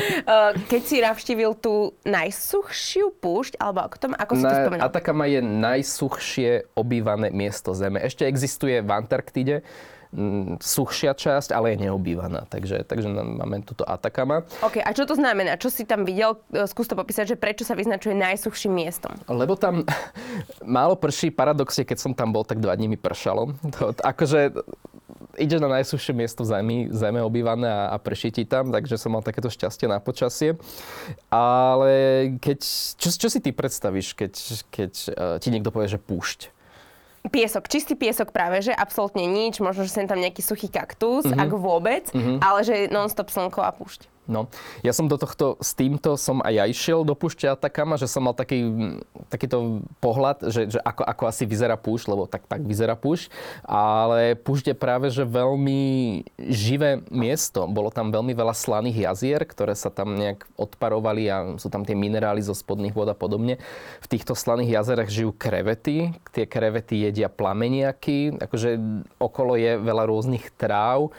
Keď 0.72 0.82
si 0.82 0.96
navštívil 1.04 1.52
tú 1.60 1.92
najsuchšiu 2.08 3.12
púšť, 3.20 3.60
alebo 3.60 3.84
ako, 3.84 3.96
tom, 4.00 4.12
ako 4.16 4.32
si 4.32 4.44
to 4.48 4.56
spomenul? 4.64 4.84
Atakama 4.88 5.28
je 5.28 5.40
najsuchšie 5.44 6.50
obývané 6.72 7.28
miesto 7.28 7.76
Zeme. 7.76 8.00
Ešte 8.00 8.24
existuje 8.24 8.80
v 8.80 8.90
Antarktide, 8.90 9.60
suchšia 10.58 11.14
časť, 11.14 11.54
ale 11.54 11.74
je 11.74 11.86
neobývaná. 11.86 12.42
Takže, 12.50 12.82
takže 12.82 13.06
máme 13.14 13.62
túto 13.62 13.86
Atakama. 13.86 14.42
OK, 14.58 14.82
a 14.82 14.90
čo 14.90 15.06
to 15.06 15.14
znamená? 15.14 15.54
Čo 15.54 15.70
si 15.70 15.86
tam 15.86 16.02
videl? 16.02 16.34
E, 16.50 16.66
skús 16.66 16.90
to 16.90 16.98
popísať, 16.98 17.34
že 17.34 17.36
prečo 17.38 17.62
sa 17.62 17.78
vyznačuje 17.78 18.18
najsuchším 18.18 18.74
miestom. 18.74 19.14
Lebo 19.30 19.54
tam 19.54 19.86
málo 20.66 20.98
prší, 20.98 21.30
paradoxne, 21.30 21.86
keď 21.86 21.98
som 22.02 22.12
tam 22.12 22.34
bol, 22.34 22.42
tak 22.42 22.58
dva 22.58 22.74
dní 22.74 22.90
mi 22.90 22.98
pršalo. 22.98 23.54
To, 23.78 23.94
akože 24.02 24.50
ideš 25.38 25.62
na 25.62 25.70
najsuchšie 25.78 26.12
miesto 26.12 26.42
v 26.42 26.50
zemi, 26.58 26.78
zeme 26.90 27.22
obývané 27.22 27.70
a, 27.70 27.94
a 27.94 27.96
prší 28.02 28.34
ti 28.34 28.42
tam, 28.42 28.74
takže 28.74 28.98
som 28.98 29.14
mal 29.14 29.22
takéto 29.22 29.46
šťastie 29.46 29.86
na 29.86 30.02
počasie. 30.02 30.58
Ale 31.30 31.92
keď, 32.42 32.60
čo, 32.98 33.08
čo 33.14 33.28
si 33.30 33.38
ty 33.38 33.54
predstavíš, 33.54 34.18
keď, 34.18 34.32
keď 34.74 34.92
uh, 35.14 35.36
ti 35.38 35.48
niekto 35.54 35.70
povie, 35.70 35.86
že 35.86 36.02
púšť? 36.02 36.59
Piesok, 37.28 37.68
čistý 37.68 37.92
piesok 37.92 38.32
práve, 38.32 38.64
že 38.64 38.72
absolútne 38.72 39.28
nič, 39.28 39.60
možno, 39.60 39.84
že 39.84 39.92
sem 39.92 40.08
tam 40.08 40.16
nejaký 40.16 40.40
suchý 40.40 40.72
kaktus, 40.72 41.28
mm-hmm. 41.28 41.42
ak 41.42 41.50
vôbec, 41.52 42.04
mm-hmm. 42.08 42.40
ale 42.40 42.60
že 42.64 42.88
non-stop 42.88 43.28
slnko 43.28 43.60
a 43.60 43.76
púšť. 43.76 44.08
No, 44.30 44.46
ja 44.86 44.94
som 44.94 45.10
do 45.10 45.18
tohto, 45.18 45.58
s 45.58 45.74
týmto 45.74 46.14
som 46.14 46.38
aj 46.38 46.54
ja 46.54 46.64
išiel 46.70 47.02
do 47.02 47.18
púšte 47.18 47.50
Atakama, 47.50 47.98
že 47.98 48.06
som 48.06 48.22
mal 48.22 48.38
taký, 48.38 48.62
takýto 49.26 49.82
pohľad, 49.98 50.54
že, 50.54 50.70
že 50.70 50.78
ako, 50.78 51.02
ako 51.02 51.22
asi 51.26 51.44
vyzerá 51.50 51.74
púšť, 51.74 52.06
lebo 52.06 52.30
tak, 52.30 52.46
tak 52.46 52.62
vyzerá 52.62 52.94
púšť, 52.94 53.26
ale 53.66 54.38
púšť 54.38 54.70
je 54.70 54.76
práve, 54.78 55.10
že 55.10 55.26
veľmi 55.26 55.82
živé 56.38 57.02
miesto. 57.10 57.66
Bolo 57.66 57.90
tam 57.90 58.14
veľmi 58.14 58.30
veľa 58.30 58.54
slaných 58.54 59.10
jazier, 59.10 59.42
ktoré 59.42 59.74
sa 59.74 59.90
tam 59.90 60.14
nejak 60.14 60.46
odparovali 60.54 61.22
a 61.26 61.36
sú 61.58 61.66
tam 61.66 61.82
tie 61.82 61.98
minerály 61.98 62.38
zo 62.38 62.54
spodných 62.54 62.94
vod 62.94 63.10
a 63.10 63.18
podobne. 63.18 63.58
V 63.98 64.06
týchto 64.06 64.38
slaných 64.38 64.78
jazerách 64.78 65.10
žijú 65.10 65.34
krevety, 65.34 66.14
tie 66.30 66.46
krevety 66.46 67.02
jedia 67.02 67.26
plameniaky, 67.26 68.38
akože 68.38 68.78
okolo 69.18 69.58
je 69.58 69.74
veľa 69.74 70.06
rôznych 70.06 70.54
tráv, 70.54 71.10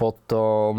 potom, 0.00 0.72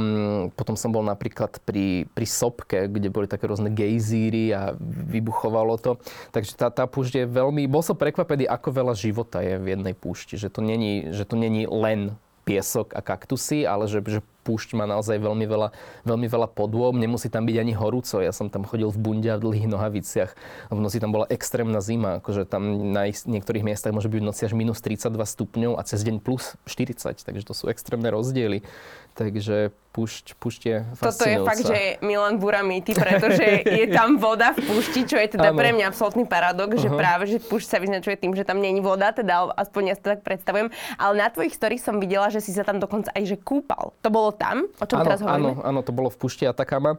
potom 0.57 0.73
som 0.73 0.89
bol 0.89 1.05
napríklad 1.05 1.61
pri, 1.61 2.09
pri 2.09 2.25
Sopke, 2.25 2.89
kde 2.89 3.13
boli 3.13 3.29
také 3.29 3.45
rôzne 3.45 3.69
gejzíry 3.69 4.49
a 4.49 4.73
vybuchovalo 4.81 5.77
to. 5.77 6.01
Takže 6.33 6.57
tá, 6.57 6.73
tá 6.73 6.89
púšť 6.89 7.21
je 7.21 7.25
veľmi... 7.29 7.69
Bol 7.69 7.85
som 7.85 7.93
prekvapený, 7.93 8.49
ako 8.49 8.81
veľa 8.81 8.97
života 8.97 9.45
je 9.45 9.61
v 9.61 9.77
jednej 9.77 9.93
púšti. 9.93 10.41
Že 10.41 10.49
to 10.49 10.61
není, 10.65 11.13
že 11.13 11.29
to 11.29 11.37
není 11.37 11.69
len 11.69 12.17
piesok 12.49 12.97
a 12.97 13.05
kaktusy, 13.05 13.69
ale 13.69 13.85
že, 13.85 14.01
že 14.01 14.25
púšť 14.41 14.73
má 14.73 14.89
naozaj 14.89 15.21
veľmi 15.21 15.45
veľa, 15.45 15.69
veľmi 16.03 16.27
veľa 16.27 16.47
podôb, 16.51 16.97
nemusí 16.97 17.29
tam 17.29 17.45
byť 17.45 17.57
ani 17.61 17.73
horúco. 17.77 18.19
Ja 18.19 18.33
som 18.33 18.49
tam 18.49 18.65
chodil 18.65 18.89
v 18.89 18.99
bunde 18.99 19.29
a 19.29 19.37
v 19.37 19.45
dlhých 19.49 19.69
nohaviciach 19.69 20.31
v 20.71 20.79
noci 20.81 20.97
tam 20.97 21.13
bola 21.13 21.29
extrémna 21.29 21.79
zima, 21.79 22.19
akože 22.19 22.49
tam 22.49 22.91
na 22.91 23.07
niektorých 23.07 23.65
miestach 23.65 23.93
môže 23.93 24.09
byť 24.09 24.19
v 24.19 24.27
noci 24.27 24.41
až 24.45 24.53
minus 24.57 24.81
32 24.81 25.13
stupňov 25.13 25.77
a 25.77 25.81
cez 25.85 26.01
deň 26.01 26.19
plus 26.19 26.57
40, 26.65 27.21
takže 27.21 27.43
to 27.45 27.53
sú 27.53 27.69
extrémne 27.69 28.09
rozdiely. 28.09 28.65
Takže 29.11 29.75
púšť, 29.91 30.39
púšť 30.39 30.61
je 30.63 30.77
Toto 30.95 31.27
je 31.27 31.37
fakt, 31.43 31.67
že 31.67 31.99
Milan 31.99 32.39
Bura 32.39 32.63
mýty, 32.63 32.95
pretože 32.95 33.43
je 33.83 33.91
tam 33.91 34.15
voda 34.15 34.55
v 34.55 34.63
púšti, 34.63 35.03
čo 35.03 35.19
je 35.19 35.35
teda 35.35 35.51
ano. 35.51 35.59
pre 35.59 35.75
mňa 35.75 35.91
absolútny 35.91 36.23
paradox, 36.23 36.79
uh-huh. 36.79 36.83
že 36.87 36.89
práve, 36.95 37.23
že 37.27 37.37
púšť 37.43 37.67
sa 37.67 37.77
vyznačuje 37.83 38.15
tým, 38.15 38.31
že 38.31 38.47
tam 38.47 38.63
není 38.63 38.79
voda, 38.79 39.11
teda 39.11 39.51
aspoň 39.51 39.81
ja 39.91 39.93
si 39.99 40.01
to 40.01 40.15
tak 40.15 40.23
predstavujem. 40.23 40.71
Ale 40.95 41.13
na 41.19 41.27
tvojich 41.27 41.51
stories 41.51 41.83
som 41.83 41.99
videla, 41.99 42.31
že 42.31 42.39
si 42.39 42.55
sa 42.55 42.63
tam 42.63 42.79
dokonca 42.79 43.11
aj 43.11 43.23
že 43.27 43.35
kúpal. 43.35 43.91
To 43.99 44.07
bolo 44.07 44.30
tam, 44.33 44.67
o 44.67 44.85
čom 44.87 44.97
ano, 44.99 45.05
teraz 45.05 45.19
hovoríme? 45.23 45.51
Áno, 45.55 45.61
áno, 45.63 45.79
to 45.85 45.91
bolo 45.95 46.09
v 46.11 46.17
púšti 46.17 46.43
Atakama. 46.47 46.97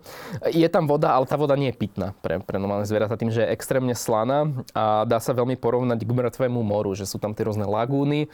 Je 0.49 0.67
tam 0.69 0.87
voda, 0.87 1.13
ale 1.13 1.25
tá 1.29 1.37
voda 1.37 1.57
nie 1.59 1.73
je 1.73 1.77
pitná 1.77 2.15
pre, 2.21 2.41
pre 2.41 2.57
normálne 2.57 2.87
zvieratá, 2.87 3.17
tým, 3.19 3.33
že 3.33 3.45
je 3.45 3.53
extrémne 3.53 3.93
slaná 3.97 4.49
a 4.73 5.05
dá 5.05 5.19
sa 5.19 5.33
veľmi 5.35 5.57
porovnať 5.59 6.05
k 6.05 6.11
mŕtvemu 6.13 6.61
moru, 6.61 6.93
že 6.93 7.09
sú 7.09 7.19
tam 7.19 7.33
tie 7.33 7.49
rôzne 7.49 7.65
lagúny. 7.65 8.29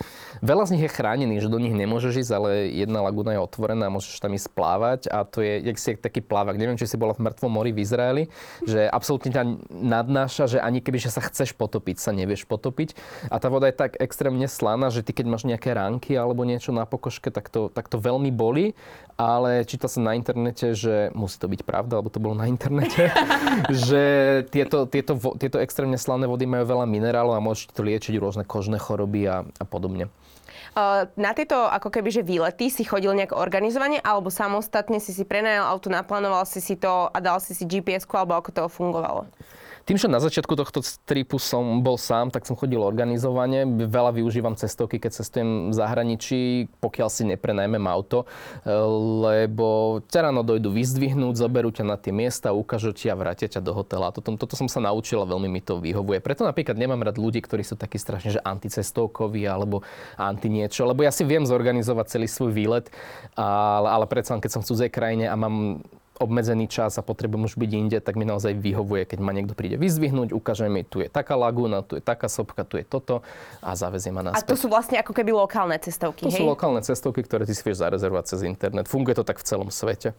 Veľa 0.44 0.68
z 0.68 0.72
nich 0.76 0.84
je 0.86 0.92
chránených, 0.92 1.46
že 1.46 1.52
do 1.52 1.58
nich 1.62 1.72
nemôžeš 1.72 2.26
ísť, 2.26 2.32
ale 2.34 2.50
jedna 2.70 3.00
lagúna 3.02 3.34
je 3.34 3.40
otvorená, 3.40 3.86
môžeš 3.88 4.20
tam 4.20 4.34
ísť 4.34 4.48
plávať 4.52 5.00
a 5.08 5.24
to 5.24 5.40
je, 5.40 5.62
jak 5.62 5.76
si 5.78 5.96
taký 5.96 6.20
plávak. 6.20 6.58
Neviem, 6.58 6.76
či 6.76 6.90
si 6.90 7.00
bola 7.00 7.14
v 7.14 7.24
mŕtvom 7.28 7.50
mori 7.50 7.70
v 7.72 7.82
Izraeli, 7.82 8.24
že 8.66 8.86
absolútne 8.90 9.30
ťa 9.30 9.42
nadnáša, 9.70 10.44
že 10.50 10.58
ani 10.58 10.82
keby 10.82 10.98
že 10.98 11.14
sa 11.14 11.22
chceš 11.22 11.54
potopiť, 11.54 11.96
sa 12.02 12.10
nevieš 12.10 12.44
potopiť. 12.44 12.98
A 13.30 13.38
tá 13.38 13.48
voda 13.48 13.70
je 13.70 13.76
tak 13.76 13.96
extrémne 14.02 14.50
slaná, 14.50 14.90
že 14.90 15.06
ty 15.06 15.14
keď 15.14 15.26
máš 15.30 15.44
nejaké 15.46 15.72
ránky 15.72 16.18
alebo 16.18 16.42
niečo 16.42 16.74
na 16.74 16.84
pokožke, 16.84 17.30
tak 17.30 17.48
to, 17.48 17.70
tak 17.70 17.86
to 17.86 17.96
veľmi 18.00 18.34
boli. 18.34 18.74
Ale 19.18 19.66
čítal 19.66 19.90
som 19.90 20.06
na 20.06 20.14
internete, 20.14 20.78
že 20.78 21.10
musí 21.10 21.42
to 21.42 21.50
byť 21.50 21.66
pravda, 21.66 21.98
alebo 21.98 22.06
to 22.06 22.22
bolo 22.22 22.38
na 22.38 22.46
internete, 22.46 23.10
že 23.90 24.02
tieto, 24.54 24.86
tieto, 24.86 25.18
tieto 25.34 25.58
extrémne 25.58 25.98
slané 25.98 26.30
vody 26.30 26.46
majú 26.46 26.62
veľa 26.62 26.86
minerálov 26.86 27.34
a 27.34 27.42
môžete 27.42 27.74
to 27.74 27.82
liečiť 27.82 28.14
rôzne 28.14 28.46
kožné 28.46 28.78
choroby 28.78 29.26
a, 29.26 29.42
a 29.42 29.64
podobne. 29.66 30.06
Na 31.18 31.34
tieto 31.34 31.66
ako 31.66 31.90
keby, 31.90 32.14
že 32.14 32.22
výlety 32.22 32.70
si 32.70 32.86
chodil 32.86 33.10
nejak 33.10 33.34
organizovane 33.34 33.98
alebo 33.98 34.30
samostatne 34.30 35.02
si 35.02 35.10
si 35.10 35.26
prenajal 35.26 35.66
auto, 35.66 35.90
naplánoval 35.90 36.46
si 36.46 36.62
si 36.62 36.78
to 36.78 37.10
a 37.10 37.18
dal 37.18 37.42
si 37.42 37.50
si 37.50 37.66
GPS-ku 37.66 38.14
alebo 38.14 38.38
ako 38.38 38.50
to 38.54 38.62
fungovalo? 38.70 39.26
Tým, 39.88 39.96
že 39.96 40.04
na 40.04 40.20
začiatku 40.20 40.52
tohto 40.52 40.84
tripu 41.08 41.40
som 41.40 41.80
bol 41.80 41.96
sám, 41.96 42.28
tak 42.28 42.44
som 42.44 42.52
chodil 42.52 42.76
organizovane. 42.76 43.64
Veľa 43.88 44.20
využívam 44.20 44.52
cestovky, 44.52 45.00
keď 45.00 45.16
cestujem 45.16 45.72
v 45.72 45.74
zahraničí, 45.74 46.68
pokiaľ 46.76 47.08
si 47.08 47.24
neprenajmem 47.24 47.80
auto, 47.88 48.28
lebo 49.24 49.98
ťa 50.12 50.28
ráno 50.28 50.44
dojdu 50.44 50.76
vyzdvihnúť, 50.76 51.40
zoberú 51.40 51.72
ťa 51.72 51.88
na 51.88 51.96
tie 51.96 52.12
miesta, 52.12 52.52
ukážu 52.52 52.92
ti 52.92 53.08
a 53.08 53.16
vrátia 53.16 53.48
ťa 53.48 53.64
do 53.64 53.72
hotela. 53.72 54.12
Toto, 54.12 54.36
toto 54.36 54.60
som 54.60 54.68
sa 54.68 54.84
naučil 54.84 55.24
a 55.24 55.30
veľmi 55.32 55.48
mi 55.48 55.64
to 55.64 55.80
vyhovuje. 55.80 56.20
Preto 56.20 56.44
napríklad 56.44 56.76
nemám 56.76 57.00
rád 57.00 57.16
ľudí, 57.16 57.40
ktorí 57.40 57.64
sú 57.64 57.80
takí 57.80 57.96
strašne, 57.96 58.36
že 58.36 58.44
anticestovkoví 58.44 59.48
alebo 59.48 59.80
anti 60.20 60.52
niečo, 60.52 60.84
lebo 60.84 61.00
ja 61.00 61.08
si 61.08 61.24
viem 61.24 61.48
zorganizovať 61.48 62.12
celý 62.12 62.28
svoj 62.28 62.52
výlet, 62.52 62.92
ale, 63.40 63.88
ale 63.88 64.04
predsa 64.04 64.36
keď 64.36 64.52
som 64.52 64.60
v 64.60 64.68
cudzej 64.68 64.90
krajine 64.92 65.32
a 65.32 65.34
mám 65.40 65.80
obmedzený 66.18 66.66
čas 66.66 66.98
a 66.98 67.02
potrebujem 67.02 67.46
už 67.46 67.54
byť 67.54 67.70
inde, 67.70 67.98
tak 68.02 68.18
mi 68.18 68.26
naozaj 68.26 68.58
vyhovuje, 68.58 69.06
keď 69.06 69.18
ma 69.22 69.30
niekto 69.30 69.54
príde 69.54 69.78
vyzdvihnúť, 69.78 70.34
ukáže 70.34 70.66
mi, 70.66 70.82
tu 70.82 70.98
je 70.98 71.08
taká 71.08 71.38
lagúna, 71.38 71.86
tu 71.86 71.96
je 71.96 72.02
taká 72.02 72.26
sopka, 72.26 72.66
tu 72.66 72.76
je 72.76 72.84
toto 72.84 73.22
a 73.62 73.72
zavezie 73.78 74.10
ma 74.10 74.26
naspäť. 74.26 74.42
A 74.42 74.50
to 74.50 74.58
sú 74.58 74.66
vlastne 74.66 74.98
ako 74.98 75.14
keby 75.14 75.30
lokálne 75.30 75.78
cestovky, 75.78 76.26
To 76.26 76.34
hej? 76.34 76.42
sú 76.42 76.46
lokálne 76.46 76.82
cestovky, 76.82 77.22
ktoré 77.22 77.46
ty 77.46 77.54
si 77.54 77.62
vieš 77.62 77.80
zarezervovať 77.80 78.24
cez 78.34 78.40
internet. 78.44 78.90
Funguje 78.90 79.14
to 79.14 79.24
tak 79.24 79.38
v 79.38 79.44
celom 79.46 79.70
svete. 79.70 80.12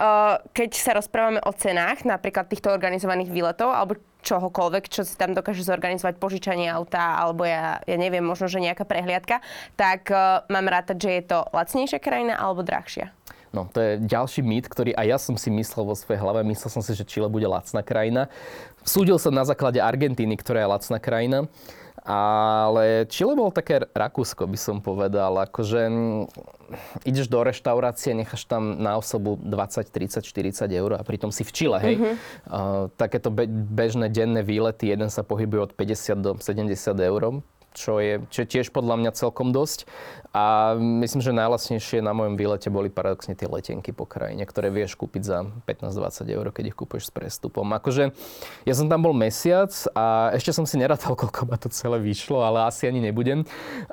Uh, 0.00 0.40
keď 0.56 0.70
sa 0.74 0.92
rozprávame 0.96 1.38
o 1.44 1.52
cenách, 1.52 2.02
napríklad 2.08 2.48
týchto 2.48 2.72
organizovaných 2.72 3.28
výletov, 3.28 3.70
alebo 3.70 4.00
čohokoľvek, 4.24 4.88
čo 4.88 5.04
si 5.04 5.14
tam 5.20 5.36
dokáže 5.36 5.60
zorganizovať, 5.60 6.16
požičanie 6.16 6.72
auta, 6.72 7.20
alebo 7.20 7.44
ja, 7.44 7.84
ja 7.84 7.96
neviem, 8.00 8.24
možno, 8.24 8.48
že 8.48 8.56
nejaká 8.56 8.88
prehliadka, 8.88 9.44
tak 9.76 10.08
uh, 10.08 10.42
mám 10.48 10.64
rátať, 10.64 10.96
že 10.96 11.10
je 11.20 11.22
to 11.28 11.38
lacnejšia 11.52 12.00
krajina 12.00 12.34
alebo 12.40 12.64
drahšia? 12.64 13.12
No, 13.54 13.70
to 13.70 13.78
je 13.78 13.92
ďalší 14.02 14.42
mýt, 14.42 14.66
ktorý 14.66 14.90
aj 14.98 15.06
ja 15.06 15.18
som 15.22 15.38
si 15.38 15.46
myslel 15.54 15.86
vo 15.86 15.94
svojej 15.94 16.18
hlave. 16.18 16.42
Myslel 16.42 16.70
som 16.74 16.82
si, 16.82 16.90
že 16.98 17.06
Chile 17.06 17.30
bude 17.30 17.46
lacná 17.46 17.86
krajina. 17.86 18.26
Súdil 18.82 19.16
som 19.22 19.30
na 19.30 19.46
základe 19.46 19.78
Argentíny, 19.78 20.34
ktorá 20.34 20.66
je 20.66 20.72
lacná 20.74 20.98
krajina. 20.98 21.46
Ale 22.04 23.08
Chile 23.08 23.32
bol 23.32 23.48
také 23.48 23.80
Rakúsko, 23.96 24.44
by 24.44 24.58
som 24.60 24.76
povedal. 24.84 25.40
Akože 25.40 25.88
ideš 27.08 27.32
do 27.32 27.40
reštaurácie, 27.40 28.12
necháš 28.12 28.44
tam 28.44 28.76
na 28.76 29.00
osobu 29.00 29.40
20, 29.40 29.88
30, 29.88 30.20
40 30.20 30.68
eur 30.68 30.90
a 30.98 31.02
pritom 31.06 31.32
si 31.32 31.48
v 31.48 31.50
Chile, 31.54 31.78
hej. 31.80 31.94
Mm-hmm. 31.96 32.14
Uh, 32.44 32.92
takéto 33.00 33.32
be- 33.32 33.48
bežné 33.48 34.12
denné 34.12 34.44
výlety, 34.44 34.92
jeden 34.92 35.08
sa 35.08 35.24
pohybuje 35.24 35.70
od 35.70 35.72
50 35.72 36.20
do 36.20 36.30
70 36.36 36.76
eur 36.92 37.40
čo 37.74 37.98
je, 37.98 38.22
čo 38.30 38.46
je 38.46 38.48
tiež 38.48 38.70
podľa 38.70 39.02
mňa 39.02 39.10
celkom 39.18 39.50
dosť. 39.50 39.90
A 40.34 40.74
myslím, 40.74 41.22
že 41.22 41.30
najlasnejšie 41.30 42.02
na 42.02 42.10
mojom 42.10 42.34
výlete 42.34 42.66
boli 42.66 42.90
paradoxne 42.90 43.38
tie 43.38 43.46
letenky 43.46 43.94
po 43.94 44.02
krajine, 44.02 44.42
ktoré 44.42 44.66
vieš 44.66 44.98
kúpiť 44.98 45.22
za 45.22 45.46
15-20 45.62 46.26
eur, 46.26 46.46
keď 46.50 46.74
ich 46.74 46.76
kúpeš 46.76 47.06
s 47.06 47.12
prestupom. 47.14 47.62
Akože 47.70 48.10
ja 48.66 48.74
som 48.74 48.90
tam 48.90 49.06
bol 49.06 49.14
mesiac 49.14 49.70
a 49.94 50.34
ešte 50.34 50.50
som 50.50 50.66
si 50.66 50.74
nerátal, 50.74 51.14
koľko 51.22 51.46
ma 51.46 51.54
to 51.54 51.70
celé 51.70 52.02
vyšlo, 52.02 52.42
ale 52.42 52.66
asi 52.66 52.90
ani 52.90 52.98
nebudem. 52.98 53.46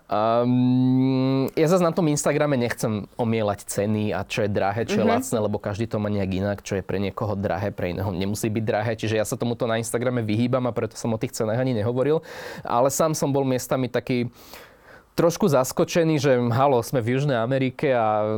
Um, 0.09 1.45
ja 1.53 1.69
zase 1.69 1.85
na 1.85 1.93
tom 1.93 2.09
Instagrame 2.09 2.57
nechcem 2.57 3.05
omielať 3.21 3.69
ceny 3.69 4.09
a 4.09 4.25
čo 4.25 4.41
je 4.41 4.49
drahé, 4.49 4.89
čo 4.89 4.97
je 4.97 5.05
mm-hmm. 5.05 5.21
lacné, 5.21 5.37
lebo 5.45 5.61
každý 5.61 5.85
to 5.85 6.01
má 6.01 6.09
nejak 6.09 6.31
inak, 6.41 6.57
čo 6.65 6.81
je 6.81 6.81
pre 6.81 6.97
niekoho 6.97 7.37
drahé, 7.37 7.69
pre 7.69 7.93
iného 7.93 8.09
nemusí 8.09 8.49
byť 8.49 8.63
drahé. 8.65 8.97
Čiže 8.97 9.21
ja 9.21 9.25
sa 9.29 9.37
tomuto 9.37 9.69
na 9.69 9.77
Instagrame 9.77 10.25
vyhýbam 10.25 10.65
a 10.65 10.73
preto 10.73 10.97
som 10.97 11.13
o 11.13 11.21
tých 11.21 11.37
cenách 11.37 11.61
ani 11.61 11.77
nehovoril. 11.77 12.25
Ale 12.65 12.89
sám 12.89 13.13
som 13.13 13.29
bol 13.29 13.45
miestami 13.71 13.87
taký 13.87 14.27
trošku 15.15 15.47
zaskočený, 15.47 16.19
že 16.19 16.31
halo, 16.51 16.79
sme 16.83 17.03
v 17.03 17.15
Južnej 17.15 17.39
Amerike 17.39 17.91
a 17.91 18.35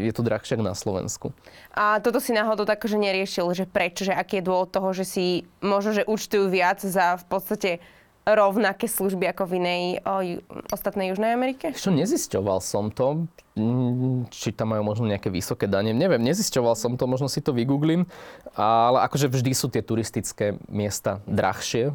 je 0.00 0.12
tu 0.12 0.20
drahšie 0.24 0.60
na 0.60 0.72
Slovensku. 0.72 1.32
A 1.76 2.00
toto 2.00 2.20
si 2.20 2.32
náhodou 2.32 2.64
tak, 2.64 2.84
že 2.84 2.96
neriešil, 2.96 3.52
že 3.52 3.64
prečo, 3.68 4.04
že 4.04 4.16
aký 4.16 4.40
je 4.40 4.48
dôvod 4.48 4.72
toho, 4.72 4.92
že 4.96 5.04
si 5.04 5.24
možno, 5.60 5.92
že 5.92 6.08
účtujú 6.08 6.48
viac 6.48 6.80
za 6.80 7.20
v 7.20 7.24
podstate 7.28 7.70
rovnaké 8.26 8.90
služby 8.90 9.30
ako 9.30 9.44
v 9.46 9.52
inej 9.62 9.82
o, 10.02 10.42
ostatnej 10.74 11.14
Južnej 11.14 11.30
Amerike? 11.36 11.70
Čo 11.76 11.94
nezisťoval 11.94 12.58
som 12.58 12.90
to, 12.90 13.28
mm, 13.54 14.32
či 14.34 14.50
tam 14.50 14.74
majú 14.74 14.82
možno 14.82 15.06
nejaké 15.06 15.30
vysoké 15.30 15.70
dane, 15.70 15.94
neviem, 15.94 16.18
nezisťoval 16.26 16.74
som 16.74 16.98
to, 16.98 17.06
možno 17.06 17.30
si 17.30 17.38
to 17.38 17.54
vygooglím, 17.54 18.02
ale 18.58 19.04
akože 19.06 19.30
vždy 19.30 19.52
sú 19.54 19.70
tie 19.70 19.84
turistické 19.84 20.58
miesta 20.66 21.22
drahšie 21.28 21.94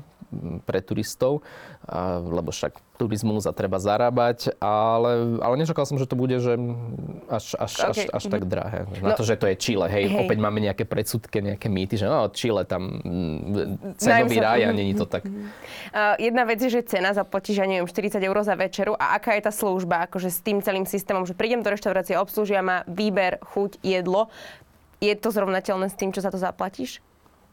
pre 0.63 0.79
turistov, 0.79 1.43
lebo 2.23 2.49
však 2.49 2.79
turizmus 2.95 3.49
a 3.49 3.51
treba 3.51 3.81
zarábať, 3.81 4.55
ale, 4.61 5.41
ale 5.41 5.53
nečakal 5.57 5.89
som, 5.89 5.97
že 5.97 6.05
to 6.05 6.13
bude 6.13 6.37
že 6.37 6.53
až, 7.27 7.57
až, 7.57 7.73
okay. 7.73 7.89
až, 7.89 7.97
až 8.13 8.23
tak 8.29 8.41
mhm. 8.45 8.49
drahé. 8.49 8.79
Na 9.01 9.11
no, 9.11 9.17
to, 9.17 9.25
že 9.25 9.35
to 9.35 9.49
je 9.49 9.55
Chile, 9.57 9.87
hej, 9.89 10.05
hej, 10.07 10.19
opäť 10.23 10.37
máme 10.37 10.61
nejaké 10.61 10.85
predsudky, 10.85 11.41
nejaké 11.41 11.67
mýty, 11.67 11.97
že 11.97 12.05
no, 12.05 12.29
Chile 12.31 12.63
tam 12.63 13.01
mm, 13.01 13.97
cenový 13.97 14.37
ráj 14.39 14.69
a 14.69 14.71
není 14.71 14.93
to 14.93 15.09
tak. 15.09 15.25
Uh, 15.25 16.15
jedna 16.21 16.47
vec 16.47 16.61
je, 16.61 16.69
že 16.69 16.87
cena 16.87 17.11
zaplatíš, 17.11 17.59
ja 17.59 17.67
neviem, 17.67 17.89
40 17.89 18.21
eur 18.21 18.37
za 18.45 18.55
večeru 18.55 18.93
a 18.95 19.17
aká 19.17 19.35
je 19.35 19.43
tá 19.43 19.51
služba, 19.51 20.07
akože 20.07 20.29
s 20.29 20.39
tým 20.39 20.63
celým 20.63 20.85
systémom, 20.87 21.27
že 21.27 21.35
prídem 21.35 21.59
do 21.65 21.69
reštaurácie, 21.73 22.15
obslúžia 22.15 22.63
ma 22.63 22.87
výber, 22.87 23.41
chuť, 23.41 23.81
jedlo. 23.83 24.29
Je 25.01 25.11
to 25.17 25.33
zrovnateľné 25.33 25.89
s 25.89 25.97
tým, 25.97 26.13
čo 26.13 26.21
za 26.21 26.29
to 26.29 26.37
zaplatíš? 26.37 27.01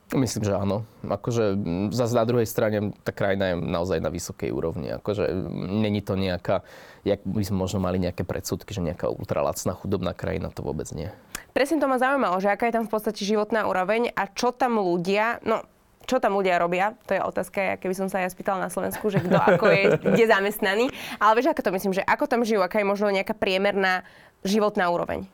Myslím, 0.09 0.49
že 0.49 0.57
áno. 0.57 0.88
Akože 1.05 1.53
zase 1.92 2.16
na 2.16 2.25
druhej 2.25 2.49
strane 2.49 2.97
tá 3.05 3.12
krajina 3.12 3.53
je 3.53 3.55
naozaj 3.61 4.01
na 4.01 4.09
vysokej 4.09 4.49
úrovni. 4.49 4.88
Akože 4.97 5.29
není 5.53 6.01
to 6.01 6.16
nejaká, 6.16 6.64
jak 7.05 7.21
by 7.29 7.44
sme 7.44 7.61
možno 7.61 7.85
mali 7.85 8.01
nejaké 8.01 8.25
predsudky, 8.25 8.73
že 8.73 8.81
nejaká 8.81 9.12
ultralacná 9.12 9.77
chudobná 9.77 10.16
krajina, 10.16 10.49
to 10.49 10.64
vôbec 10.64 10.88
nie. 10.97 11.12
Presne 11.53 11.77
to 11.77 11.92
ma 11.92 12.01
zaujímalo, 12.01 12.40
že 12.40 12.49
aká 12.49 12.73
je 12.73 12.81
tam 12.81 12.88
v 12.88 12.92
podstate 12.97 13.21
životná 13.21 13.68
úroveň 13.68 14.09
a 14.16 14.33
čo 14.33 14.49
tam 14.49 14.81
ľudia, 14.81 15.44
no 15.44 15.61
čo 16.09 16.16
tam 16.25 16.40
ľudia 16.40 16.57
robia, 16.57 16.97
to 17.05 17.12
je 17.12 17.21
otázka, 17.21 17.77
keby 17.77 17.92
som 17.92 18.09
sa 18.09 18.25
ja 18.25 18.33
spýtala 18.33 18.64
na 18.64 18.73
Slovensku, 18.73 19.12
že 19.12 19.21
kto 19.21 19.37
ako 19.37 19.68
je, 19.68 19.83
kde 20.16 20.25
zamestnaný. 20.25 20.88
Ale 21.21 21.37
vieš, 21.37 21.53
ako 21.53 21.68
to 21.68 21.75
myslím, 21.77 21.92
že 21.92 22.07
ako 22.09 22.25
tam 22.25 22.49
žijú, 22.49 22.64
aká 22.64 22.81
je 22.81 22.88
možno 22.88 23.12
nejaká 23.12 23.37
priemerná 23.37 24.09
životná 24.40 24.88
úroveň? 24.88 25.29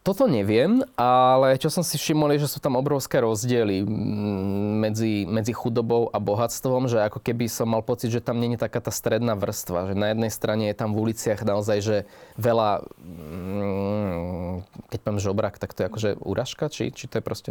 Toto 0.00 0.24
neviem, 0.24 0.80
ale 0.96 1.60
čo 1.60 1.68
som 1.68 1.84
si 1.84 2.00
všimol 2.00 2.32
je, 2.32 2.48
že 2.48 2.56
sú 2.56 2.58
tam 2.58 2.80
obrovské 2.80 3.20
rozdiely 3.20 3.84
medzi, 4.80 5.28
medzi 5.28 5.52
chudobou 5.52 6.08
a 6.08 6.16
bohatstvom, 6.16 6.88
že 6.88 7.04
ako 7.04 7.20
keby 7.20 7.52
som 7.52 7.68
mal 7.68 7.84
pocit, 7.84 8.08
že 8.08 8.24
tam 8.24 8.40
není 8.40 8.56
taká 8.56 8.80
tá 8.80 8.88
stredná 8.88 9.36
vrstva, 9.36 9.92
že 9.92 9.94
na 10.00 10.16
jednej 10.16 10.32
strane 10.32 10.72
je 10.72 10.76
tam 10.80 10.96
v 10.96 11.04
uliciach 11.04 11.44
naozaj, 11.44 11.78
že 11.84 11.96
veľa, 12.40 12.80
keď 14.88 14.98
poviem 15.04 15.20
žobrak, 15.20 15.60
tak 15.60 15.76
to 15.76 15.84
je 15.84 15.88
akože 15.92 16.10
úražka, 16.24 16.72
či, 16.72 16.88
či 16.96 17.04
to 17.04 17.20
je 17.20 17.24
proste... 17.24 17.50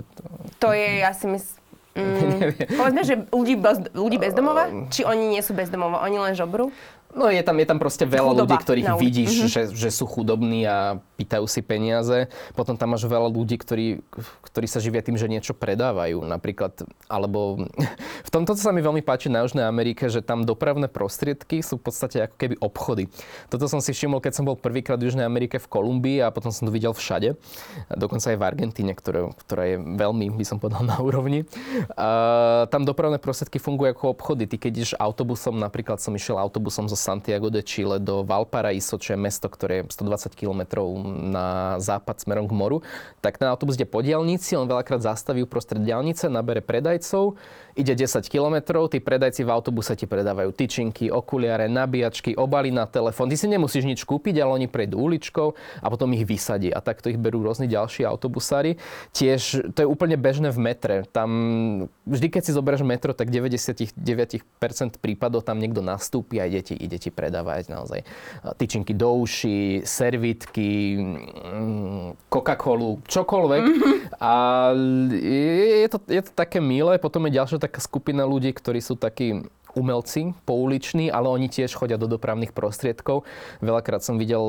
To 0.58 0.74
je, 0.74 1.06
ja 1.06 1.14
si 1.14 1.30
myslím, 1.30 1.70
Mm, 1.98 2.54
povedzme, 2.80 3.02
že 3.02 3.16
ľudí, 3.34 3.58
bez, 3.58 3.82
ľudí 3.98 4.22
bezdomova? 4.22 4.70
Či 4.94 5.04
oni 5.04 5.36
nie 5.36 5.42
sú 5.42 5.58
bezdomova, 5.58 6.06
oni 6.06 6.22
len 6.22 6.34
žobru? 6.38 6.70
No 7.10 7.26
je 7.26 7.41
tam, 7.41 7.58
je 7.58 7.65
tam 7.65 7.82
proste 7.82 8.06
veľa 8.06 8.38
Chudoba 8.38 8.45
ľudí, 8.45 8.56
ktorých 8.62 8.89
no. 8.93 8.98
vidíš, 9.02 9.34
mm-hmm. 9.34 9.50
že, 9.50 9.62
že 9.74 9.89
sú 9.89 10.06
chudobní 10.06 10.62
a 10.69 11.02
pýtajú 11.17 11.50
si 11.50 11.65
peniaze. 11.65 12.30
Potom 12.54 12.78
tam 12.78 12.93
máš 12.93 13.10
veľa 13.10 13.26
ľudí, 13.34 13.58
ktorí, 13.58 14.06
ktorí 14.45 14.67
sa 14.69 14.78
živia 14.78 15.02
tým, 15.02 15.17
že 15.17 15.26
niečo 15.26 15.58
predávajú. 15.58 16.22
Napríklad, 16.22 16.86
alebo 17.10 17.65
v 18.28 18.30
tomto 18.30 18.54
sa 18.54 18.69
mi 18.69 18.86
veľmi 18.86 19.02
páči 19.02 19.26
na 19.26 19.41
Južnej 19.41 19.65
Amerike, 19.65 20.06
že 20.06 20.22
tam 20.22 20.45
dopravné 20.45 20.86
prostriedky 20.86 21.65
sú 21.65 21.82
v 21.82 21.89
podstate 21.89 22.30
ako 22.30 22.36
keby 22.38 22.56
obchody. 22.62 23.10
Toto 23.50 23.65
som 23.65 23.82
si 23.82 23.89
všimol, 23.89 24.22
keď 24.22 24.38
som 24.38 24.45
bol 24.45 24.54
prvýkrát 24.54 25.02
v 25.02 25.10
Južnej 25.10 25.26
Amerike 25.26 25.58
v 25.58 25.65
Kolumbii 25.65 26.22
a 26.22 26.30
potom 26.30 26.54
som 26.54 26.69
to 26.69 26.72
videl 26.72 26.93
všade. 26.93 27.34
Dokonca 27.89 28.30
aj 28.30 28.38
v 28.38 28.45
Argentíne, 28.45 28.93
ktoré, 28.93 29.34
ktorá 29.34 29.65
je 29.65 29.82
veľmi, 29.82 30.30
by 30.30 30.45
som 30.45 30.62
povedal, 30.62 30.86
na 30.93 31.02
úrovni. 31.02 31.50
A 31.98 32.69
tam 32.69 32.86
dopravné 32.86 33.17
prostriedky 33.17 33.58
fungujú 33.58 33.98
ako 33.98 34.13
obchody. 34.13 34.45
Ty 34.45 34.62
keď 34.62 34.72
ideš 34.78 34.93
autobusom, 34.93 35.58
napríklad 35.58 35.98
som 35.98 36.13
išiel 36.13 36.38
autobusom 36.38 36.86
zo 36.86 36.99
Santiago 37.00 37.48
de 37.48 37.64
Chile 37.64 38.04
do 38.04 38.28
Valparaíso, 38.28 39.00
čo 39.00 39.16
je 39.16 39.20
mesto, 39.20 39.48
ktoré 39.48 39.88
je 39.88 39.96
120 39.96 40.36
km 40.36 40.84
na 41.32 41.80
západ 41.80 42.20
smerom 42.20 42.46
k 42.46 42.54
moru, 42.54 42.78
tak 43.24 43.40
ten 43.40 43.48
autobus 43.48 43.80
ide 43.80 43.88
po 43.88 44.04
diálnici, 44.04 44.60
on 44.60 44.68
veľakrát 44.68 45.00
zastaví 45.00 45.48
uprostred 45.48 45.80
diálnice, 45.80 46.28
nabere 46.28 46.60
predajcov, 46.60 47.40
ide 47.80 47.96
10 47.96 48.28
km, 48.28 48.60
tí 48.92 49.00
predajci 49.00 49.48
v 49.48 49.50
autobuse 49.56 49.96
ti 49.96 50.04
predávajú 50.04 50.52
tyčinky, 50.52 51.08
okuliare, 51.08 51.72
nabíjačky, 51.72 52.36
obaly 52.36 52.76
na 52.76 52.84
telefón. 52.84 53.32
Ty 53.32 53.39
si 53.39 53.48
nemusíš 53.48 53.88
nič 53.88 54.04
kúpiť, 54.04 54.44
ale 54.44 54.60
oni 54.60 54.68
prejdú 54.68 55.00
uličkou 55.00 55.56
a 55.80 55.88
potom 55.88 56.12
ich 56.12 56.28
vysadí. 56.28 56.76
A 56.76 56.84
takto 56.84 57.08
ich 57.08 57.15
berú 57.15 57.39
rôzni 57.39 57.72
ďalší 57.72 58.04
autobusári. 58.04 58.76
Tiež 59.15 59.72
to 59.72 59.80
je 59.86 59.88
úplne 59.88 60.20
bežné 60.20 60.52
v 60.52 60.60
metre. 60.60 60.96
Tam 61.15 61.30
vždy, 62.04 62.28
keď 62.28 62.42
si 62.44 62.52
zoberieš 62.52 62.84
metro, 62.84 63.15
tak 63.15 63.32
99% 63.32 63.80
prípadov 65.00 65.48
tam 65.48 65.62
niekto 65.62 65.80
nastúpi 65.80 66.44
a 66.44 66.50
ide 66.50 66.60
ti, 66.60 66.76
ide 66.76 67.00
ti 67.00 67.13
predávať 67.13 67.72
naozaj 67.72 68.04
tyčinky 68.58 68.92
do 68.92 69.24
uší, 69.24 69.86
servitky, 69.86 70.98
mm, 71.00 72.28
Coca-Colu, 72.28 73.06
čokoľvek. 73.06 73.63
Mm-hmm. 73.63 73.98
A 74.20 74.34
je 75.80 75.88
to, 75.88 76.02
je 76.10 76.22
to 76.26 76.32
také 76.34 76.58
milé. 76.58 76.98
Potom 76.98 77.30
je 77.30 77.38
ďalšia 77.38 77.62
taká 77.62 77.68
skupina 77.77 78.25
ľudí, 78.25 78.49
ktorí 78.49 78.82
sú 78.82 78.97
takí 78.97 79.45
umelci 79.77 80.34
pouliční, 80.45 81.13
ale 81.13 81.29
oni 81.29 81.49
tiež 81.49 81.77
chodia 81.77 81.99
do 81.99 82.10
dopravných 82.10 82.53
prostriedkov. 82.53 83.25
Veľakrát 83.62 84.01
som 84.01 84.17
videl 84.17 84.41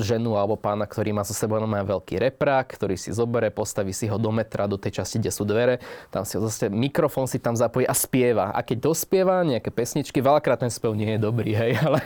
ženu 0.00 0.36
alebo 0.36 0.60
pána, 0.60 0.84
ktorý 0.84 1.16
má 1.16 1.24
so 1.24 1.32
sebou 1.32 1.56
má 1.64 1.80
veľký 1.80 2.20
reprák, 2.20 2.76
ktorý 2.76 3.00
si 3.00 3.10
zobere, 3.10 3.48
postaví 3.48 3.96
si 3.96 4.04
ho 4.06 4.20
do 4.20 4.28
metra, 4.28 4.68
do 4.68 4.76
tej 4.76 5.00
časti, 5.02 5.16
kde 5.22 5.32
sú 5.32 5.48
dvere, 5.48 5.80
tam 6.12 6.28
si 6.28 6.36
ho 6.36 6.44
zase 6.44 6.68
mikrofón 6.68 7.24
si 7.24 7.40
tam 7.40 7.56
zapojí 7.56 7.88
a 7.88 7.96
spieva. 7.96 8.52
A 8.52 8.60
keď 8.60 8.92
dospieva 8.92 9.40
nejaké 9.42 9.72
pesničky, 9.72 10.20
veľakrát 10.20 10.60
ten 10.60 10.72
spev 10.72 10.92
nie 10.92 11.16
je 11.16 11.20
dobrý, 11.20 11.56
hej, 11.56 11.72
ale, 11.86 12.02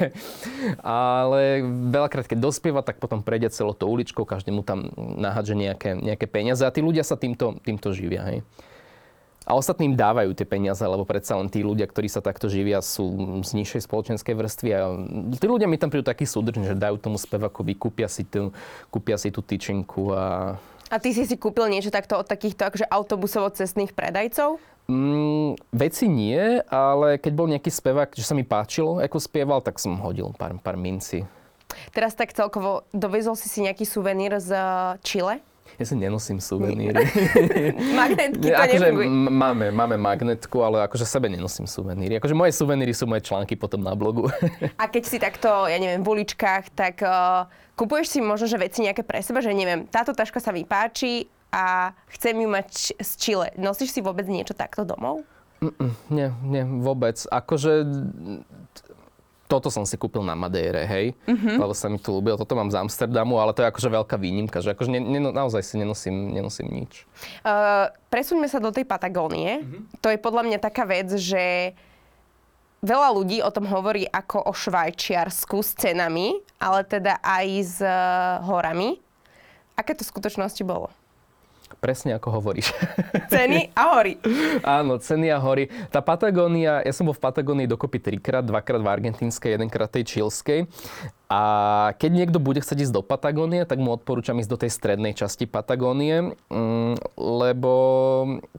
ale 0.80 1.42
veľakrát 1.90 2.30
keď 2.30 2.38
dospieva, 2.38 2.80
tak 2.86 3.02
potom 3.02 3.20
prejde 3.20 3.50
celou 3.50 3.74
to 3.74 3.90
uličkou, 3.90 4.22
každý 4.22 4.54
mu 4.54 4.62
tam 4.62 4.94
nahádže 4.96 5.58
nejaké, 5.58 5.98
nejaké 5.98 6.26
peniaze 6.30 6.62
a 6.62 6.70
tí 6.70 6.78
ľudia 6.78 7.02
sa 7.02 7.18
týmto, 7.18 7.58
týmto 7.66 7.90
živia, 7.90 8.22
hej 8.30 8.40
a 9.48 9.56
ostatným 9.56 9.96
dávajú 9.96 10.36
tie 10.36 10.44
peniaze, 10.44 10.84
lebo 10.84 11.08
predsa 11.08 11.34
len 11.40 11.48
tí 11.48 11.64
ľudia, 11.64 11.88
ktorí 11.88 12.12
sa 12.12 12.20
takto 12.20 12.52
živia, 12.52 12.84
sú 12.84 13.40
z 13.40 13.56
nižšej 13.56 13.88
spoločenskej 13.88 14.34
vrstvy 14.36 14.68
a 14.76 14.80
tí 15.32 15.46
ľudia 15.48 15.64
mi 15.64 15.80
tam 15.80 15.88
prídu 15.88 16.04
takí 16.04 16.28
súdržní, 16.28 16.68
že 16.68 16.76
dajú 16.76 17.00
tomu 17.00 17.16
spevakovi, 17.16 17.72
kúpia 17.72 18.06
si 18.06 18.28
tú, 18.28 18.52
kúpia 18.92 19.16
si 19.16 19.32
tú 19.32 19.40
tyčinku 19.40 20.12
a... 20.12 20.54
A 20.90 20.96
ty 20.98 21.14
si 21.14 21.24
si 21.24 21.38
kúpil 21.38 21.70
niečo 21.70 21.88
takto 21.88 22.18
od 22.18 22.26
takýchto 22.26 22.66
akože 22.66 22.86
autobusovo-cestných 22.90 23.94
predajcov? 23.94 24.58
Mm, 24.90 25.54
veci 25.70 26.10
nie, 26.10 26.58
ale 26.66 27.16
keď 27.22 27.32
bol 27.32 27.46
nejaký 27.46 27.70
spevák, 27.70 28.10
že 28.10 28.26
sa 28.26 28.34
mi 28.34 28.42
páčilo, 28.42 28.98
ako 28.98 29.22
spieval, 29.22 29.62
tak 29.62 29.78
som 29.78 29.94
hodil 30.02 30.34
pár, 30.34 30.58
pár 30.58 30.74
minci. 30.74 31.22
Teraz 31.94 32.18
tak 32.18 32.34
celkovo, 32.34 32.82
dovezol 32.90 33.38
si 33.38 33.46
si 33.46 33.62
nejaký 33.62 33.86
suvenír 33.86 34.42
z 34.42 34.50
Chile? 35.06 35.38
Ja 35.80 35.84
si 35.88 35.96
nenosím 35.96 36.44
suveníry. 36.44 37.08
Magnetky 38.00 38.52
to 38.52 38.56
akože 38.56 38.88
máme, 39.32 39.72
máme 39.72 39.96
magnetku, 39.96 40.60
ale 40.60 40.84
akože 40.84 41.08
sebe 41.08 41.32
nenosím 41.32 41.64
suveníry. 41.64 42.20
Akože 42.20 42.36
moje 42.36 42.52
suveníry 42.52 42.92
sú 42.92 43.08
moje 43.08 43.24
články 43.24 43.56
potom 43.56 43.80
na 43.80 43.96
blogu. 43.96 44.28
A 44.82 44.84
keď 44.92 45.02
si 45.08 45.16
takto, 45.16 45.48
ja 45.64 45.80
neviem, 45.80 46.04
v 46.04 46.20
uličkách, 46.20 46.76
tak 46.76 47.00
uh, 47.00 47.48
kupuješ 47.80 48.12
si 48.12 48.18
možno, 48.20 48.44
že 48.44 48.60
veci 48.60 48.84
nejaké 48.84 49.00
pre 49.00 49.24
seba, 49.24 49.40
že 49.40 49.56
neviem, 49.56 49.88
táto 49.88 50.12
taška 50.12 50.36
sa 50.36 50.52
mi 50.52 50.68
páči 50.68 51.32
a 51.48 51.96
chcem 52.12 52.36
ju 52.36 52.48
mať 52.52 52.68
z 53.00 53.10
Chile. 53.16 53.48
Nosíš 53.56 53.96
si 53.96 54.04
vôbec 54.04 54.28
niečo 54.28 54.52
takto 54.52 54.84
domov? 54.84 55.24
Mm-mm, 55.60 55.92
nie, 56.08 56.28
nie, 56.44 56.64
vôbec. 56.80 57.20
Akože 57.28 57.84
toto 59.50 59.66
som 59.66 59.82
si 59.82 59.98
kúpil 59.98 60.22
na 60.22 60.38
Madeire, 60.38 60.86
hej, 60.86 61.18
mm-hmm. 61.26 61.58
lebo 61.58 61.74
sa 61.74 61.90
mi 61.90 61.98
tu 61.98 62.14
ľúbil. 62.14 62.38
Toto 62.38 62.54
mám 62.54 62.70
z 62.70 62.78
Amsterdamu, 62.78 63.42
ale 63.42 63.50
to 63.50 63.66
je 63.66 63.70
akože 63.74 63.90
veľká 63.90 64.14
výnimka, 64.14 64.62
že 64.62 64.78
akože 64.78 64.94
ne, 64.94 65.02
ne, 65.02 65.34
naozaj 65.34 65.66
si 65.66 65.74
nenosím, 65.74 66.30
nenosím 66.30 66.70
nič. 66.70 67.02
Uh, 67.42 67.90
presuňme 68.14 68.46
sa 68.46 68.62
do 68.62 68.70
tej 68.70 68.86
Patagónie. 68.86 69.66
Mm-hmm. 69.66 69.98
To 69.98 70.08
je 70.14 70.22
podľa 70.22 70.46
mňa 70.46 70.58
taká 70.62 70.86
vec, 70.86 71.10
že 71.18 71.74
veľa 72.86 73.10
ľudí 73.10 73.42
o 73.42 73.50
tom 73.50 73.66
hovorí 73.66 74.06
ako 74.06 74.46
o 74.46 74.52
Švajčiarsku 74.54 75.58
s 75.58 75.74
cenami, 75.74 76.38
ale 76.62 76.86
teda 76.86 77.18
aj 77.18 77.46
s 77.58 77.76
uh, 77.82 78.38
horami. 78.46 79.02
Aké 79.74 79.98
to 79.98 80.06
v 80.06 80.12
skutočnosti 80.14 80.62
bolo? 80.62 80.94
Presne 81.78 82.18
ako 82.18 82.42
hovoríš. 82.42 82.74
Ceny 83.32 83.70
a 83.78 83.84
hory. 83.94 84.18
Áno, 84.66 84.98
ceny 84.98 85.30
a 85.30 85.38
hory. 85.38 85.70
Tá 85.94 86.02
Patagónia, 86.02 86.82
ja 86.82 86.90
som 86.90 87.06
bol 87.06 87.14
v 87.14 87.22
Patagónii 87.22 87.70
dokopy 87.70 88.02
trikrát, 88.02 88.42
dvakrát 88.42 88.82
v 88.82 88.90
argentínskej, 88.90 89.54
jedenkrát 89.54 89.86
tej 89.86 90.18
čilskej. 90.18 90.66
A 91.30 91.40
keď 92.02 92.10
niekto 92.10 92.42
bude 92.42 92.58
chcieť 92.58 92.90
ísť 92.90 92.94
do 92.98 93.06
Patagónie, 93.06 93.62
tak 93.62 93.78
mu 93.78 93.94
odporúčam 93.94 94.34
ísť 94.42 94.50
do 94.50 94.58
tej 94.58 94.70
strednej 94.74 95.14
časti 95.14 95.46
Patagónie, 95.46 96.34
mm, 96.50 96.98
lebo 97.14 97.72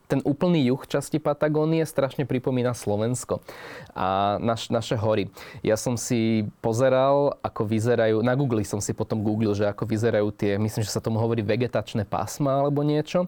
ten 0.07 0.23
úplný 0.23 0.71
juh 0.71 0.79
časti 0.87 1.19
Patagónie 1.19 1.83
strašne 1.83 2.23
pripomína 2.23 2.71
Slovensko 2.71 3.43
a 3.91 4.39
naš, 4.39 4.71
naše 4.71 4.95
hory. 4.95 5.27
Ja 5.67 5.75
som 5.75 5.99
si 5.99 6.47
pozeral, 6.63 7.35
ako 7.43 7.67
vyzerajú, 7.67 8.23
na 8.23 8.39
Google 8.39 8.63
som 8.63 8.79
si 8.79 8.95
potom 8.95 9.19
googlil, 9.19 9.51
že 9.51 9.67
ako 9.67 9.83
vyzerajú 9.83 10.31
tie, 10.31 10.55
myslím, 10.55 10.87
že 10.87 10.95
sa 10.95 11.03
tomu 11.03 11.19
hovorí 11.19 11.43
vegetačné 11.43 12.07
pásma 12.07 12.63
alebo 12.63 12.87
niečo. 12.87 13.27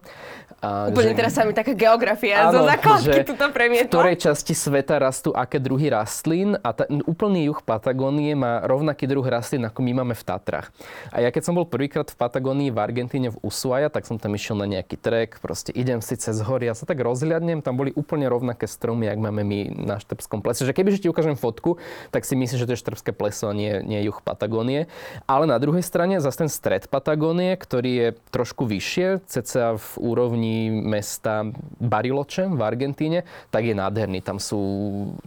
A, 0.60 0.90
Úplne 0.90 1.12
že, 1.12 1.18
teraz 1.18 1.32
sa 1.34 1.42
mi 1.42 1.54
taká 1.54 1.72
geografia 1.74 2.48
áno, 2.48 2.60
zo 2.60 2.60
základky 2.66 3.18
tuto 3.34 3.46
premietla. 3.50 3.88
V 3.88 3.92
ktorej 3.92 4.16
časti 4.20 4.54
sveta 4.54 5.00
rastú 5.02 5.34
aké 5.34 5.58
druhy 5.58 5.90
rastlín 5.90 6.56
a 6.60 6.70
ta, 6.70 6.86
úplný 7.04 7.50
juh 7.50 7.60
Patagónie 7.62 8.36
má 8.38 8.62
rovnaký 8.64 9.10
druh 9.10 9.24
rastlín, 9.24 9.66
ako 9.66 9.80
my 9.82 9.92
máme 10.04 10.14
v 10.14 10.22
Tatrach. 10.24 10.70
A 11.10 11.20
ja 11.20 11.34
keď 11.34 11.42
som 11.50 11.54
bol 11.58 11.66
prvýkrát 11.66 12.08
v 12.08 12.16
Patagónii 12.16 12.70
v 12.70 12.78
Argentíne 12.78 13.28
v 13.34 13.38
Ushuaia, 13.42 13.90
tak 13.90 14.06
som 14.06 14.16
tam 14.16 14.32
išiel 14.36 14.54
na 14.56 14.70
nejaký 14.70 14.96
trek, 15.00 15.42
proste 15.42 15.74
idem 15.74 15.98
si 15.98 16.16
cez 16.16 16.38
hory, 16.40 16.70
ja 16.70 16.74
sa 16.78 16.86
tak 16.86 17.02
rozhľadnem, 17.02 17.60
tam 17.60 17.74
boli 17.74 17.90
úplne 17.98 18.30
rovnaké 18.30 18.70
stromy, 18.70 19.10
jak 19.10 19.18
máme 19.18 19.42
my 19.42 19.58
na 19.84 19.96
Štrbskom 19.98 20.40
plese. 20.40 20.64
Že 20.64 20.74
keby 20.76 20.88
ti 20.96 21.10
ukážem 21.10 21.36
fotku, 21.36 21.76
tak 22.14 22.22
si 22.24 22.38
myslíš, 22.38 22.64
že 22.64 22.68
to 22.70 22.74
je 22.78 22.82
Štrbské 22.82 23.10
pleso 23.12 23.50
a 23.50 23.54
nie, 23.54 23.82
nie 23.82 24.00
juh 24.06 24.16
Patagónie. 24.22 24.86
Ale 25.26 25.44
na 25.50 25.58
druhej 25.58 25.82
strane 25.82 26.22
zase 26.22 26.46
ten 26.46 26.50
stred 26.50 26.86
Patagónie, 26.88 27.58
ktorý 27.58 27.92
je 27.92 28.08
trošku 28.32 28.64
vyššie, 28.64 29.26
cca 29.26 29.76
v 29.76 29.88
úrovni 29.98 30.53
mesta 30.70 31.46
Bariloče 31.80 32.50
v 32.50 32.60
Argentíne, 32.60 33.22
tak 33.50 33.68
je 33.68 33.74
nádherný. 33.76 34.20
Tam 34.24 34.38
sú, 34.40 34.60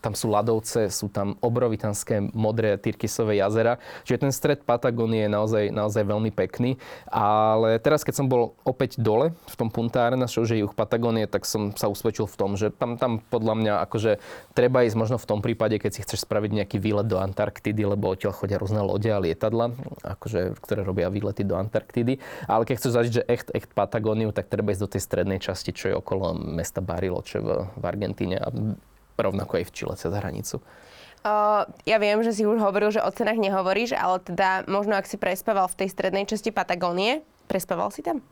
tam 0.01 0.13
sú 0.17 0.31
ľadovce, 0.31 0.89
sú 0.91 1.07
tam 1.11 1.35
obrovitanské 1.39 2.33
modré 2.33 2.75
Tyrkisové 2.77 3.39
jazera. 3.39 3.79
Čiže 4.03 4.21
ten 4.27 4.31
stred 4.33 4.59
Patagónie 4.63 5.25
je 5.25 5.31
naozaj, 5.31 5.63
naozaj 5.71 6.03
veľmi 6.03 6.31
pekný. 6.33 6.75
Ale 7.09 7.79
teraz, 7.81 8.03
keď 8.03 8.23
som 8.23 8.27
bol 8.27 8.57
opäť 8.63 8.99
dole 8.99 9.33
v 9.33 9.55
tom 9.55 9.69
Punta 9.71 10.05
Arena, 10.07 10.29
čo 10.29 10.43
je 10.43 10.61
juh 10.61 10.73
Patagónie, 10.73 11.25
tak 11.27 11.47
som 11.47 11.73
sa 11.73 11.87
usvedčil 11.87 12.25
v 12.27 12.35
tom, 12.35 12.51
že 12.57 12.73
tam, 12.73 12.95
tam 12.99 13.19
podľa 13.21 13.53
mňa 13.57 13.73
akože 13.87 14.11
treba 14.53 14.83
ísť 14.83 14.97
možno 14.97 15.17
v 15.17 15.29
tom 15.29 15.39
prípade, 15.39 15.77
keď 15.77 15.91
si 15.93 16.03
chceš 16.03 16.25
spraviť 16.25 16.51
nejaký 16.63 16.77
výlet 16.81 17.07
do 17.07 17.19
Antarktidy, 17.21 17.83
lebo 17.83 18.11
odtiaľ 18.11 18.33
chodia 18.35 18.59
rôzne 18.59 18.81
lode 18.83 19.09
a 19.09 19.19
lietadla, 19.21 19.73
akože, 20.03 20.59
ktoré 20.61 20.81
robia 20.83 21.07
výlety 21.07 21.47
do 21.47 21.55
Antarktidy. 21.55 22.19
Ale 22.45 22.63
keď 22.67 22.75
chceš 22.79 22.95
zažiť, 22.95 23.13
že 23.13 23.23
echt, 23.27 23.47
echt 23.53 23.69
Patagóniu, 23.71 24.31
tak 24.31 24.51
treba 24.51 24.73
ísť 24.73 24.83
do 24.83 24.91
tej 24.91 25.01
strednej 25.07 25.39
časti, 25.39 25.71
čo 25.71 25.87
je 25.87 25.95
okolo 25.95 26.35
mesta 26.35 26.83
Bariloche 26.83 27.39
v, 27.39 27.71
v 27.71 27.83
Argentíne 27.87 28.35
a 28.43 28.51
rovnako 29.15 29.63
aj 29.63 29.65
v 29.65 29.73
Čile 29.73 29.95
cez 29.95 30.11
hranicu. 30.11 30.59
Ja 31.83 31.97
viem, 31.99 32.23
že 32.23 32.31
si 32.31 32.47
už 32.47 32.61
hovoril, 32.61 32.93
že 32.93 33.03
o 33.03 33.11
cenách 33.11 33.41
nehovoríš, 33.41 33.95
ale 33.95 34.23
teda 34.23 34.63
možno 34.69 34.95
ak 34.95 35.09
si 35.09 35.19
prespával 35.19 35.67
v 35.67 35.83
tej 35.83 35.89
strednej 35.91 36.23
časti 36.23 36.55
Patagónie, 36.55 37.25
prespával 37.51 37.91
si 37.91 38.03
tam? 38.03 38.23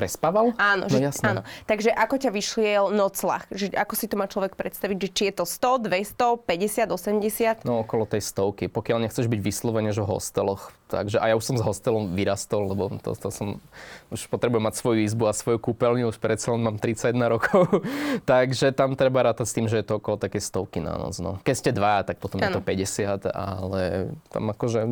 Prespával? 0.00 0.56
Áno, 0.56 0.88
no, 0.88 0.96
že, 0.96 1.04
jasné. 1.04 1.36
áno. 1.36 1.42
Takže 1.68 1.92
ako 1.92 2.14
ťa 2.16 2.30
vyšliel 2.32 2.84
noclach? 2.96 3.44
Že 3.52 3.76
ako 3.76 3.94
si 3.94 4.06
to 4.08 4.16
má 4.16 4.24
človek 4.24 4.56
predstaviť? 4.56 4.96
Že 4.96 5.08
či 5.12 5.22
je 5.28 5.34
to 5.36 5.44
100, 5.44 5.92
200, 5.92 6.40
50, 6.48 7.60
80? 7.60 7.68
No 7.68 7.84
okolo 7.84 8.08
tej 8.08 8.24
stovky. 8.24 8.72
Pokiaľ 8.72 9.04
nechceš 9.04 9.28
byť 9.28 9.40
vyslovene, 9.44 9.92
že 9.92 10.00
v 10.00 10.16
hosteloch. 10.16 10.72
Takže 10.88 11.22
a 11.22 11.30
ja 11.30 11.34
už 11.38 11.44
som 11.44 11.54
s 11.54 11.62
hostelom 11.62 12.16
vyrastol, 12.18 12.66
lebo 12.66 12.90
to, 12.98 13.14
to 13.14 13.30
som, 13.30 13.62
už 14.10 14.26
potrebujem 14.26 14.66
mať 14.66 14.74
svoju 14.80 15.06
izbu 15.06 15.30
a 15.30 15.36
svoju 15.36 15.62
kúpeľňu, 15.62 16.10
už 16.10 16.18
predsa 16.18 16.50
len 16.50 16.66
mám 16.66 16.82
31 16.82 17.14
rokov. 17.30 17.84
Takže 18.32 18.74
tam 18.74 18.98
treba 18.98 19.30
rátať 19.30 19.46
s 19.46 19.54
tým, 19.54 19.70
že 19.70 19.84
je 19.84 19.86
to 19.86 20.02
okolo 20.02 20.18
také 20.18 20.42
stovky 20.42 20.82
na 20.82 20.98
noc. 20.98 21.14
No. 21.22 21.38
Keď 21.46 21.54
ste 21.54 21.70
dva, 21.70 22.02
tak 22.02 22.18
potom 22.18 22.42
ano. 22.42 22.50
je 22.50 22.58
to 22.58 22.62
50, 22.64 23.30
ale 23.30 24.10
tam 24.34 24.50
akože 24.50 24.82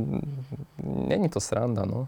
není 0.84 1.26
to 1.32 1.42
sranda, 1.42 1.82
no 1.82 2.06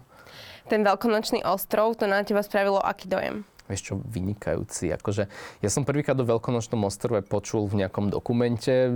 ten 0.71 0.87
veľkonočný 0.87 1.43
ostrov, 1.43 1.99
to 1.99 2.07
na 2.07 2.23
teba 2.23 2.39
spravilo 2.39 2.79
aký 2.79 3.11
dojem? 3.11 3.43
vieš 3.71 3.87
čo, 3.87 4.03
vynikajúci. 4.03 4.91
Akože, 4.91 5.31
ja 5.63 5.69
som 5.71 5.87
prvýkrát 5.87 6.19
do 6.19 6.27
Veľkonočnom 6.27 6.83
ostrove 6.83 7.23
počul 7.23 7.71
v 7.71 7.79
nejakom 7.85 8.11
dokumente, 8.11 8.91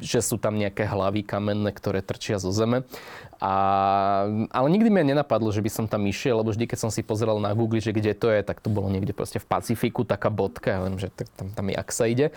že 0.00 0.24
sú 0.24 0.40
tam 0.40 0.56
nejaké 0.56 0.88
hlavy 0.88 1.28
kamenné, 1.28 1.68
ktoré 1.76 2.00
trčia 2.00 2.40
zo 2.40 2.48
zeme. 2.48 2.88
A, 3.36 3.52
ale 4.48 4.66
nikdy 4.72 4.88
mi 4.88 5.04
nenapadlo, 5.04 5.52
že 5.52 5.60
by 5.60 5.68
som 5.70 5.84
tam 5.84 6.08
išiel, 6.08 6.40
lebo 6.40 6.56
vždy, 6.56 6.64
keď 6.64 6.88
som 6.88 6.90
si 6.90 7.04
pozeral 7.04 7.36
na 7.36 7.52
Google, 7.52 7.84
že 7.84 7.92
kde 7.92 8.16
to 8.16 8.32
je, 8.32 8.40
tak 8.40 8.64
to 8.64 8.72
bolo 8.72 8.88
niekde 8.88 9.12
proste 9.12 9.36
v 9.36 9.46
Pacifiku, 9.46 10.08
taká 10.08 10.32
bodka, 10.32 10.72
ja 10.72 10.80
viem, 10.80 10.96
že 10.96 11.12
tam, 11.36 11.52
tam 11.52 11.66
jak 11.68 11.88
sa 11.92 12.08
ide. 12.08 12.32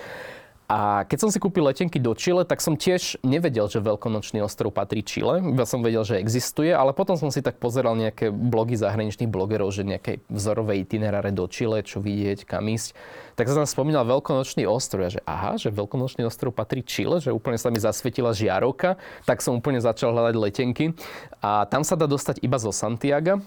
A 0.71 1.03
keď 1.03 1.27
som 1.27 1.29
si 1.35 1.35
kúpil 1.35 1.67
letenky 1.67 1.99
do 1.99 2.15
Čile, 2.15 2.47
tak 2.47 2.63
som 2.63 2.79
tiež 2.79 3.19
nevedel, 3.27 3.67
že 3.67 3.83
Veľkonočný 3.83 4.39
ostrov 4.39 4.71
patrí 4.71 5.03
Čile. 5.03 5.43
Iba 5.43 5.67
som 5.67 5.83
vedel, 5.83 6.07
že 6.07 6.15
existuje, 6.15 6.71
ale 6.71 6.95
potom 6.95 7.19
som 7.19 7.27
si 7.27 7.43
tak 7.43 7.59
pozeral 7.59 7.91
nejaké 7.99 8.31
blogy 8.31 8.79
zahraničných 8.79 9.27
blogerov, 9.27 9.75
že 9.75 9.83
nejaké 9.83 10.23
vzorové 10.31 10.79
itineráre 10.79 11.35
do 11.35 11.43
Čile, 11.51 11.83
čo 11.83 11.99
vidieť, 11.99 12.47
kam 12.47 12.71
ísť. 12.71 12.95
Tak 13.35 13.51
som 13.51 13.59
tam 13.59 13.67
spomínal 13.67 14.07
Veľkonočný 14.07 14.63
ostrov. 14.63 15.11
Ja, 15.11 15.19
že 15.19 15.21
aha, 15.27 15.59
že 15.59 15.75
Veľkonočný 15.75 16.23
ostrov 16.23 16.55
patrí 16.55 16.87
Čile, 16.87 17.19
že 17.19 17.35
úplne 17.35 17.59
sa 17.59 17.67
mi 17.67 17.83
zasvietila 17.83 18.31
žiarovka, 18.31 18.95
tak 19.27 19.43
som 19.43 19.59
úplne 19.59 19.83
začal 19.83 20.15
hľadať 20.15 20.35
letenky. 20.39 20.95
A 21.43 21.67
tam 21.67 21.83
sa 21.83 21.99
dá 21.99 22.07
dostať 22.07 22.39
iba 22.47 22.55
zo 22.55 22.71
Santiago, 22.71 23.43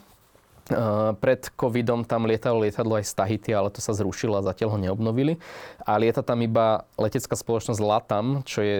pred 1.21 1.41
covidom 1.61 2.09
tam 2.09 2.25
lietalo 2.25 2.65
lietadlo 2.65 2.97
aj 2.97 3.05
z 3.05 3.13
Tahiti, 3.15 3.51
ale 3.53 3.69
to 3.69 3.85
sa 3.85 3.93
zrušilo 3.93 4.41
a 4.41 4.47
zatiaľ 4.47 4.77
ho 4.77 4.79
neobnovili. 4.81 5.37
A 5.85 6.01
lieta 6.01 6.25
tam 6.25 6.41
iba 6.41 6.89
letecká 6.97 7.37
spoločnosť 7.37 7.81
LATAM, 7.81 8.27
čo 8.49 8.61
je 8.65 8.77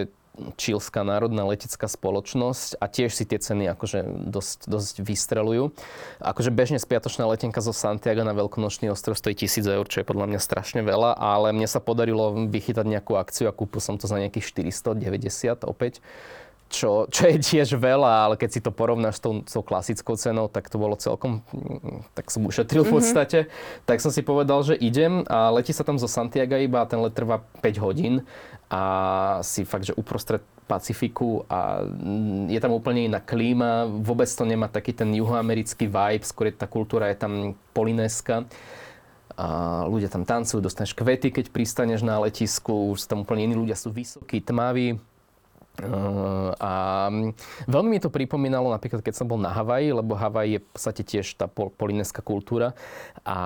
čílska 0.59 1.07
národná 1.07 1.47
letecká 1.47 1.87
spoločnosť 1.87 2.83
a 2.83 2.91
tiež 2.91 3.15
si 3.15 3.23
tie 3.23 3.39
ceny 3.39 3.71
akože 3.71 4.03
dosť, 4.35 4.67
dosť 4.67 4.95
vystrelujú. 5.07 5.71
Akože 6.19 6.51
bežne 6.51 6.83
spiatočná 6.83 7.23
letenka 7.31 7.63
zo 7.63 7.71
Santiago 7.71 8.27
na 8.27 8.35
Veľkonočný 8.35 8.91
ostrov 8.91 9.15
stojí 9.15 9.39
1000 9.39 9.63
eur, 9.79 9.87
čo 9.87 10.03
je 10.03 10.09
podľa 10.11 10.35
mňa 10.35 10.41
strašne 10.43 10.83
veľa, 10.83 11.15
ale 11.15 11.55
mne 11.55 11.71
sa 11.71 11.79
podarilo 11.79 12.35
vychytať 12.51 12.83
nejakú 12.83 13.15
akciu 13.15 13.47
a 13.47 13.55
kúpil 13.55 13.79
som 13.79 13.95
to 13.95 14.11
za 14.11 14.19
nejakých 14.19 14.75
490 14.75 15.71
opäť 15.71 16.03
čo, 16.69 17.07
čo 17.07 17.23
je 17.31 17.39
tiež 17.39 17.77
veľa, 17.79 18.29
ale 18.29 18.35
keď 18.35 18.51
si 18.51 18.61
to 18.61 18.75
porovnáš 18.75 19.19
s 19.19 19.23
tou, 19.23 19.33
s 19.45 19.53
tou 19.55 19.63
klasickou 19.63 20.19
cenou, 20.19 20.51
tak 20.51 20.67
to 20.67 20.77
bolo 20.81 20.99
celkom, 20.99 21.45
tak 22.17 22.29
som 22.33 22.45
ušetril 22.45 22.83
v 22.85 22.91
mhm. 22.91 22.97
podstate. 22.99 23.39
Mm-hmm. 23.47 23.87
Tak 23.87 23.99
som 24.03 24.11
si 24.11 24.21
povedal, 24.25 24.61
že 24.67 24.75
idem 24.79 25.23
a 25.31 25.53
letí 25.55 25.71
sa 25.71 25.87
tam 25.87 26.01
zo 26.01 26.11
Santiago 26.11 26.59
iba 26.59 26.83
a 26.83 26.89
ten 26.89 26.99
let 27.01 27.15
trvá 27.15 27.45
5 27.63 27.85
hodín 27.85 28.25
a 28.73 28.83
si 29.45 29.63
fakt, 29.63 29.87
že 29.87 29.95
uprostred 29.95 30.43
Pacifiku 30.65 31.45
a 31.53 31.85
je 32.49 32.57
tam 32.57 32.73
úplne 32.73 33.05
iná 33.05 33.21
klíma, 33.21 33.85
vôbec 33.85 34.25
to 34.25 34.49
nemá 34.49 34.65
taký 34.73 34.97
ten 34.97 35.13
juhoamerický 35.13 35.93
vibe, 35.93 36.25
skôr 36.25 36.49
tá 36.57 36.65
kultúra 36.65 37.13
je 37.13 37.21
tam 37.21 37.33
polinéska 37.77 38.49
a 39.37 39.47
ľudia 39.85 40.09
tam 40.09 40.25
tancujú, 40.25 40.65
dostaneš 40.65 40.97
kvety, 40.97 41.37
keď 41.37 41.53
pristaneš 41.53 42.01
na 42.01 42.17
letisku, 42.23 42.97
už 42.97 43.05
tam 43.05 43.29
úplne 43.29 43.45
iní 43.51 43.55
ľudia 43.61 43.77
sú 43.77 43.93
vysokí, 43.93 44.41
tmaví 44.41 44.97
a 46.63 46.73
veľmi 47.67 47.89
mi 47.95 47.99
to 47.99 48.07
pripomínalo 48.07 48.71
napríklad, 48.71 49.03
keď 49.03 49.15
som 49.19 49.27
bol 49.27 49.43
na 49.43 49.51
Havaji, 49.51 49.91
lebo 49.91 50.15
Havaj 50.15 50.47
je 50.47 50.59
v 50.63 50.69
podstate 50.71 51.03
tiež 51.03 51.35
tá 51.35 51.51
polinéská 51.51 52.23
kultúra 52.23 52.79
a, 53.27 53.39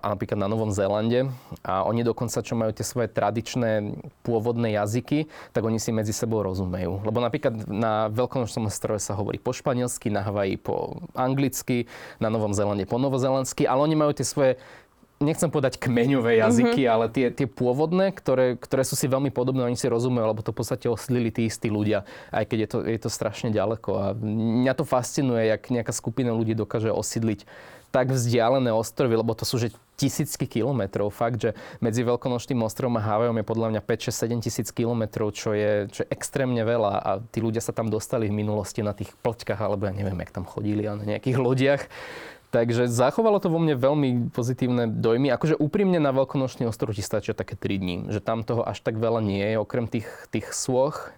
a 0.00 0.06
napríklad 0.08 0.40
na 0.40 0.48
Novom 0.48 0.72
Zélande. 0.72 1.28
A 1.60 1.84
oni 1.84 2.00
dokonca, 2.00 2.40
čo 2.40 2.56
majú 2.56 2.72
tie 2.72 2.84
svoje 2.84 3.12
tradičné 3.12 3.92
pôvodné 4.24 4.72
jazyky, 4.72 5.28
tak 5.52 5.60
oni 5.60 5.76
si 5.76 5.92
medzi 5.92 6.16
sebou 6.16 6.40
rozumejú. 6.40 7.04
Lebo 7.04 7.20
napríklad 7.20 7.68
na 7.68 8.08
Veľkonočnom 8.08 8.72
ostrove 8.72 8.96
sa 8.96 9.12
hovorí 9.12 9.36
po 9.36 9.52
španielsky, 9.52 10.08
na 10.08 10.24
Havaji 10.24 10.56
po 10.56 11.04
anglicky, 11.12 11.84
na 12.24 12.32
Novom 12.32 12.56
Zélande 12.56 12.88
po 12.88 12.96
novozelandsky, 12.96 13.68
ale 13.68 13.84
oni 13.84 13.96
majú 14.00 14.16
tie 14.16 14.24
svoje 14.24 14.56
nechcem 15.20 15.52
povedať 15.52 15.76
kmeňové 15.76 16.40
jazyky, 16.40 16.88
mm-hmm. 16.88 16.94
ale 16.96 17.06
tie, 17.12 17.28
tie 17.28 17.44
pôvodné, 17.44 18.08
ktoré, 18.16 18.56
ktoré 18.56 18.88
sú 18.88 18.96
si 18.96 19.04
veľmi 19.04 19.28
podobné, 19.28 19.68
oni 19.68 19.76
si 19.76 19.84
rozumejú, 19.84 20.24
lebo 20.32 20.40
to 20.40 20.56
v 20.56 20.64
podstate 20.64 20.88
oslili 20.88 21.28
tí 21.28 21.44
istí 21.44 21.68
ľudia, 21.68 22.08
aj 22.32 22.48
keď 22.48 22.58
je 22.64 22.68
to, 22.72 22.78
je 22.88 22.98
to 23.04 23.10
strašne 23.12 23.52
ďaleko. 23.52 23.90
A 24.00 24.06
mňa 24.16 24.72
to 24.80 24.88
fascinuje, 24.88 25.52
jak 25.52 25.68
nejaká 25.68 25.92
skupina 25.92 26.32
ľudí 26.32 26.56
dokáže 26.56 26.88
osídliť 26.88 27.44
tak 27.90 28.14
vzdialené 28.14 28.70
ostrovy, 28.70 29.18
lebo 29.18 29.34
to 29.34 29.42
sú 29.42 29.58
že 29.58 29.74
tisícky 29.98 30.46
kilometrov. 30.48 31.12
Fakt, 31.12 31.42
že 31.42 31.58
medzi 31.82 32.00
Veľkonočným 32.06 32.62
ostrovom 32.64 32.96
a 32.96 33.04
Havajom 33.04 33.36
je 33.36 33.44
podľa 33.44 33.68
mňa 33.76 33.80
5, 33.84 34.08
6, 34.08 34.40
7 34.40 34.46
tisíc 34.46 34.68
kilometrov, 34.72 35.34
čo 35.36 35.52
je, 35.52 35.90
čo 35.92 36.06
je 36.06 36.08
extrémne 36.08 36.62
veľa 36.64 36.92
a 37.02 37.10
tí 37.20 37.42
ľudia 37.42 37.60
sa 37.60 37.76
tam 37.76 37.92
dostali 37.92 38.30
v 38.30 38.38
minulosti 38.40 38.80
na 38.80 38.96
tých 38.96 39.12
plťkách, 39.20 39.60
alebo 39.60 39.90
ja 39.90 39.92
neviem, 39.92 40.16
jak 40.22 40.32
tam 40.32 40.48
chodili, 40.48 40.86
ale 40.86 41.04
na 41.04 41.18
nejakých 41.18 41.36
lodiach 41.36 41.82
Takže 42.50 42.90
zachovalo 42.90 43.38
to 43.38 43.46
vo 43.46 43.62
mne 43.62 43.78
veľmi 43.78 44.34
pozitívne 44.34 44.90
dojmy. 44.90 45.30
Akože 45.30 45.54
úprimne 45.54 46.02
na 46.02 46.10
Veľkonočný 46.10 46.66
ostrov 46.66 46.98
ti 46.98 47.02
stačia 47.02 47.30
také 47.30 47.54
3 47.54 47.78
dní. 47.78 47.96
Že 48.10 48.20
tam 48.20 48.42
toho 48.42 48.66
až 48.66 48.82
tak 48.82 48.98
veľa 48.98 49.22
nie 49.22 49.42
je, 49.42 49.56
okrem 49.62 49.86
tých, 49.86 50.10
tých 50.34 50.50
sôch. 50.50 51.14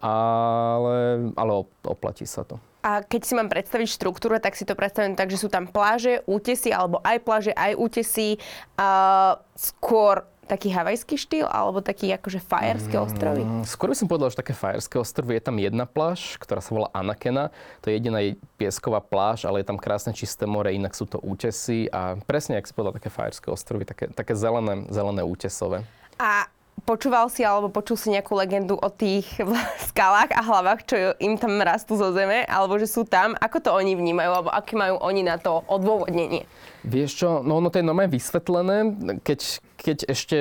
Ale, 0.00 1.30
ale 1.36 1.52
oplatí 1.84 2.24
sa 2.24 2.42
to. 2.42 2.56
A 2.82 3.06
keď 3.06 3.20
si 3.22 3.32
mám 3.38 3.46
predstaviť 3.46 3.94
štruktúru, 3.94 4.42
tak 4.42 4.58
si 4.58 4.66
to 4.66 4.74
predstavím 4.74 5.14
tak, 5.14 5.30
že 5.30 5.38
sú 5.38 5.46
tam 5.46 5.70
pláže, 5.70 6.26
útesy, 6.26 6.74
alebo 6.74 6.98
aj 7.06 7.22
pláže, 7.22 7.52
aj 7.54 7.78
útesy. 7.78 8.42
Uh, 8.74 9.38
skôr 9.54 10.26
taký 10.46 10.74
havajský 10.74 11.14
štýl, 11.16 11.46
alebo 11.46 11.80
taký 11.80 12.10
akože 12.14 12.42
fajerské 12.42 12.96
mm, 12.98 13.04
ostrovy? 13.04 13.42
Skôr 13.66 13.94
by 13.94 13.96
som 13.96 14.08
povedal, 14.10 14.30
že 14.34 14.40
také 14.42 14.54
fajerské 14.54 14.96
ostrovy. 14.98 15.38
Je 15.38 15.44
tam 15.44 15.56
jedna 15.58 15.86
pláž, 15.86 16.38
ktorá 16.38 16.58
sa 16.58 16.70
volá 16.74 16.88
Anakena. 16.92 17.54
To 17.82 17.90
je 17.90 17.98
jediná 17.98 18.18
piesková 18.58 19.02
pláž, 19.02 19.46
ale 19.46 19.62
je 19.62 19.68
tam 19.70 19.78
krásne 19.78 20.14
čisté 20.14 20.44
more, 20.46 20.70
inak 20.70 20.94
sú 20.94 21.06
to 21.06 21.22
útesy 21.22 21.86
a 21.90 22.18
presne, 22.26 22.58
ak 22.58 22.66
si 22.66 22.74
povedal, 22.74 22.98
také 22.98 23.10
fajerské 23.10 23.48
ostrovy, 23.50 23.86
také, 23.86 24.10
také 24.10 24.34
zelené, 24.34 24.86
zelené 24.90 25.22
útesové. 25.22 25.86
A 26.18 26.46
Počúval 26.82 27.30
si 27.30 27.46
alebo 27.46 27.70
počul 27.70 27.94
si 27.94 28.10
nejakú 28.10 28.34
legendu 28.34 28.74
o 28.74 28.88
tých 28.90 29.28
skalách 29.92 30.34
a 30.34 30.42
hlavách, 30.42 30.80
čo 30.82 30.96
im 31.22 31.38
tam 31.38 31.60
rastú 31.62 31.94
zo 31.94 32.10
zeme, 32.10 32.42
alebo 32.50 32.74
že 32.74 32.90
sú 32.90 33.06
tam? 33.06 33.38
Ako 33.38 33.62
to 33.62 33.70
oni 33.70 33.94
vnímajú, 33.94 34.30
alebo 34.30 34.50
aké 34.50 34.74
majú 34.74 34.98
oni 34.98 35.22
na 35.22 35.38
to 35.38 35.62
odôvodnenie? 35.70 36.42
Vieš 36.82 37.10
čo, 37.14 37.28
no 37.46 37.62
ono 37.62 37.70
to 37.70 37.78
je 37.78 37.86
normálne 37.86 38.10
vysvetlené, 38.10 38.78
keď, 39.22 39.40
keď 39.78 39.98
ešte 40.10 40.36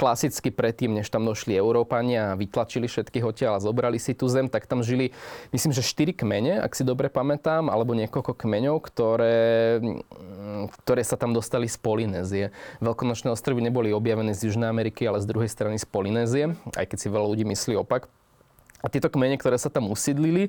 klasicky 0.00 0.48
predtým, 0.48 0.96
než 0.96 1.12
tam 1.12 1.28
došli 1.28 1.52
Európania 1.52 2.32
a 2.32 2.38
vytlačili 2.40 2.88
všetkých 2.88 3.20
odtiaľ 3.20 3.60
a 3.60 3.64
zobrali 3.64 4.00
si 4.00 4.16
tú 4.16 4.32
zem, 4.32 4.48
tak 4.48 4.64
tam 4.64 4.80
žili, 4.80 5.12
myslím, 5.52 5.76
že 5.76 5.84
štyri 5.84 6.16
kmene, 6.16 6.56
ak 6.56 6.72
si 6.72 6.88
dobre 6.88 7.12
pamätám, 7.12 7.68
alebo 7.68 7.92
niekoľko 7.92 8.32
kmeňov, 8.32 8.80
ktoré, 8.80 9.76
ktoré 10.80 11.02
sa 11.04 11.20
tam 11.20 11.36
dostali 11.36 11.68
z 11.68 11.76
Polynézie. 11.76 12.48
Veľkonočné 12.80 13.28
ostrovy 13.28 13.60
neboli 13.60 13.92
objavené 13.92 14.32
z 14.32 14.48
Južnej 14.48 14.72
Ameriky, 14.72 15.04
ale 15.04 15.20
z 15.20 15.28
druhej 15.28 15.52
strany 15.52 15.76
z 15.76 15.84
Polynézie, 15.84 16.56
aj 16.80 16.88
keď 16.88 16.96
si 16.96 17.12
veľa 17.12 17.36
ľudí 17.36 17.44
myslí 17.44 17.76
opak. 17.76 18.08
A 18.80 18.88
tieto 18.88 19.12
kmene, 19.12 19.36
ktoré 19.36 19.60
sa 19.60 19.68
tam 19.68 19.92
usídlili, 19.92 20.48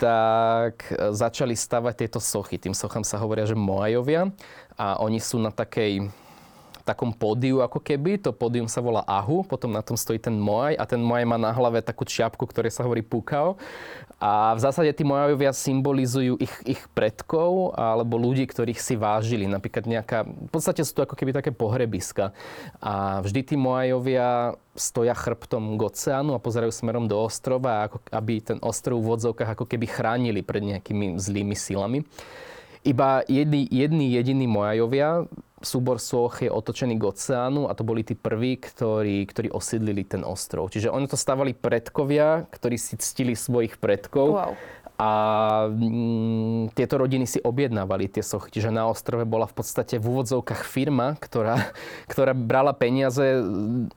tak 0.00 0.88
začali 1.12 1.52
stavať 1.52 1.94
tieto 2.00 2.24
sochy. 2.24 2.56
Tým 2.56 2.72
sochám 2.72 3.04
sa 3.04 3.20
hovoria, 3.20 3.44
že 3.44 3.52
Moajovia. 3.52 4.32
A 4.80 4.96
oni 5.04 5.20
sú 5.20 5.36
na 5.36 5.52
takej 5.52 6.08
takom 6.82 7.10
pódiu 7.14 7.60
ako 7.64 7.78
keby. 7.80 8.20
To 8.24 8.34
pódium 8.34 8.66
sa 8.66 8.82
volá 8.82 9.04
Ahu, 9.06 9.44
potom 9.44 9.70
na 9.70 9.84
tom 9.84 9.96
stojí 9.96 10.18
ten 10.20 10.34
Moaj 10.36 10.76
a 10.76 10.84
ten 10.84 11.00
Moaj 11.00 11.24
má 11.24 11.36
na 11.36 11.52
hlave 11.52 11.80
takú 11.84 12.04
čiapku, 12.04 12.44
ktoré 12.46 12.68
sa 12.72 12.84
hovorí 12.84 13.04
Pukao. 13.04 13.60
A 14.20 14.52
v 14.52 14.60
zásade 14.60 14.92
tí 14.92 15.00
Moajovia 15.00 15.48
symbolizujú 15.48 16.36
ich, 16.36 16.52
ich 16.68 16.82
predkov 16.92 17.72
alebo 17.72 18.20
ľudí, 18.20 18.44
ktorých 18.44 18.76
si 18.76 18.92
vážili. 18.92 19.48
Napríklad 19.48 19.88
nejaká, 19.88 20.28
v 20.28 20.50
podstate 20.52 20.84
sú 20.84 20.92
to 20.92 21.08
ako 21.08 21.16
keby 21.16 21.32
také 21.32 21.56
pohrebiska. 21.56 22.36
A 22.84 23.24
vždy 23.24 23.40
tí 23.40 23.56
Moajovia 23.56 24.60
stoja 24.76 25.16
chrbtom 25.16 25.80
k 25.80 25.88
oceánu 25.88 26.36
a 26.36 26.42
pozerajú 26.42 26.68
smerom 26.68 27.08
do 27.08 27.16
ostrova, 27.16 27.88
ako, 27.88 28.04
aby 28.12 28.44
ten 28.44 28.58
ostrov 28.60 29.00
v 29.00 29.08
vodzovkách 29.16 29.56
ako 29.56 29.64
keby 29.64 29.88
chránili 29.88 30.44
pred 30.44 30.68
nejakými 30.68 31.16
zlými 31.16 31.56
silami. 31.56 32.04
Iba 32.80 33.24
jedni, 33.28 33.68
jedni 33.68 34.16
jediní 34.16 34.48
Mojajovia 34.48 35.28
súbor 35.60 36.00
soch 36.00 36.40
je 36.40 36.48
otočený 36.48 36.96
k 36.96 37.06
oceánu 37.12 37.68
a 37.68 37.76
to 37.76 37.84
boli 37.84 38.00
tí 38.00 38.16
prví, 38.16 38.56
ktorí, 38.56 39.28
ktorí 39.28 39.48
osídlili 39.52 40.08
ten 40.08 40.24
ostrov. 40.24 40.72
Čiže 40.72 40.88
oni 40.88 41.06
to 41.06 41.20
stavali 41.20 41.52
predkovia, 41.52 42.48
ktorí 42.48 42.80
si 42.80 42.96
ctili 42.96 43.36
svojich 43.36 43.76
predkov. 43.76 44.28
Wow. 44.40 44.52
A 45.00 45.10
mm, 45.72 46.76
tieto 46.76 47.00
rodiny 47.00 47.24
si 47.24 47.40
objednávali 47.40 48.12
tie 48.12 48.20
sochy. 48.20 48.52
Čiže 48.52 48.68
na 48.68 48.84
ostrove 48.84 49.24
bola 49.24 49.48
v 49.48 49.56
podstate 49.56 49.96
v 49.96 50.04
úvodzovkách 50.12 50.60
firma, 50.68 51.16
ktorá, 51.16 51.72
ktorá 52.12 52.36
brala 52.36 52.76
peniaze 52.76 53.40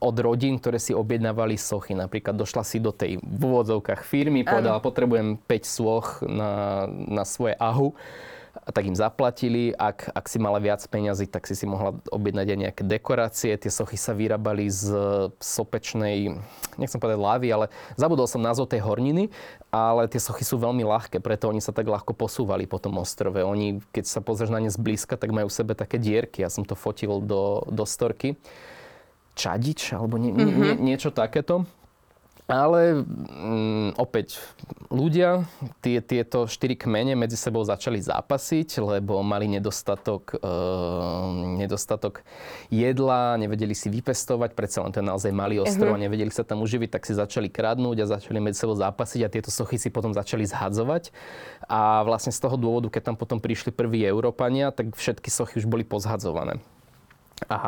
od 0.00 0.16
rodín, 0.20 0.56
ktoré 0.56 0.80
si 0.80 0.96
objednávali 0.96 1.60
sochy. 1.60 1.92
Napríklad 1.92 2.40
došla 2.40 2.64
si 2.64 2.80
do 2.80 2.88
tej 2.88 3.20
v 3.20 3.42
úvodzovkách 3.44 4.00
firmy, 4.00 4.48
povedala, 4.48 4.80
potrebujem 4.80 5.36
5 5.44 5.64
soch 5.64 6.24
na, 6.24 6.84
na 6.88 7.28
svoje 7.28 7.52
ahu 7.60 7.92
tak 8.72 8.88
im 8.88 8.96
zaplatili. 8.96 9.76
Ak, 9.76 10.08
ak 10.14 10.24
si 10.24 10.40
mala 10.40 10.56
viac 10.56 10.80
peňazí, 10.88 11.28
tak 11.28 11.44
si 11.44 11.52
si 11.52 11.68
mohla 11.68 11.92
objednať 12.08 12.46
aj 12.48 12.58
nejaké 12.58 12.82
dekorácie. 12.86 13.52
Tie 13.60 13.68
sochy 13.68 14.00
sa 14.00 14.16
vyrábali 14.16 14.70
z 14.72 14.96
sopečnej, 15.36 16.40
nechcem 16.80 16.96
povedať 16.96 17.20
lávy, 17.20 17.52
ale 17.52 17.66
zabudol 18.00 18.24
som 18.24 18.40
názov 18.40 18.72
tej 18.72 18.80
horniny, 18.80 19.28
ale 19.68 20.08
tie 20.08 20.22
sochy 20.22 20.48
sú 20.48 20.56
veľmi 20.56 20.80
ľahké, 20.86 21.20
preto 21.20 21.52
oni 21.52 21.60
sa 21.60 21.76
tak 21.76 21.90
ľahko 21.90 22.16
posúvali 22.16 22.64
po 22.64 22.80
tom 22.80 22.96
ostrove. 22.96 23.36
Oni, 23.44 23.84
keď 23.92 24.04
sa 24.08 24.20
pozrieš 24.24 24.54
na 24.54 24.62
ne 24.64 24.72
zblízka, 24.72 25.20
tak 25.20 25.34
majú 25.34 25.52
v 25.52 25.56
sebe 25.60 25.72
také 25.76 26.00
dierky. 26.00 26.40
Ja 26.40 26.48
som 26.48 26.64
to 26.64 26.72
fotil 26.72 27.20
do, 27.20 27.68
do 27.68 27.84
storky. 27.84 28.40
Čadič, 29.34 29.92
alebo 29.92 30.14
nie, 30.14 30.30
mm-hmm. 30.30 30.78
nie, 30.78 30.94
niečo 30.94 31.10
takéto. 31.10 31.66
Ale 32.44 33.00
mm, 33.00 33.96
opäť 33.96 34.36
ľudia, 34.92 35.48
tie, 35.80 36.04
tieto 36.04 36.44
štyri 36.44 36.76
kmene 36.76 37.16
medzi 37.16 37.40
sebou 37.40 37.64
začali 37.64 37.96
zápasiť, 38.04 38.84
lebo 38.84 39.24
mali 39.24 39.48
nedostatok, 39.48 40.36
e, 40.36 40.48
nedostatok 41.56 42.20
jedla, 42.68 43.40
nevedeli 43.40 43.72
si 43.72 43.88
vypestovať, 43.88 44.52
predsa 44.52 44.84
len 44.84 44.92
to 44.92 45.00
je 45.00 45.08
naozaj 45.08 45.32
malý 45.32 45.64
ostrov 45.64 45.96
uh-huh. 45.96 46.04
nevedeli 46.04 46.28
sa 46.28 46.44
tam 46.44 46.60
uživiť, 46.60 46.92
tak 46.92 47.08
si 47.08 47.16
začali 47.16 47.48
kradnúť 47.48 48.04
a 48.04 48.12
začali 48.20 48.36
medzi 48.44 48.60
sebou 48.60 48.76
zápasiť 48.76 49.24
a 49.24 49.32
tieto 49.32 49.48
sochy 49.48 49.80
si 49.80 49.88
potom 49.88 50.12
začali 50.12 50.44
zhadzovať. 50.44 51.16
A 51.64 52.04
vlastne 52.04 52.28
z 52.28 52.44
toho 52.44 52.60
dôvodu, 52.60 52.92
keď 52.92 53.08
tam 53.08 53.16
potom 53.16 53.40
prišli 53.40 53.72
prví 53.72 54.04
Európania, 54.04 54.68
tak 54.68 54.92
všetky 54.92 55.32
sochy 55.32 55.64
už 55.64 55.66
boli 55.66 55.80
pozhadzované 55.80 56.60
a 57.48 57.58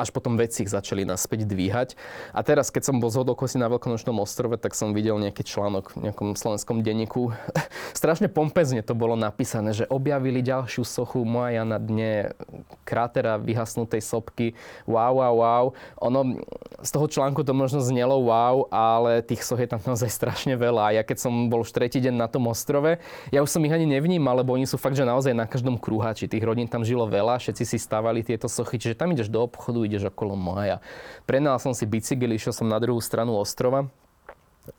až 0.00 0.10
potom 0.10 0.34
veci 0.34 0.64
ich 0.64 0.72
začali 0.72 1.06
naspäť 1.06 1.46
dvíhať. 1.46 1.94
A 2.32 2.40
teraz, 2.42 2.72
keď 2.72 2.90
som 2.90 2.96
bol 2.98 3.12
z 3.12 3.20
hodokosti 3.22 3.60
na 3.60 3.70
Veľkonočnom 3.70 4.16
ostrove, 4.18 4.56
tak 4.58 4.72
som 4.72 4.96
videl 4.96 5.20
nejaký 5.20 5.44
článok 5.44 5.94
v 5.94 6.10
nejakom 6.10 6.34
slovenskom 6.34 6.82
denníku. 6.82 7.30
Strašne 7.96 8.32
pompezne 8.32 8.82
to 8.82 8.96
bolo 8.96 9.14
napísané, 9.14 9.76
že 9.76 9.84
objavili 9.92 10.42
ďalšiu 10.42 10.82
sochu 10.82 11.22
Moja 11.22 11.62
na 11.62 11.78
dne 11.78 12.34
krátera 12.82 13.38
vyhasnutej 13.38 14.02
sopky. 14.02 14.56
Wow, 14.88 15.22
wow, 15.22 15.34
wow. 15.36 15.64
Ono, 16.10 16.40
z 16.82 16.90
toho 16.90 17.06
článku 17.06 17.46
to 17.46 17.54
možno 17.54 17.84
znelo 17.84 18.18
wow, 18.24 18.66
ale 18.72 19.22
tých 19.22 19.46
soch 19.46 19.60
je 19.60 19.68
tam 19.70 19.80
naozaj 19.84 20.10
strašne 20.10 20.56
veľa. 20.58 20.90
A 20.90 20.94
ja 21.00 21.02
keď 21.06 21.28
som 21.28 21.32
bol 21.52 21.62
už 21.62 21.70
tretí 21.70 22.02
deň 22.02 22.14
na 22.16 22.26
tom 22.26 22.48
ostrove, 22.50 22.98
ja 23.30 23.40
už 23.44 23.50
som 23.52 23.62
ich 23.62 23.72
ani 23.72 23.86
nevnímal, 23.86 24.42
lebo 24.42 24.56
oni 24.56 24.66
sú 24.66 24.80
fakt, 24.80 24.98
že 24.98 25.06
naozaj 25.06 25.36
na 25.36 25.46
každom 25.46 25.78
krúhači. 25.78 26.26
Tých 26.26 26.42
rodín 26.42 26.66
tam 26.66 26.82
žilo 26.82 27.06
veľa, 27.06 27.38
všetci 27.38 27.64
si 27.64 27.76
stávali 27.78 28.26
tieto 28.26 28.50
sochy, 28.50 28.80
čiže 28.80 28.96
tam 29.04 29.12
ideš 29.12 29.28
do 29.28 29.44
obchodu, 29.44 29.84
ideš 29.84 30.08
okolo 30.08 30.32
moja. 30.32 30.80
Prenal 31.28 31.60
som 31.60 31.76
si 31.76 31.84
bicykel, 31.84 32.32
išiel 32.32 32.56
som 32.56 32.64
na 32.64 32.80
druhú 32.80 33.04
stranu 33.04 33.36
ostrova. 33.36 33.92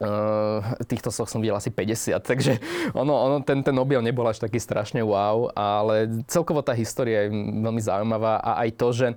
Uh, 0.01 0.65
týchto 0.89 1.13
soch 1.13 1.29
som 1.29 1.45
videl 1.45 1.53
asi 1.53 1.69
50, 1.69 2.17
takže 2.33 2.57
ono, 2.97 3.13
ono, 3.13 3.37
ten, 3.45 3.61
ten 3.61 3.77
objav 3.77 4.01
nebol 4.01 4.25
až 4.25 4.41
taký 4.41 4.57
strašne 4.57 5.05
wow, 5.05 5.53
ale 5.53 6.25
celkovo 6.25 6.65
tá 6.65 6.73
história 6.73 7.29
je 7.29 7.37
veľmi 7.37 7.77
zaujímavá 7.77 8.41
a 8.41 8.65
aj 8.65 8.69
to, 8.81 8.87
že 8.89 9.07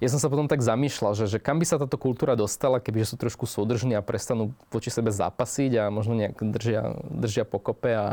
ja 0.00 0.08
som 0.08 0.16
sa 0.16 0.32
potom 0.32 0.48
tak 0.48 0.64
zamýšľal, 0.64 1.12
že, 1.20 1.36
že 1.36 1.36
kam 1.36 1.60
by 1.60 1.68
sa 1.68 1.76
táto 1.76 2.00
kultúra 2.00 2.32
dostala, 2.32 2.80
kebyže 2.80 3.12
sú 3.12 3.16
trošku 3.20 3.44
súdržní 3.44 3.92
a 3.92 4.00
prestanú 4.00 4.56
voči 4.72 4.88
sebe 4.88 5.12
zapasiť 5.12 5.84
a 5.84 5.92
možno 5.92 6.16
nejak 6.16 6.40
držia, 6.48 6.96
držia 7.12 7.44
pokope 7.44 7.92
a 7.92 8.06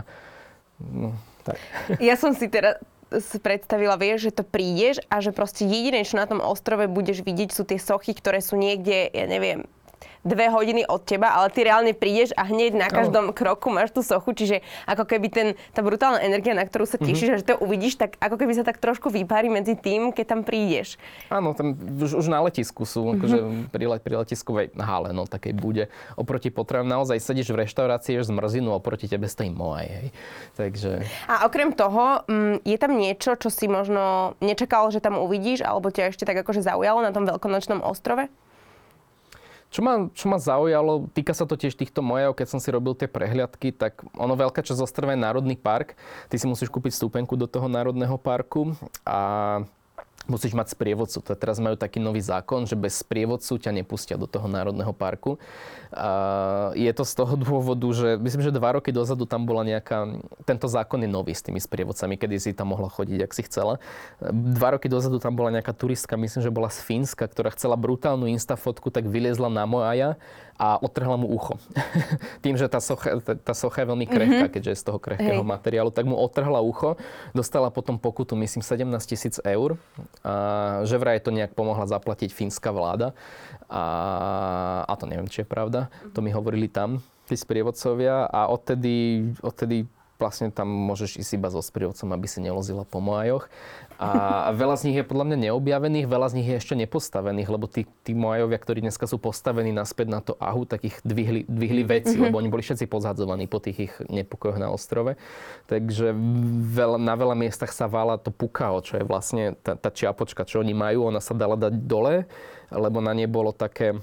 no, 0.83 1.15
tak. 1.47 1.55
Ja 2.03 2.19
som 2.19 2.35
si 2.35 2.51
teraz 2.51 2.83
predstavila, 3.41 3.99
vieš, 3.99 4.31
že 4.31 4.41
to 4.41 4.43
prídeš 4.47 5.03
a 5.11 5.21
že 5.21 5.35
proste 5.35 5.67
jediné, 5.67 6.01
čo 6.07 6.17
na 6.17 6.25
tom 6.25 6.41
ostrove 6.41 6.89
budeš 6.89 7.21
vidieť, 7.21 7.49
sú 7.51 7.67
tie 7.67 7.77
sochy, 7.77 8.15
ktoré 8.17 8.39
sú 8.39 8.57
niekde, 8.57 9.11
ja 9.11 9.25
neviem, 9.29 9.67
dve 10.23 10.47
hodiny 10.47 10.87
od 10.87 11.03
teba, 11.03 11.35
ale 11.35 11.51
ty 11.51 11.67
reálne 11.67 11.91
prídeš 11.91 12.31
a 12.39 12.47
hneď 12.47 12.79
na 12.79 12.87
každom 12.87 13.35
kroku 13.35 13.67
máš 13.69 13.91
tú 13.91 13.99
sochu, 13.99 14.31
čiže 14.31 14.63
ako 14.87 15.03
keby 15.03 15.27
ten, 15.27 15.47
tá 15.75 15.83
brutálna 15.83 16.23
energia, 16.23 16.55
na 16.55 16.63
ktorú 16.63 16.87
sa 16.87 16.95
mhm. 16.97 17.05
tešíš 17.05 17.29
mm-hmm. 17.29 17.39
a 17.39 17.41
že 17.43 17.49
to 17.51 17.55
uvidíš, 17.59 17.93
tak 17.99 18.15
ako 18.23 18.35
keby 18.39 18.55
sa 18.55 18.63
tak 18.63 18.79
trošku 18.79 19.11
vypári 19.11 19.51
medzi 19.51 19.75
tým, 19.75 20.15
keď 20.15 20.25
tam 20.25 20.41
prídeš. 20.47 20.95
Áno, 21.27 21.51
tam 21.51 21.75
už, 21.75 22.23
už 22.23 22.27
na 22.31 22.39
letisku 22.47 22.87
sú, 22.87 23.03
mm-hmm. 23.03 23.15
akože 23.19 23.37
pri, 23.75 23.85
pri 23.99 24.13
letiskovej 24.23 24.67
hale, 24.79 25.11
no 25.11 25.27
takej 25.27 25.53
bude. 25.53 25.91
Oproti 26.15 26.47
potrebám 26.47 26.87
naozaj 26.87 27.19
sedíš 27.19 27.51
v 27.51 27.67
reštaurácii, 27.67 28.15
ješ 28.15 28.31
zmrzinu, 28.31 28.71
oproti 28.71 29.11
tebe 29.11 29.27
stojí 29.27 29.51
moaj, 29.51 29.85
hej. 29.85 30.07
Takže... 30.55 31.03
A 31.27 31.43
okrem 31.45 31.75
toho, 31.75 32.23
mm, 32.31 32.63
je 32.63 32.77
tam 32.79 32.95
niečo, 32.95 33.35
čo 33.35 33.51
si 33.51 33.67
možno 33.67 34.33
nečakal, 34.39 34.87
že 34.87 35.03
tam 35.03 35.19
uvidíš, 35.19 35.67
alebo 35.67 35.91
ťa 35.91 36.15
ešte 36.15 36.23
tak 36.23 36.39
akože 36.39 36.63
zaujalo 36.63 37.03
na 37.03 37.11
tom 37.11 37.27
veľkonočnom 37.27 37.83
ostrove? 37.83 38.31
Čo 39.73 39.81
ma, 39.81 40.05
čo 40.13 40.29
ma 40.29 40.37
zaujalo, 40.37 41.09
týka 41.17 41.33
sa 41.33 41.49
to 41.49 41.57
tiež 41.57 41.73
týchto 41.73 42.05
mojov, 42.05 42.37
keď 42.37 42.45
som 42.45 42.61
si 42.61 42.69
robil 42.69 42.93
tie 42.93 43.09
prehliadky, 43.09 43.73
tak 43.73 44.05
ono 44.13 44.37
veľká 44.37 44.61
časť 44.61 44.85
ostrova 44.85 45.17
je 45.17 45.25
Národný 45.25 45.57
park. 45.57 45.97
Ty 46.29 46.37
si 46.37 46.45
musíš 46.45 46.69
kúpiť 46.69 46.93
stupenku 46.93 47.33
do 47.33 47.49
toho 47.49 47.65
Národného 47.65 48.13
parku 48.21 48.77
a 49.01 49.65
musíš 50.23 50.55
mať 50.55 50.71
sprievodcu. 50.71 51.19
To 51.19 51.35
teraz 51.35 51.59
majú 51.59 51.75
taký 51.75 51.99
nový 51.99 52.23
zákon, 52.23 52.63
že 52.63 52.79
bez 52.79 53.03
sprievodcu 53.03 53.59
ťa 53.59 53.71
nepustia 53.75 54.15
do 54.15 54.23
toho 54.23 54.47
národného 54.47 54.95
parku. 54.95 55.35
A 55.91 56.71
je 56.73 56.89
to 56.95 57.03
z 57.03 57.13
toho 57.13 57.33
dôvodu, 57.45 57.87
že 57.91 58.15
myslím, 58.17 58.41
že 58.41 58.55
dva 58.55 58.79
roky 58.79 58.95
dozadu 58.95 59.27
tam 59.27 59.43
bola 59.43 59.67
nejaká... 59.67 60.19
Tento 60.47 60.71
zákon 60.71 61.03
je 61.03 61.09
nový 61.11 61.35
s 61.35 61.43
tými 61.43 61.59
sprievodcami, 61.59 62.15
kedy 62.15 62.35
si 62.39 62.51
tam 62.55 62.71
mohla 62.71 62.87
chodiť, 62.87 63.19
ak 63.19 63.31
si 63.35 63.43
chcela. 63.45 63.83
Dva 64.31 64.79
roky 64.79 64.87
dozadu 64.87 65.19
tam 65.19 65.35
bola 65.35 65.51
nejaká 65.59 65.75
turistka, 65.75 66.15
myslím, 66.15 66.41
že 66.41 66.51
bola 66.51 66.71
z 66.71 66.79
Fínska, 66.81 67.27
ktorá 67.27 67.51
chcela 67.51 67.75
brutálnu 67.75 68.31
instafotku, 68.31 68.89
tak 68.89 69.07
vyliezla 69.07 69.51
na 69.51 69.67
Moaja 69.67 70.15
a 70.57 70.77
otrhla 70.77 71.17
mu 71.17 71.27
ucho. 71.33 71.57
Tým, 72.45 72.55
že 72.55 72.69
tá 72.69 72.77
socha, 72.77 73.17
tá 73.19 73.53
socha 73.57 73.83
je 73.83 73.87
veľmi 73.89 74.05
krehká, 74.05 74.47
mm-hmm. 74.47 74.53
keďže 74.53 74.71
je 74.71 74.79
z 74.79 74.85
toho 74.85 74.99
krehkého 75.01 75.41
Hej. 75.41 75.49
materiálu, 75.49 75.89
tak 75.89 76.05
mu 76.05 76.15
otrhla 76.15 76.61
ucho. 76.61 76.95
Dostala 77.33 77.73
potom 77.73 77.97
pokutu, 77.97 78.37
myslím, 78.37 78.61
17 78.61 78.87
tisíc 79.09 79.41
eur. 79.41 79.75
A 80.21 80.85
že 80.85 81.01
vraj 81.01 81.19
to 81.19 81.33
nejak 81.33 81.57
pomohla 81.57 81.89
zaplatiť 81.89 82.29
fínska 82.31 82.69
vláda. 82.69 83.11
A, 83.67 83.83
a 84.85 84.93
to 84.95 85.09
neviem, 85.09 85.27
či 85.27 85.43
je 85.43 85.49
pravda. 85.49 85.89
To 86.13 86.21
mi 86.21 86.29
hovorili 86.29 86.69
tam 86.69 87.01
tí 87.25 87.33
sprievodcovia 87.33 88.29
a 88.29 88.47
odtedy, 88.51 89.25
odtedy 89.41 89.89
vlastne 90.23 90.47
tam 90.55 90.71
môžeš 90.71 91.19
ísť 91.19 91.35
iba 91.35 91.51
so 91.51 91.59
sprievodcom, 91.59 92.15
aby 92.15 92.27
si 92.31 92.39
nelozila 92.39 92.87
po 92.87 93.03
moajoch. 93.03 93.51
A 93.99 94.07
veľa 94.61 94.79
z 94.79 94.83
nich 94.87 94.97
je 94.97 95.03
podľa 95.03 95.27
mňa 95.27 95.37
neobjavených, 95.51 96.07
veľa 96.07 96.31
z 96.31 96.35
nich 96.39 96.47
je 96.47 96.55
ešte 96.55 96.79
nepostavených, 96.79 97.49
lebo 97.51 97.67
tí, 97.67 97.83
tí 98.07 98.15
moajovia, 98.15 98.55
ktorí 98.55 98.79
dneska 98.79 99.03
sú 99.03 99.19
postavení 99.19 99.75
naspäť 99.75 100.07
na 100.07 100.23
to 100.23 100.39
ahu, 100.39 100.63
tak 100.63 100.87
ich 100.87 100.95
dvihli, 101.03 101.43
dvihli 101.43 101.83
veci, 101.83 102.15
mm-hmm. 102.15 102.31
lebo 102.31 102.39
oni 102.39 102.47
boli 102.47 102.63
všetci 102.63 102.87
pozhadzovaní 102.87 103.51
po 103.51 103.59
tých 103.59 103.91
ich 103.91 103.93
nepokojoch 104.07 104.63
na 104.63 104.71
ostrove. 104.71 105.19
Takže 105.67 106.15
veľa, 106.71 106.95
na 106.95 107.13
veľa 107.19 107.35
miestach 107.35 107.75
sa 107.75 107.91
vála 107.91 108.15
to 108.15 108.31
pukao, 108.31 108.79
čo 108.79 108.95
je 108.95 109.03
vlastne 109.03 109.59
tá, 109.59 109.75
tá 109.75 109.91
čiapočka, 109.91 110.47
čo 110.47 110.63
oni 110.63 110.71
majú, 110.71 111.11
ona 111.11 111.19
sa 111.19 111.35
dala 111.35 111.59
dať 111.59 111.83
dole, 111.83 112.23
lebo 112.71 113.03
na 113.03 113.11
nej 113.11 113.27
bolo 113.27 113.51
také 113.51 113.99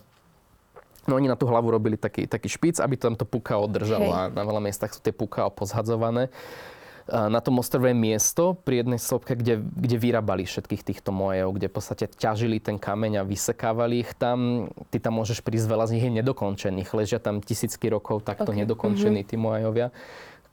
No 1.10 1.18
oni 1.18 1.26
na 1.26 1.34
tú 1.34 1.50
hlavu 1.50 1.74
robili 1.74 1.98
taký, 1.98 2.30
taký 2.30 2.46
špic, 2.46 2.78
aby 2.78 2.94
tam 2.94 3.18
to 3.18 3.26
pukao 3.26 3.66
držalo 3.66 4.06
Hej. 4.06 4.14
a 4.14 4.20
na 4.30 4.42
veľa 4.46 4.62
miestach 4.62 4.94
sú 4.94 5.02
tie 5.02 5.10
pukao 5.10 5.50
pozhadzované 5.50 6.30
na 7.10 7.40
tom 7.42 7.58
ostrove 7.58 7.90
miesto 7.90 8.54
pri 8.54 8.86
jednej 8.86 9.00
sopke, 9.02 9.34
kde, 9.34 9.58
kde 9.58 9.96
vyrábali 9.98 10.46
všetkých 10.46 10.82
týchto 10.86 11.10
mojov, 11.10 11.58
kde 11.58 11.66
v 11.66 11.74
podstate 11.74 12.04
ťažili 12.06 12.62
ten 12.62 12.78
kameň 12.78 13.20
a 13.20 13.26
vysekávali 13.26 14.06
ich 14.06 14.14
tam. 14.14 14.70
Ty 14.94 15.02
tam 15.02 15.18
môžeš 15.18 15.42
prísť, 15.42 15.66
veľa 15.66 15.90
z 15.90 15.94
nich 15.98 16.06
je 16.06 16.12
nedokončených. 16.22 16.94
Ležia 16.94 17.18
tam 17.18 17.42
tisícky 17.42 17.90
rokov 17.90 18.22
takto 18.22 18.54
okay. 18.54 18.62
nedokončení 18.62 19.26
mm-hmm. 19.26 19.32
tí 19.34 19.36
mojovia, 19.36 19.90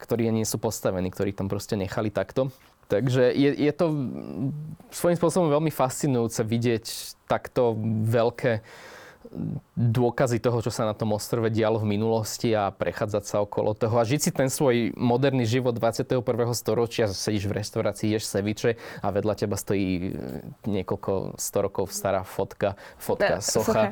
ktorí 0.02 0.34
nie 0.34 0.48
sú 0.50 0.58
postavení, 0.58 1.14
ktorí 1.14 1.38
tam 1.38 1.46
proste 1.46 1.78
nechali 1.78 2.10
takto. 2.10 2.50
Takže 2.88 3.36
je, 3.36 3.52
je 3.52 3.72
to 3.76 3.86
svojím 4.96 5.20
spôsobom 5.20 5.52
veľmi 5.52 5.70
fascinujúce 5.70 6.42
vidieť 6.42 6.86
takto 7.28 7.76
veľké 8.08 8.64
dôkazy 9.78 10.42
toho, 10.42 10.60
čo 10.64 10.72
sa 10.74 10.88
na 10.88 10.96
tom 10.98 11.14
ostrove 11.14 11.54
dialo 11.54 11.78
v 11.84 11.98
minulosti 11.98 12.52
a 12.56 12.74
prechádzať 12.74 13.24
sa 13.24 13.38
okolo 13.44 13.78
toho 13.78 13.96
a 14.00 14.08
žiť 14.08 14.20
si 14.20 14.32
ten 14.34 14.50
svoj 14.50 14.96
moderný 14.98 15.46
život 15.46 15.76
21. 15.76 16.24
storočia, 16.58 17.06
sedíš 17.12 17.46
v 17.46 17.62
reštaurácii, 17.62 18.18
ješ 18.18 18.26
seviče 18.26 18.80
a 19.04 19.08
vedľa 19.14 19.34
teba 19.38 19.56
stojí 19.60 19.90
e, 19.90 20.02
niekoľko 20.66 21.38
sto 21.38 21.60
rokov 21.62 21.94
stará 21.94 22.26
fotka, 22.26 22.80
fotka, 22.98 23.44
socha, 23.44 23.64
socha 23.64 23.84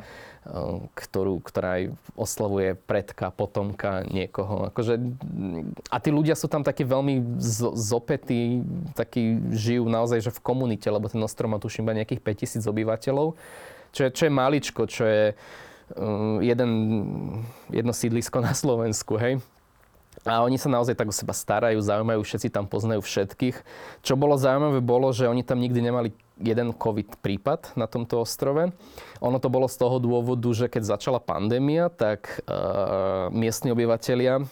ktorú, 0.94 1.38
ktorá 1.44 1.68
aj 1.78 1.84
oslavuje 2.18 2.74
predka, 2.74 3.30
potomka 3.30 4.02
niekoho. 4.10 4.72
Akože, 4.74 4.98
a 5.90 5.96
tí 6.02 6.10
ľudia 6.10 6.34
sú 6.34 6.50
tam 6.50 6.66
takí 6.66 6.82
veľmi 6.82 7.38
zopetí, 7.76 8.64
takí 8.98 9.38
žijú 9.54 9.86
naozaj 9.86 10.18
že 10.22 10.34
v 10.34 10.40
komunite, 10.42 10.90
lebo 10.90 11.06
ten 11.06 11.22
ostrov 11.22 11.52
má 11.52 11.62
tuším 11.62 11.86
iba 11.86 12.02
nejakých 12.02 12.22
5000 12.24 12.66
obyvateľov 12.66 13.38
čo 13.96 14.00
je, 14.04 14.10
čo 14.12 14.22
je 14.28 14.32
maličko, 14.36 14.82
čo 14.84 15.08
je 15.08 15.24
um, 15.96 16.44
jeden, 16.44 16.70
jedno 17.72 17.96
sídlisko 17.96 18.42
na 18.46 18.52
Slovensku, 18.52 19.16
hej. 19.16 19.40
A 20.26 20.42
oni 20.42 20.58
sa 20.58 20.66
naozaj 20.66 20.98
tak 20.98 21.06
o 21.06 21.14
seba 21.14 21.30
starajú, 21.30 21.78
zaujímajú, 21.78 22.18
všetci 22.24 22.50
tam 22.50 22.66
poznajú 22.66 22.98
všetkých. 22.98 23.62
Čo 24.02 24.18
bolo 24.18 24.34
zaujímavé, 24.34 24.82
bolo, 24.82 25.14
že 25.14 25.30
oni 25.30 25.46
tam 25.46 25.62
nikdy 25.62 25.78
nemali 25.78 26.10
jeden 26.42 26.74
COVID 26.74 27.22
prípad 27.22 27.78
na 27.78 27.86
tomto 27.86 28.24
ostrove. 28.24 28.74
Ono 29.22 29.38
to 29.38 29.46
bolo 29.46 29.70
z 29.70 29.78
toho 29.78 30.02
dôvodu, 30.02 30.50
že 30.50 30.66
keď 30.66 30.98
začala 30.98 31.22
pandémia, 31.22 31.92
tak 31.92 32.42
uh, 32.48 33.30
miestni 33.30 33.70
obyvateľia 33.70 34.42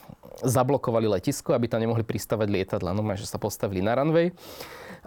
zablokovali 0.47 1.11
letisko, 1.11 1.57
aby 1.57 1.67
tam 1.67 1.83
nemohli 1.83 2.07
pristávať 2.07 2.55
lietadla. 2.55 2.95
No, 2.95 3.03
že 3.19 3.27
sa 3.27 3.43
postavili 3.43 3.83
na 3.83 3.99
runway 3.99 4.31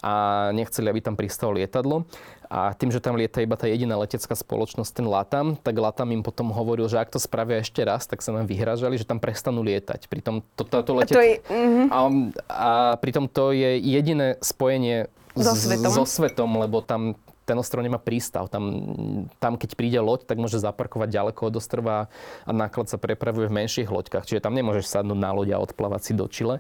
a 0.04 0.48
nechceli, 0.54 0.90
aby 0.90 1.02
tam 1.02 1.16
pristalo 1.16 1.58
lietadlo. 1.58 2.06
A 2.48 2.72
tým, 2.72 2.96
že 2.96 3.04
tam 3.04 3.20
lieta 3.20 3.44
iba 3.44 3.60
tá 3.60 3.68
jediná 3.68 4.00
letecká 4.00 4.32
spoločnosť, 4.32 4.92
ten 5.04 5.08
Latam, 5.08 5.60
tak 5.60 5.76
Latam 5.76 6.16
im 6.16 6.24
potom 6.24 6.48
hovoril, 6.56 6.88
že 6.88 6.96
ak 6.96 7.12
to 7.12 7.20
spravia 7.20 7.60
ešte 7.60 7.84
raz, 7.84 8.08
tak 8.08 8.24
sa 8.24 8.32
nám 8.32 8.48
vyhražali, 8.48 8.96
že 8.96 9.04
tam 9.04 9.20
prestanú 9.20 9.68
lietať. 9.68 10.08
Pritom 10.08 10.40
to, 10.56 10.64
to, 10.64 10.80
to 10.80 10.92
letec... 10.96 11.12
a, 11.12 11.18
to 11.20 11.24
je, 11.28 11.34
mm-hmm. 11.44 11.86
a, 11.92 12.00
a 12.48 12.72
pritom 13.04 13.28
to 13.28 13.52
je 13.52 13.84
jediné 13.84 14.40
spojenie 14.40 15.12
so 15.36 15.54
svetom. 15.54 15.92
so 15.92 16.04
svetom, 16.08 16.50
lebo 16.56 16.80
tam 16.80 17.20
ten 17.48 17.56
ostrov 17.56 17.80
nemá 17.80 17.96
prístav. 17.96 18.52
Tam, 18.52 18.64
tam, 19.40 19.56
keď 19.56 19.80
príde 19.80 20.00
loď, 20.04 20.28
tak 20.28 20.36
môže 20.36 20.60
zaparkovať 20.60 21.16
ďaleko 21.16 21.48
od 21.48 21.56
ostrova 21.64 22.12
a 22.44 22.52
náklad 22.52 22.92
sa 22.92 23.00
prepravuje 23.00 23.48
v 23.48 23.64
menších 23.64 23.88
loďkách. 23.88 24.28
Čiže 24.28 24.44
tam 24.44 24.52
nemôžeš 24.52 24.92
sadnúť 24.92 25.16
na 25.16 25.32
loď 25.32 25.56
a 25.56 25.64
odplávať 25.64 26.12
si 26.12 26.12
do 26.12 26.28
Čile. 26.28 26.60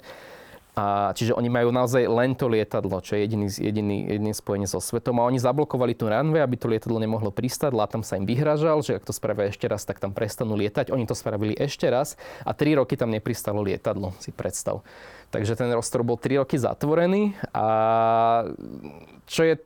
A, 0.77 1.09
čiže 1.17 1.33
oni 1.33 1.49
majú 1.49 1.73
naozaj 1.73 2.05
len 2.05 2.37
to 2.37 2.45
lietadlo, 2.45 3.01
čo 3.01 3.17
je 3.17 3.25
jediný, 3.25 3.49
jediný, 3.49 3.97
jediný 4.13 4.31
spojenie 4.37 4.69
so 4.69 4.77
svetom. 4.77 5.17
A 5.17 5.25
oni 5.25 5.41
zablokovali 5.41 5.97
tú 5.97 6.05
runway, 6.05 6.45
aby 6.45 6.53
to 6.53 6.69
lietadlo 6.69 7.01
nemohlo 7.01 7.33
pristať. 7.33 7.73
Látam 7.73 8.05
sa 8.05 8.21
im 8.21 8.29
vyhražal, 8.29 8.85
že 8.85 9.01
ak 9.01 9.09
to 9.09 9.09
spravia 9.09 9.49
ešte 9.49 9.65
raz, 9.65 9.89
tak 9.89 9.97
tam 9.97 10.13
prestanú 10.13 10.53
lietať. 10.53 10.93
Oni 10.93 11.09
to 11.09 11.17
spravili 11.17 11.57
ešte 11.57 11.89
raz 11.89 12.13
a 12.45 12.53
3 12.53 12.77
roky 12.77 12.93
tam 12.93 13.09
nepristalo 13.09 13.65
lietadlo, 13.65 14.13
si 14.21 14.29
predstav. 14.29 14.85
Takže 15.33 15.57
ten 15.57 15.73
ostrov 15.73 16.05
bol 16.05 16.21
3 16.21 16.45
roky 16.45 16.61
zatvorený 16.61 17.33
a 17.57 17.65
čo 19.25 19.49
je 19.49 19.57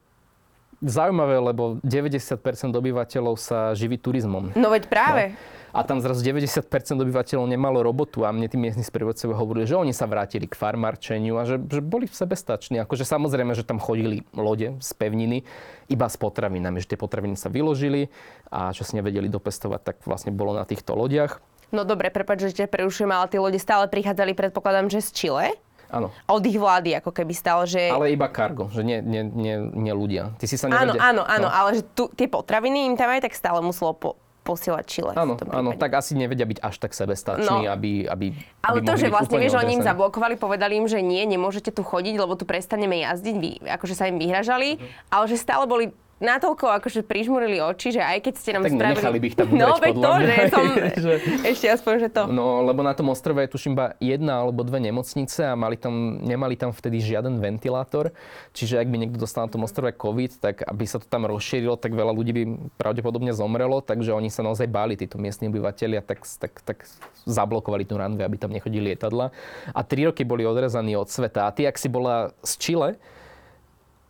zaujímavé, 0.81 1.37
lebo 1.39 1.77
90% 1.85 2.41
obyvateľov 2.73 3.37
sa 3.37 3.71
živí 3.77 4.01
turizmom. 4.01 4.51
No 4.57 4.67
veď 4.73 4.89
práve. 4.89 5.23
No 5.31 5.61
a 5.71 5.87
tam 5.87 6.03
zrazu 6.03 6.19
90% 6.19 6.67
obyvateľov 6.99 7.47
nemalo 7.47 7.79
robotu 7.79 8.27
a 8.27 8.29
mne 8.35 8.51
tí 8.51 8.59
miestni 8.59 8.83
sprievodcovia 8.83 9.39
hovorili, 9.39 9.63
že 9.63 9.79
oni 9.79 9.95
sa 9.95 10.03
vrátili 10.03 10.43
k 10.43 10.59
farmarčeniu 10.59 11.39
a 11.39 11.47
že, 11.47 11.63
že 11.63 11.79
boli 11.79 12.11
sebestační. 12.11 12.83
Akože 12.83 13.07
samozrejme, 13.07 13.55
že 13.55 13.63
tam 13.63 13.79
chodili 13.79 14.27
lode 14.35 14.75
z 14.83 14.89
pevniny 14.99 15.47
iba 15.87 16.07
s 16.11 16.19
potravinami, 16.19 16.83
že 16.83 16.91
tie 16.91 16.99
potraviny 16.99 17.39
sa 17.39 17.47
vyložili 17.47 18.11
a 18.51 18.75
čo 18.75 18.83
si 18.83 18.99
nevedeli 18.99 19.31
dopestovať, 19.31 19.81
tak 19.81 19.95
vlastne 20.03 20.35
bolo 20.35 20.51
na 20.51 20.67
týchto 20.67 20.91
lodiach. 20.91 21.39
No 21.71 21.87
dobre, 21.87 22.11
prepáč, 22.11 22.51
že 22.51 22.63
ťa 22.63 22.67
prerušujem, 22.67 23.07
ale 23.07 23.31
tie 23.31 23.39
lode 23.39 23.55
stále 23.55 23.87
prichádzali, 23.87 24.35
predpokladám, 24.35 24.91
že 24.91 24.99
z 24.99 25.09
Chile? 25.15 25.55
Áno. 25.91 26.07
Od 26.31 26.43
ich 26.47 26.55
vlády, 26.55 26.95
ako 26.95 27.11
keby 27.11 27.35
stalo, 27.35 27.67
že... 27.67 27.91
Ale 27.91 28.15
iba 28.15 28.31
kargo, 28.31 28.71
že 28.71 28.81
nie, 28.81 29.03
nie, 29.03 29.27
nie, 29.27 29.55
nie 29.59 29.93
ľudia. 29.93 30.31
Ty 30.39 30.45
si 30.47 30.55
sa 30.55 30.71
nevedia... 30.71 30.95
Áno, 30.95 31.21
áno, 31.21 31.23
áno, 31.27 31.47
no. 31.47 31.49
ale 31.51 31.69
že 31.79 31.83
tu, 31.91 32.07
tie 32.15 32.31
potraviny 32.31 32.87
im 32.87 32.95
tam 32.95 33.11
aj 33.11 33.27
tak 33.27 33.35
stále 33.35 33.59
muselo 33.59 33.91
po, 33.91 34.15
posielať 34.41 34.85
Chile. 34.89 35.13
Áno, 35.13 35.37
áno, 35.37 35.69
tak 35.77 36.01
asi 36.01 36.17
nevedia 36.17 36.49
byť 36.49 36.59
až 36.65 36.75
tak 36.81 36.97
sebestační, 36.97 37.69
no. 37.69 37.73
aby, 37.75 38.09
aby 38.09 38.33
Ale 38.65 38.81
aby 38.81 38.87
to, 38.89 38.93
že 38.97 39.07
vlastne 39.13 39.37
vieš, 39.37 39.53
oni 39.59 39.77
im 39.77 39.83
zablokovali, 39.85 40.35
povedali 40.39 40.81
im, 40.81 40.89
že 40.89 41.03
nie, 41.03 41.21
nemôžete 41.29 41.69
tu 41.69 41.85
chodiť, 41.85 42.15
lebo 42.17 42.33
tu 42.33 42.49
prestaneme 42.49 43.05
jazdiť, 43.05 43.35
vy, 43.37 43.51
akože 43.69 43.93
sa 43.93 44.09
im 44.09 44.17
vyhražali, 44.17 44.81
uh-huh. 44.81 45.13
ale 45.13 45.23
že 45.29 45.37
stále 45.37 45.69
boli 45.69 45.93
natoľko 46.21 46.69
akože 46.79 47.01
prižmurili 47.01 47.57
oči, 47.59 47.97
že 47.97 48.01
aj 48.01 48.19
keď 48.21 48.33
ste 48.37 48.51
nám 48.53 48.63
tak 48.69 48.77
spravili... 48.77 49.19
by 49.19 49.27
ich 49.27 49.35
tam 49.35 49.47
No, 49.51 49.75
veď 49.81 49.95
to, 49.97 50.11
že 50.21 50.33
som... 50.53 50.65
Ešte 51.51 51.67
aspoň, 51.73 51.93
že 51.97 52.09
to. 52.13 52.23
No, 52.29 52.61
lebo 52.61 52.85
na 52.85 52.93
tom 52.93 53.09
ostrove 53.09 53.41
je 53.41 53.49
tuším 53.49 53.73
iba 53.73 53.97
jedna 53.97 54.45
alebo 54.45 54.61
dve 54.61 54.77
nemocnice 54.77 55.49
a 55.49 55.57
mali 55.57 55.75
tam, 55.75 56.21
nemali 56.21 56.53
tam 56.53 56.69
vtedy 56.69 57.01
žiaden 57.01 57.41
ventilátor. 57.41 58.13
Čiže 58.53 58.77
ak 58.77 58.87
by 58.87 58.97
niekto 59.01 59.17
dostal 59.17 59.49
na 59.49 59.51
tom 59.51 59.65
ostrove 59.65 59.89
COVID, 59.97 60.37
tak 60.37 60.61
aby 60.61 60.83
sa 60.85 61.01
to 61.01 61.09
tam 61.09 61.25
rozšírilo, 61.25 61.75
tak 61.75 61.97
veľa 61.97 62.13
ľudí 62.13 62.31
by 62.31 62.43
pravdepodobne 62.77 63.33
zomrelo. 63.33 63.81
Takže 63.81 64.13
oni 64.13 64.29
sa 64.29 64.45
naozaj 64.45 64.69
báli, 64.69 64.93
títo 64.93 65.17
miestni 65.17 65.49
obyvateľia, 65.49 66.05
tak, 66.05 66.21
tak, 66.37 66.53
tak 66.61 66.85
zablokovali 67.25 67.83
tú 67.89 67.97
ranve, 67.97 68.21
aby 68.21 68.37
tam 68.37 68.53
nechodili 68.53 68.93
lietadla. 68.93 69.33
A 69.73 69.81
tri 69.81 70.05
roky 70.05 70.21
boli 70.21 70.45
odrezaní 70.45 70.93
od 70.93 71.09
sveta. 71.09 71.49
A 71.49 71.53
ty, 71.53 71.65
ak 71.65 71.81
si 71.81 71.89
bola 71.89 72.29
z 72.45 72.53
Chile, 72.61 72.89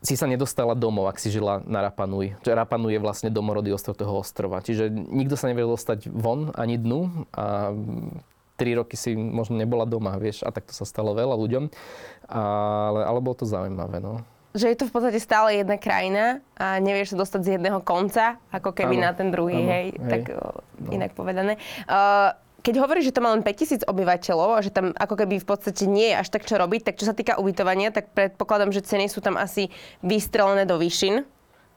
si 0.02 0.18
sa 0.18 0.26
nedostala 0.26 0.74
domov, 0.74 1.06
ak 1.14 1.22
si 1.22 1.30
žila 1.30 1.62
na 1.70 1.86
Rapanui. 1.86 2.34
Čiže 2.42 2.58
Rapanui 2.58 2.98
je 2.98 3.02
vlastne 3.06 3.30
domorodý 3.30 3.70
ostrov 3.70 3.94
toho 3.94 4.26
ostrova. 4.26 4.66
Čiže 4.66 4.90
nikto 4.90 5.38
sa 5.38 5.46
nevie 5.46 5.62
dostať 5.62 6.10
von 6.10 6.50
ani 6.58 6.82
dnu 6.82 7.30
a 7.38 7.70
tri 8.58 8.74
roky 8.74 8.98
si 8.98 9.14
možno 9.14 9.58
nebola 9.58 9.86
doma, 9.86 10.18
vieš, 10.18 10.42
a 10.42 10.50
tak 10.50 10.70
to 10.70 10.74
sa 10.74 10.86
stalo 10.86 11.14
veľa 11.14 11.38
ľuďom. 11.38 11.70
Ale, 12.30 13.02
ale 13.06 13.20
bolo 13.22 13.38
to 13.38 13.46
zaujímavé, 13.46 14.02
no. 14.02 14.26
Že 14.52 14.74
je 14.74 14.78
to 14.84 14.86
v 14.90 14.94
podstate 14.94 15.20
stále 15.22 15.64
jedna 15.64 15.80
krajina 15.80 16.44
a 16.60 16.82
nevieš 16.82 17.16
sa 17.16 17.22
dostať 17.24 17.42
z 17.46 17.50
jedného 17.56 17.80
konca, 17.86 18.36
ako 18.52 18.76
keby 18.76 19.00
ano, 19.00 19.06
na 19.08 19.12
ten 19.16 19.32
druhý, 19.32 19.64
ano, 19.64 19.70
hej, 19.70 19.86
hej, 19.96 20.10
tak 20.12 20.22
no. 20.34 20.92
inak 20.92 21.16
povedané. 21.16 21.56
Uh, 21.88 22.36
keď 22.62 22.76
hovoríš, 22.78 23.10
že 23.10 23.16
to 23.18 23.26
má 23.26 23.34
len 23.34 23.42
5000 23.42 23.90
obyvateľov 23.90 24.50
a 24.58 24.64
že 24.64 24.70
tam 24.70 24.94
ako 24.94 25.18
keby 25.18 25.42
v 25.42 25.48
podstate 25.50 25.90
nie 25.90 26.14
je 26.14 26.20
až 26.22 26.30
tak 26.30 26.46
čo 26.46 26.62
robiť, 26.62 26.86
tak 26.86 26.96
čo 27.02 27.10
sa 27.10 27.18
týka 27.18 27.42
ubytovania, 27.42 27.90
tak 27.90 28.14
predpokladám, 28.14 28.70
že 28.70 28.86
ceny 28.86 29.10
sú 29.10 29.20
tam 29.20 29.36
asi 29.36 29.74
vystrelené 30.06 30.70
do 30.70 30.78
výšin. 30.78 31.26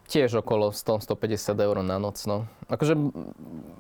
tiež 0.04 0.44
okolo 0.44 0.70
100-150 0.70 1.56
eur 1.56 1.76
na 1.80 1.96
noc. 1.96 2.20
No. 2.28 2.44
Akože 2.68 2.96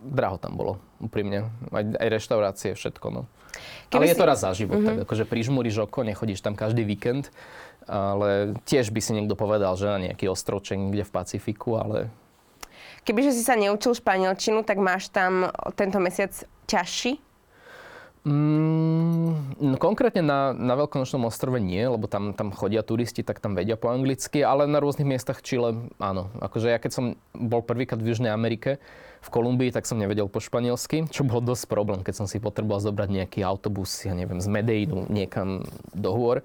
draho 0.08 0.40
tam 0.40 0.56
bolo, 0.56 0.80
úprimne. 1.00 1.52
Aj, 1.68 1.84
aj 1.84 2.08
reštaurácie, 2.08 2.72
všetko. 2.72 3.06
No. 3.12 3.22
Keby 3.92 3.96
ale 4.00 4.04
si... 4.08 4.12
je 4.16 4.20
to 4.20 4.26
raz 4.26 4.40
za 4.40 4.50
život. 4.56 4.80
Mm-hmm. 4.80 4.88
Tak 4.88 4.98
akože 5.04 5.24
prižmúriš 5.28 5.76
oko, 5.84 6.00
nechodíš 6.02 6.40
tam 6.40 6.56
každý 6.56 6.82
víkend. 6.82 7.28
Ale 7.84 8.56
tiež 8.64 8.88
by 8.88 9.00
si 9.04 9.12
niekto 9.12 9.36
povedal, 9.36 9.76
že 9.76 9.92
na 9.92 10.00
nejaký 10.00 10.32
ostrovček 10.32 10.80
niekde 10.80 11.04
v 11.04 11.12
Pacifiku, 11.12 11.76
ale... 11.76 12.08
Kebyže 13.04 13.36
si 13.36 13.44
sa 13.44 13.54
neučil 13.54 13.92
španielčinu, 13.92 14.64
tak 14.64 14.80
máš 14.80 15.12
tam 15.12 15.52
tento 15.76 16.00
mesiac 16.00 16.32
ťažší? 16.64 17.20
Mm, 18.24 19.60
no, 19.60 19.76
konkrétne 19.76 20.24
na, 20.24 20.56
na 20.56 20.72
Veľkonočnom 20.80 21.28
ostrove 21.28 21.60
nie, 21.60 21.84
lebo 21.84 22.08
tam, 22.08 22.32
tam 22.32 22.56
chodia 22.56 22.80
turisti, 22.80 23.20
tak 23.20 23.36
tam 23.36 23.52
vedia 23.52 23.76
po 23.76 23.92
anglicky, 23.92 24.40
ale 24.40 24.64
na 24.64 24.80
rôznych 24.80 25.04
miestach 25.04 25.44
Chile 25.44 25.92
áno. 26.00 26.32
Akože 26.40 26.72
ja 26.72 26.80
keď 26.80 26.92
som 26.96 27.04
bol 27.36 27.60
prvýkrát 27.60 28.00
v 28.00 28.16
Južnej 28.16 28.32
Amerike, 28.32 28.80
v 29.20 29.28
Kolumbii, 29.28 29.76
tak 29.76 29.84
som 29.84 30.00
nevedel 30.00 30.32
po 30.32 30.40
španielsky, 30.40 31.04
čo 31.12 31.28
bol 31.28 31.44
dosť 31.44 31.68
problém, 31.68 32.00
keď 32.00 32.24
som 32.24 32.26
si 32.28 32.40
potreboval 32.40 32.80
zobrať 32.80 33.08
nejaký 33.12 33.40
autobus, 33.44 33.92
ja 34.08 34.16
neviem, 34.16 34.40
z 34.40 34.48
Medeinu 34.48 35.04
niekam 35.12 35.60
do 35.92 36.08
hôr 36.16 36.40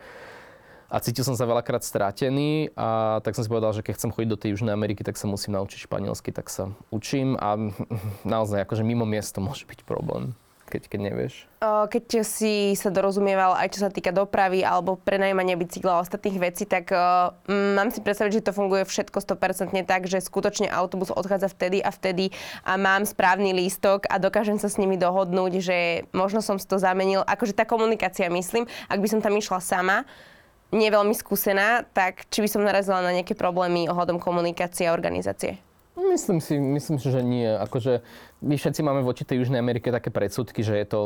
a 0.89 0.97
cítil 0.97 1.21
som 1.21 1.37
sa 1.37 1.45
veľakrát 1.45 1.85
strátený 1.85 2.73
a 2.73 3.21
tak 3.21 3.37
som 3.37 3.45
si 3.45 3.49
povedal, 3.49 3.77
že 3.77 3.85
keď 3.85 3.93
chcem 4.01 4.13
chodiť 4.13 4.29
do 4.29 4.41
tej 4.41 4.49
Južnej 4.57 4.73
Ameriky, 4.73 5.05
tak 5.05 5.21
sa 5.21 5.29
musím 5.29 5.53
naučiť 5.55 5.85
španielsky, 5.85 6.33
tak 6.33 6.49
sa 6.49 6.73
učím 6.89 7.37
a 7.37 7.55
naozaj 8.25 8.65
akože 8.65 8.81
mimo 8.81 9.05
miesto 9.05 9.37
môže 9.39 9.69
byť 9.69 9.85
problém 9.85 10.33
keď, 10.69 10.85
keď 10.85 10.99
nevieš? 11.01 11.33
Keď 11.65 12.21
si 12.21 12.77
sa 12.77 12.93
dorozumieval 12.93 13.57
aj 13.57 13.73
čo 13.73 13.79
sa 13.83 13.89
týka 13.89 14.13
dopravy 14.13 14.61
alebo 14.61 15.01
prenajímania 15.01 15.57
bicykla 15.57 15.99
a 15.99 16.01
ostatných 16.05 16.37
vecí, 16.37 16.69
tak 16.69 16.93
uh, 16.93 17.33
mám 17.49 17.89
si 17.89 17.99
predstaviť, 18.05 18.39
že 18.39 18.45
to 18.45 18.53
funguje 18.53 18.85
všetko 18.85 19.17
100% 19.17 19.73
tak, 19.89 20.05
že 20.05 20.21
skutočne 20.21 20.69
autobus 20.69 21.09
odchádza 21.09 21.49
vtedy 21.49 21.81
a 21.81 21.89
vtedy 21.89 22.29
a 22.63 22.77
mám 22.77 23.03
správny 23.03 23.51
lístok 23.57 24.05
a 24.07 24.21
dokážem 24.21 24.61
sa 24.61 24.69
s 24.69 24.77
nimi 24.77 24.95
dohodnúť, 24.95 25.53
že 25.59 25.77
možno 26.13 26.45
som 26.45 26.61
si 26.61 26.69
to 26.69 26.77
zamenil. 26.77 27.25
Akože 27.25 27.57
tá 27.57 27.65
komunikácia, 27.65 28.29
myslím, 28.29 28.69
ak 28.87 29.01
by 29.01 29.07
som 29.09 29.19
tam 29.19 29.33
išla 29.33 29.59
sama, 29.59 30.05
nie 30.69 30.89
veľmi 30.89 31.13
skúsená, 31.17 31.85
tak 31.93 32.29
či 32.29 32.45
by 32.45 32.49
som 32.49 32.61
narazila 32.61 33.01
na 33.01 33.13
nejaké 33.13 33.33
problémy 33.33 33.89
ohľadom 33.89 34.21
komunikácie 34.21 34.85
a 34.85 34.93
organizácie? 34.93 35.57
Myslím 35.99 36.39
si, 36.39 36.55
myslím 36.55 36.97
si, 36.97 37.07
že 37.11 37.19
nie. 37.19 37.45
Akože 37.45 37.99
my 38.39 38.55
všetci 38.55 38.79
máme 38.79 39.03
voči 39.03 39.27
tej 39.27 39.43
Južnej 39.43 39.59
Amerike 39.59 39.91
také 39.91 40.07
predsudky, 40.07 40.63
že 40.63 40.79
je 40.79 40.87
to, 40.87 40.99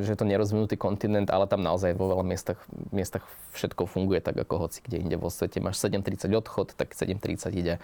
že 0.00 0.16
je 0.16 0.18
to 0.18 0.24
nerozvinutý 0.24 0.80
kontinent, 0.80 1.28
ale 1.28 1.44
tam 1.44 1.60
naozaj 1.60 1.92
vo 1.92 2.08
veľa 2.08 2.24
miestach, 2.24 2.56
miestach 2.88 3.20
všetko 3.52 3.84
funguje 3.84 4.24
tak, 4.24 4.40
ako 4.40 4.66
hoci 4.66 4.80
kde 4.80 5.04
inde 5.04 5.16
vo 5.20 5.28
svete. 5.28 5.60
Máš 5.60 5.84
7.30 5.84 6.32
odchod, 6.32 6.72
tak 6.72 6.96
7.30 6.96 7.52
ide, 7.52 7.74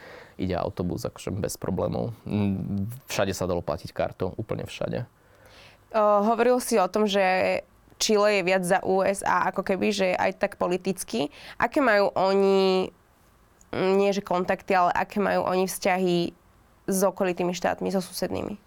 ide 0.41 0.57
autobus 0.57 1.05
akože 1.05 1.29
bez 1.37 1.61
problémov. 1.61 2.17
Všade 3.13 3.37
sa 3.37 3.45
dalo 3.45 3.61
platiť 3.61 3.93
kartou, 3.93 4.33
úplne 4.41 4.65
všade. 4.65 5.05
O, 5.93 6.03
hovoril 6.25 6.57
si 6.65 6.81
o 6.81 6.89
tom, 6.89 7.05
že 7.05 7.21
Chile 7.97 8.41
je 8.41 8.43
viac 8.45 8.63
za 8.65 8.79
USA, 8.85 9.49
ako 9.49 9.65
keby, 9.65 9.89
že 9.93 10.09
aj 10.13 10.37
tak 10.37 10.53
politicky. 10.61 11.33
Aké 11.57 11.81
majú 11.81 12.13
oni, 12.13 12.93
nie 13.73 14.11
že 14.13 14.21
kontakty, 14.21 14.77
ale 14.77 14.93
aké 14.93 15.17
majú 15.17 15.49
oni 15.49 15.65
vzťahy 15.65 16.37
s 16.87 16.99
okolitými 17.03 17.57
štátmi, 17.57 17.89
so 17.91 18.05
susednými? 18.05 18.61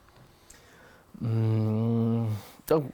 Mm, 1.19 2.31
to, 2.65 2.87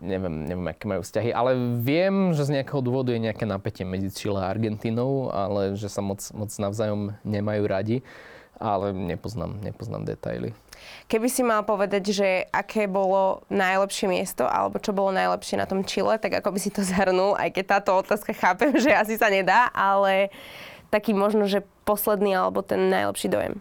neviem, 0.00 0.44
neviem, 0.46 0.68
aké 0.70 0.84
majú 0.86 1.02
vzťahy, 1.02 1.30
ale 1.34 1.56
viem, 1.80 2.32
že 2.36 2.46
z 2.46 2.60
nejakého 2.60 2.84
dôvodu 2.84 3.10
je 3.10 3.24
nejaké 3.24 3.44
napätie 3.48 3.82
medzi 3.82 4.12
Chile 4.12 4.38
a 4.38 4.50
Argentínou, 4.50 5.32
ale 5.32 5.74
že 5.74 5.90
sa 5.90 6.04
moc, 6.04 6.22
moc 6.30 6.50
navzájom 6.52 7.16
nemajú 7.26 7.62
radi, 7.66 7.96
ale 8.58 8.94
nepoznám, 8.94 9.58
nepoznám 9.62 10.06
detaily. 10.06 10.54
Keby 11.08 11.28
si 11.30 11.42
mal 11.46 11.64
povedať, 11.64 12.12
že 12.12 12.28
aké 12.52 12.84
bolo 12.84 13.42
najlepšie 13.48 14.06
miesto, 14.10 14.44
alebo 14.44 14.76
čo 14.78 14.92
bolo 14.92 15.14
najlepšie 15.14 15.56
na 15.56 15.66
tom 15.68 15.84
Chile, 15.84 16.20
tak 16.20 16.38
ako 16.38 16.54
by 16.54 16.58
si 16.60 16.70
to 16.70 16.84
zhrnul, 16.90 17.38
aj 17.38 17.54
keď 17.54 17.64
táto 17.78 17.96
otázka 17.96 18.36
chápem, 18.36 18.74
že 18.76 18.92
asi 18.92 19.16
sa 19.16 19.32
nedá, 19.32 19.72
ale 19.72 20.28
taký 20.88 21.12
možno, 21.12 21.44
že 21.48 21.64
posledný 21.84 22.36
alebo 22.36 22.64
ten 22.64 22.88
najlepší 22.92 23.28
dojem. 23.28 23.54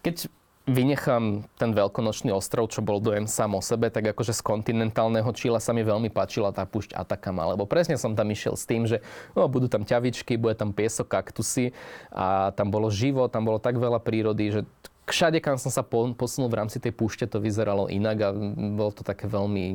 Keď 0.00 0.32
vynechám 0.70 1.44
ten 1.58 1.70
veľkonočný 1.74 2.30
ostrov, 2.30 2.70
čo 2.70 2.80
bol 2.80 3.02
dojem 3.02 3.26
sám 3.26 3.58
o 3.58 3.62
sebe, 3.64 3.90
tak 3.90 4.14
akože 4.14 4.36
z 4.36 4.42
kontinentálneho 4.44 5.26
Číla 5.34 5.58
sa 5.58 5.74
mi 5.74 5.82
veľmi 5.82 6.08
páčila 6.12 6.54
tá 6.54 6.62
púšť 6.62 6.94
Atakama, 6.94 7.52
lebo 7.52 7.66
presne 7.66 7.98
som 7.98 8.14
tam 8.14 8.30
išiel 8.30 8.54
s 8.54 8.64
tým, 8.64 8.86
že 8.86 9.02
no, 9.34 9.50
budú 9.50 9.66
tam 9.66 9.82
ťavičky, 9.82 10.38
bude 10.38 10.54
tam 10.54 10.70
piesok, 10.70 11.10
kaktusy 11.10 11.74
a 12.14 12.54
tam 12.54 12.70
bolo 12.70 12.92
živo, 12.92 13.26
tam 13.26 13.48
bolo 13.50 13.58
tak 13.58 13.76
veľa 13.76 13.98
prírody, 13.98 14.60
že 14.60 14.62
všade, 15.08 15.38
kam 15.42 15.56
som 15.56 15.72
sa 15.72 15.82
posunul 15.86 16.50
v 16.50 16.58
rámci 16.64 16.78
tej 16.78 16.92
púšte, 16.94 17.24
to 17.26 17.42
vyzeralo 17.42 17.90
inak 17.90 18.16
a 18.20 18.28
bolo 18.74 18.92
to 18.94 19.02
také 19.02 19.26
veľmi, 19.26 19.66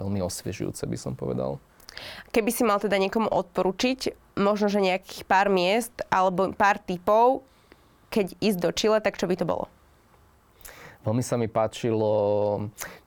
veľmi 0.00 0.20
osviežujúce, 0.20 0.84
by 0.84 0.98
som 0.98 1.12
povedal. 1.14 1.62
Keby 2.30 2.50
si 2.54 2.62
mal 2.62 2.78
teda 2.78 2.96
niekomu 3.00 3.26
odporučiť, 3.26 4.14
možno, 4.38 4.70
že 4.70 4.84
nejakých 4.84 5.26
pár 5.26 5.50
miest 5.50 5.92
alebo 6.08 6.54
pár 6.54 6.78
typov, 6.78 7.42
keď 8.10 8.34
ísť 8.38 8.58
do 8.58 8.70
Čile, 8.70 8.98
tak 9.02 9.18
čo 9.18 9.26
by 9.26 9.34
to 9.38 9.46
bolo? 9.46 9.66
Veľmi 11.00 11.24
sa 11.24 11.40
mi 11.40 11.48
páčilo... 11.48 12.10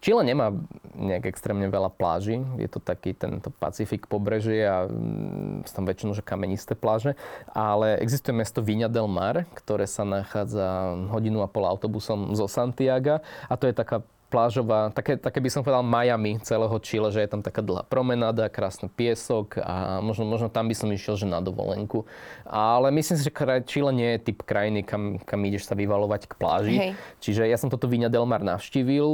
Chile 0.02 0.26
nemá 0.26 0.50
nejak 0.98 1.30
extrémne 1.30 1.70
veľa 1.70 1.94
pláží. 1.94 2.42
Je 2.58 2.70
to 2.70 2.82
taký 2.82 3.14
tento 3.14 3.50
Pacifik 3.50 4.10
pobrežie 4.10 4.66
a 4.66 4.86
mm, 4.90 5.66
sú 5.66 5.72
tam 5.74 5.86
väčšinou 5.86 6.14
že 6.18 6.26
kamenisté 6.26 6.74
pláže. 6.74 7.14
Ale 7.54 7.98
existuje 8.02 8.34
mesto 8.34 8.66
Viña 8.66 8.90
del 8.90 9.06
Mar, 9.10 9.46
ktoré 9.58 9.86
sa 9.90 10.06
nachádza 10.06 10.98
hodinu 11.14 11.46
a 11.46 11.50
pol 11.50 11.70
autobusom 11.70 12.34
zo 12.34 12.50
Santiago. 12.50 13.22
A 13.50 13.54
to 13.58 13.70
je 13.70 13.74
taká 13.74 14.02
plážová, 14.34 14.90
také, 14.90 15.14
také 15.14 15.38
by 15.38 15.50
som 15.54 15.62
povedal 15.62 15.86
Miami 15.86 16.42
celého 16.42 16.74
Chile, 16.82 17.14
že 17.14 17.22
je 17.22 17.30
tam 17.30 17.46
taká 17.46 17.62
dlhá 17.62 17.86
promenáda, 17.86 18.50
krásny 18.50 18.90
piesok 18.90 19.62
a 19.62 20.02
možno, 20.02 20.26
možno 20.26 20.50
tam 20.50 20.66
by 20.66 20.74
som 20.74 20.90
išiel, 20.90 21.14
že 21.14 21.30
na 21.30 21.38
dovolenku. 21.38 22.10
Ale 22.50 22.90
myslím 22.90 23.22
si, 23.22 23.30
že 23.30 23.62
Chile 23.70 23.94
nie 23.94 24.10
je 24.18 24.34
typ 24.34 24.42
krajiny, 24.42 24.82
kam, 24.82 25.22
kam 25.22 25.46
ideš 25.46 25.70
sa 25.70 25.78
vyvalovať 25.78 26.26
k 26.26 26.34
pláži. 26.34 26.76
Hej. 26.82 26.92
Čiže 27.22 27.46
ja 27.46 27.62
som 27.62 27.70
toto 27.70 27.86
Viña 27.86 28.10
del 28.10 28.26
Mar 28.26 28.42
navštívil 28.42 29.06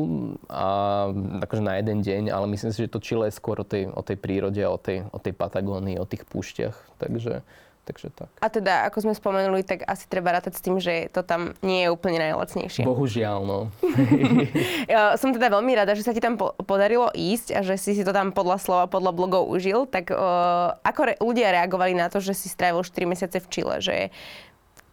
a, 0.47 1.11
akože 1.43 1.63
na 1.67 1.75
jeden 1.75 1.99
deň, 1.99 2.31
ale 2.31 2.47
myslím 2.55 2.71
si, 2.71 2.87
že 2.87 2.93
to 2.95 3.03
Chile 3.03 3.27
je 3.27 3.35
skôr 3.35 3.59
o 3.59 3.67
tej, 3.67 3.91
o 3.91 3.99
tej 3.99 4.15
prírode, 4.15 4.63
o 4.63 4.79
tej, 4.79 5.03
o 5.11 5.19
tej 5.19 5.35
Patagónii, 5.35 5.99
o 5.99 6.07
tých 6.07 6.23
púšťach. 6.23 6.79
Takže 6.95 7.43
Takže 7.89 8.13
tak. 8.13 8.29
A 8.37 8.53
teda, 8.53 8.85
ako 8.85 9.09
sme 9.09 9.17
spomenuli, 9.17 9.65
tak 9.65 9.81
asi 9.89 10.05
treba 10.05 10.29
rátať 10.29 10.53
s 10.53 10.61
tým, 10.61 10.77
že 10.77 11.09
to 11.09 11.25
tam 11.25 11.57
nie 11.65 11.81
je 11.81 11.89
úplne 11.89 12.21
najlacnejšie. 12.21 12.85
Bohužiaľ, 12.85 13.41
no. 13.41 13.59
Som 15.21 15.33
teda 15.33 15.49
veľmi 15.49 15.73
rada, 15.73 15.97
že 15.97 16.05
sa 16.05 16.13
ti 16.13 16.21
tam 16.21 16.37
podarilo 16.37 17.09
ísť 17.17 17.57
a 17.57 17.65
že 17.65 17.81
si 17.81 17.97
si 17.97 18.05
to 18.05 18.13
tam 18.13 18.29
podľa 18.29 18.61
slova, 18.61 18.85
podľa 18.85 19.09
blogov 19.17 19.49
užil. 19.49 19.89
Tak 19.89 20.13
uh, 20.13 20.77
ako 20.85 21.01
re- 21.01 21.17
ľudia 21.17 21.49
reagovali 21.49 21.97
na 21.97 22.13
to, 22.13 22.21
že 22.21 22.37
si 22.37 22.45
strávil 22.45 22.85
4 22.85 23.09
mesiace 23.09 23.41
v 23.41 23.49
Čile? 23.49 23.81
Že 23.81 24.13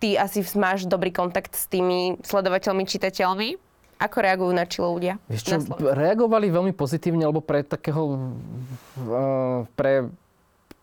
ty 0.01 0.17
asi 0.17 0.41
máš 0.57 0.89
dobrý 0.89 1.13
kontakt 1.13 1.53
s 1.53 1.69
tými 1.69 2.17
sledovateľmi, 2.25 2.89
čitateľmi? 2.89 3.61
Ako 4.01 4.17
reagujú 4.25 4.53
na 4.57 4.65
Čile 4.65 4.89
ľudia? 4.89 5.15
Vieš 5.29 5.53
čo, 5.53 5.61
reagovali 5.77 6.49
veľmi 6.49 6.73
pozitívne, 6.73 7.29
lebo 7.29 7.45
pre 7.45 7.61
takého, 7.61 8.33
uh, 9.05 9.69
pre 9.77 10.09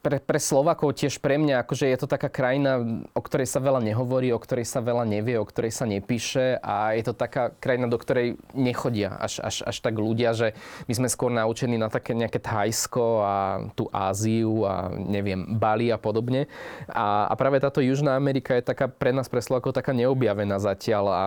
pre, 0.04 0.20
pre 0.20 0.36
Slovakov 0.36 1.00
tiež 1.00 1.24
pre 1.24 1.40
mňa, 1.40 1.64
akože 1.64 1.88
je 1.88 1.98
to 1.98 2.12
taká 2.12 2.28
krajina, 2.28 2.84
o 3.16 3.22
ktorej 3.24 3.48
sa 3.48 3.64
veľa 3.64 3.80
nehovorí, 3.80 4.36
o 4.36 4.38
ktorej 4.38 4.68
sa 4.68 4.84
veľa 4.84 5.08
nevie, 5.08 5.40
o 5.40 5.48
ktorej 5.48 5.72
sa 5.72 5.88
nepíše 5.88 6.60
a 6.60 6.92
je 7.00 7.08
to 7.08 7.16
taká 7.16 7.56
krajina, 7.56 7.88
do 7.88 7.96
ktorej 7.96 8.36
nechodia 8.52 9.16
až, 9.16 9.40
až, 9.40 9.64
až 9.64 9.78
tak 9.80 9.96
ľudia, 9.96 10.36
že 10.36 10.52
my 10.92 10.94
sme 10.94 11.08
skôr 11.08 11.32
naučení 11.32 11.80
na 11.80 11.88
také 11.88 12.12
nejaké 12.12 12.44
Thajsko 12.44 13.06
a 13.24 13.36
tú 13.80 13.88
Áziu 13.96 14.68
a 14.68 14.92
neviem, 14.92 15.56
Bali 15.56 15.88
a 15.88 15.96
podobne. 15.96 16.52
A, 16.92 17.32
a 17.32 17.34
práve 17.40 17.64
táto 17.64 17.80
Južná 17.80 18.20
Amerika 18.20 18.52
je 18.60 18.68
taká 18.68 18.92
pre 18.92 19.16
nás, 19.16 19.32
pre 19.32 19.40
Slovakov, 19.40 19.72
taká 19.72 19.96
neobjavená 19.96 20.60
zatiaľ 20.60 21.06
a 21.08 21.24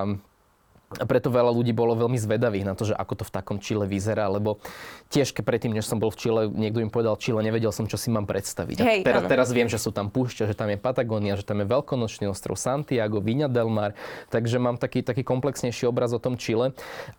a 0.86 1.02
preto 1.02 1.34
veľa 1.34 1.50
ľudí 1.50 1.74
bolo 1.74 1.98
veľmi 1.98 2.14
zvedavých 2.14 2.62
na 2.62 2.78
to, 2.78 2.86
že 2.86 2.94
ako 2.94 3.18
to 3.18 3.24
v 3.26 3.34
takom 3.34 3.58
Čile 3.58 3.90
vyzerá, 3.90 4.30
lebo 4.30 4.62
tiež 5.10 5.34
keď 5.34 5.42
predtým, 5.42 5.74
než 5.74 5.90
som 5.90 5.98
bol 5.98 6.14
v 6.14 6.18
Čile, 6.22 6.42
niekto 6.46 6.78
im 6.78 6.94
povedal 6.94 7.18
Čile, 7.18 7.42
nevedel 7.42 7.74
som, 7.74 7.90
čo 7.90 7.98
si 7.98 8.06
mám 8.06 8.22
predstaviť. 8.22 8.78
Hej, 8.78 9.00
teraz, 9.02 9.26
teraz 9.26 9.48
viem, 9.50 9.66
že 9.66 9.82
sú 9.82 9.90
tam 9.90 10.14
púšťa, 10.14 10.46
že 10.46 10.54
tam 10.54 10.70
je 10.70 10.78
Patagónia, 10.78 11.34
že 11.34 11.42
tam 11.42 11.58
je 11.58 11.66
Veľkonočný 11.66 12.30
ostrov 12.30 12.54
Santiago, 12.54 13.18
Viña 13.18 13.50
del 13.50 13.66
Mar, 13.66 13.98
takže 14.30 14.62
mám 14.62 14.78
taký, 14.78 15.02
taký 15.02 15.26
komplexnejší 15.26 15.90
obraz 15.90 16.14
o 16.14 16.22
tom 16.22 16.38
Čile. 16.38 16.70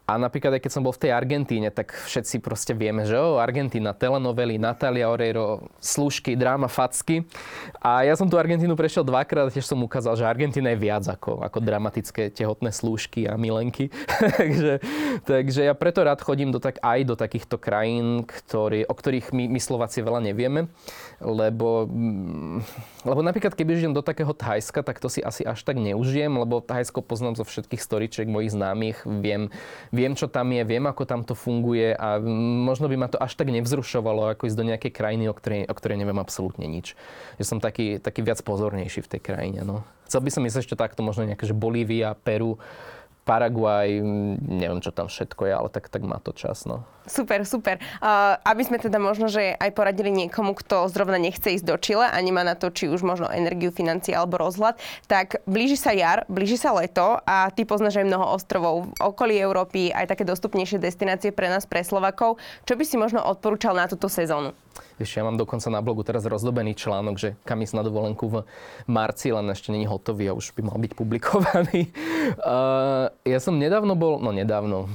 A 0.07 0.15
napríklad 0.15 0.55
aj 0.55 0.63
keď 0.63 0.71
som 0.71 0.87
bol 0.87 0.95
v 0.95 1.03
tej 1.03 1.11
Argentíne, 1.11 1.67
tak 1.67 1.91
všetci 1.91 2.39
proste 2.39 2.71
vieme, 2.71 3.03
že 3.03 3.19
o, 3.19 3.35
Argentína, 3.35 3.91
telenovely, 3.91 4.55
Natalia 4.55 5.11
Oreiro, 5.11 5.67
služky, 5.83 6.39
dráma, 6.39 6.71
facky. 6.71 7.27
A 7.83 8.07
ja 8.07 8.15
som 8.15 8.31
tu 8.31 8.39
Argentínu 8.39 8.79
prešiel 8.79 9.03
dvakrát 9.03 9.51
a 9.51 9.53
tiež 9.53 9.67
som 9.67 9.83
ukázal, 9.83 10.15
že 10.15 10.23
Argentína 10.23 10.71
je 10.71 10.79
viac 10.79 11.03
ako, 11.03 11.43
ako 11.43 11.59
dramatické 11.59 12.31
tehotné 12.31 12.71
slúžky 12.71 13.27
a 13.27 13.35
milé 13.35 13.56
milenky. 13.57 13.89
takže, 14.37 14.77
takže 15.25 15.61
ja 15.65 15.73
preto 15.73 16.05
rád 16.05 16.21
chodím 16.21 16.53
do 16.53 16.61
tak, 16.61 16.77
aj 16.85 16.99
do 17.09 17.17
takýchto 17.17 17.57
krajín, 17.57 18.21
ktorý, 18.21 18.85
o 18.85 18.93
ktorých 18.93 19.33
my, 19.33 19.49
my 19.49 19.57
Slováci 19.57 20.05
veľa 20.05 20.21
nevieme, 20.21 20.69
lebo, 21.17 21.89
mm, 21.89 22.61
lebo 23.09 23.19
napríklad 23.25 23.57
keby 23.57 23.81
žijem 23.81 23.97
do 23.97 24.05
takého 24.05 24.29
Thajska, 24.37 24.85
tak 24.85 25.01
to 25.01 25.09
si 25.09 25.25
asi 25.25 25.41
až 25.41 25.65
tak 25.65 25.81
neužijem, 25.81 26.29
lebo 26.29 26.61
Thajsko 26.61 27.01
poznám 27.01 27.41
zo 27.41 27.45
všetkých 27.49 27.81
storičiek 27.81 28.29
mojich 28.29 28.53
známych, 28.53 29.01
viem, 29.09 29.49
viem, 29.89 30.13
čo 30.13 30.29
tam 30.29 30.53
je, 30.53 30.61
viem, 30.61 30.85
ako 30.85 31.09
tam 31.09 31.25
to 31.25 31.33
funguje 31.33 31.97
a 31.97 32.21
možno 32.61 32.85
by 32.85 32.95
ma 32.95 33.07
to 33.09 33.17
až 33.17 33.33
tak 33.33 33.49
nevzrušovalo, 33.49 34.37
ako 34.37 34.45
ísť 34.45 34.57
do 34.59 34.67
nejakej 34.69 34.91
krajiny, 34.93 35.25
o 35.25 35.33
ktorej, 35.33 35.65
o 35.65 35.73
ktorej 35.73 35.97
neviem 35.97 36.21
absolútne 36.21 36.69
nič. 36.69 36.93
Že 37.41 37.45
som 37.45 37.57
taký, 37.57 37.97
taký 37.97 38.21
viac 38.21 38.43
pozornejší 38.45 39.01
v 39.01 39.11
tej 39.17 39.21
krajine. 39.23 39.65
No. 39.65 39.81
Chcel 40.07 40.23
by 40.23 40.31
som 40.31 40.45
ísť 40.47 40.63
ešte 40.63 40.75
takto 40.79 41.03
možno 41.03 41.27
nejaké, 41.27 41.43
že 41.43 41.51
Bolívia, 41.51 42.15
Peru, 42.15 42.55
Paraguaj, 43.27 43.99
neviem, 44.47 44.79
čo 44.79 44.95
tam 44.95 45.11
všetko 45.11 45.51
je, 45.51 45.53
ale 45.53 45.67
tak, 45.67 45.91
tak 45.91 45.99
má 46.07 46.15
to 46.23 46.31
čas. 46.31 46.63
No. 46.63 46.87
Super, 47.07 47.43
super. 47.43 47.79
Uh, 47.99 48.39
aby 48.47 48.63
sme 48.63 48.79
teda 48.79 48.99
možno, 48.99 49.27
že 49.27 49.55
aj 49.55 49.75
poradili 49.75 50.11
niekomu, 50.11 50.55
kto 50.55 50.87
zrovna 50.87 51.19
nechce 51.19 51.59
ísť 51.59 51.67
do 51.67 51.75
Čile 51.75 52.07
a 52.07 52.15
nemá 52.23 52.47
na 52.47 52.55
to, 52.55 52.71
či 52.71 52.87
už 52.87 53.03
možno 53.03 53.27
energiu, 53.27 53.71
financie 53.75 54.15
alebo 54.15 54.39
rozhľad, 54.39 54.79
tak 55.11 55.43
blíži 55.43 55.75
sa 55.75 55.91
jar, 55.91 56.23
blíži 56.31 56.55
sa 56.55 56.71
leto 56.71 57.19
a 57.23 57.51
ty 57.51 57.67
poznáš 57.67 57.99
aj 57.99 58.07
mnoho 58.07 58.31
ostrovov 58.31 58.87
v 58.87 58.91
okolí 58.99 59.35
Európy, 59.39 59.91
aj 59.91 60.07
také 60.07 60.23
dostupnejšie 60.23 60.79
destinácie 60.79 61.35
pre 61.35 61.51
nás, 61.51 61.67
pre 61.67 61.83
Slovakov. 61.83 62.39
Čo 62.63 62.79
by 62.79 62.83
si 62.83 62.95
možno 62.95 63.23
odporúčal 63.23 63.75
na 63.75 63.91
túto 63.91 64.07
sezónu? 64.11 64.55
Vieš, 64.97 65.19
ja 65.19 65.23
mám 65.25 65.37
dokonca 65.37 65.69
na 65.69 65.81
blogu 65.83 66.01
teraz 66.01 66.25
rozdobený 66.25 66.73
článok, 66.73 67.15
že 67.17 67.29
kam 67.45 67.61
ísť 67.61 67.75
na 67.77 67.83
dovolenku 67.85 68.25
v 68.27 68.35
marci, 68.89 69.29
len 69.29 69.45
ešte 69.53 69.69
není 69.69 69.85
hotový 69.85 70.31
a 70.31 70.37
už 70.37 70.53
by 70.57 70.61
mal 70.65 70.77
byť 70.77 70.91
publikovaný. 70.93 71.81
Uh, 72.37 73.07
ja 73.23 73.39
som 73.39 73.55
nedávno 73.55 73.95
bol, 73.95 74.19
no 74.19 74.35
nedávno, 74.35 74.91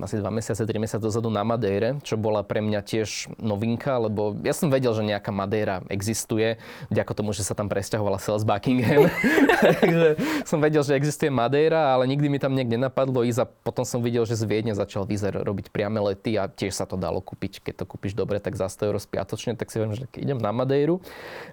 asi 0.00 0.16
dva 0.16 0.32
mesiace, 0.32 0.64
tri 0.64 0.80
mesiace 0.80 1.02
dozadu 1.02 1.28
na 1.28 1.44
Madejre, 1.44 2.00
čo 2.02 2.16
bola 2.16 2.40
pre 2.40 2.64
mňa 2.64 2.80
tiež 2.80 3.36
novinka, 3.36 4.00
lebo 4.00 4.32
ja 4.40 4.56
som 4.56 4.72
vedel, 4.72 4.96
že 4.96 5.04
nejaká 5.04 5.28
Madeira 5.28 5.84
existuje, 5.92 6.56
vďaka 6.88 7.12
tomu, 7.12 7.36
že 7.36 7.44
sa 7.44 7.52
tam 7.52 7.68
presťahovala 7.68 8.16
Sales 8.16 8.48
Buckingham. 8.48 9.12
Takže 9.80 10.08
som 10.48 10.58
vedel, 10.58 10.80
že 10.80 10.96
existuje 10.96 11.28
Madeira, 11.28 11.92
ale 11.92 12.08
nikdy 12.08 12.26
mi 12.32 12.38
tam 12.40 12.56
niekde 12.56 12.80
nenapadlo 12.80 13.22
ísť 13.28 13.40
a 13.44 13.46
potom 13.46 13.84
som 13.84 14.00
videl, 14.00 14.24
že 14.24 14.38
z 14.38 14.44
Viedne 14.48 14.72
začal 14.72 15.04
Vizer 15.04 15.36
robiť 15.36 15.68
priame 15.68 16.00
lety 16.00 16.40
a 16.40 16.48
tiež 16.48 16.72
sa 16.72 16.88
to 16.88 16.96
dalo 16.96 17.20
kúpiť. 17.20 17.60
Keď 17.60 17.74
to 17.82 17.84
kúpiš 17.84 18.16
dobre, 18.16 18.40
tak 18.40 18.56
za 18.56 18.72
100 18.72 18.88
eur 18.88 18.96
spiatočne, 19.20 19.52
tak 19.52 19.68
si 19.68 19.76
viem, 19.76 19.92
že 19.92 20.08
idem 20.16 20.40
na 20.40 20.48
Madeiru. 20.48 21.04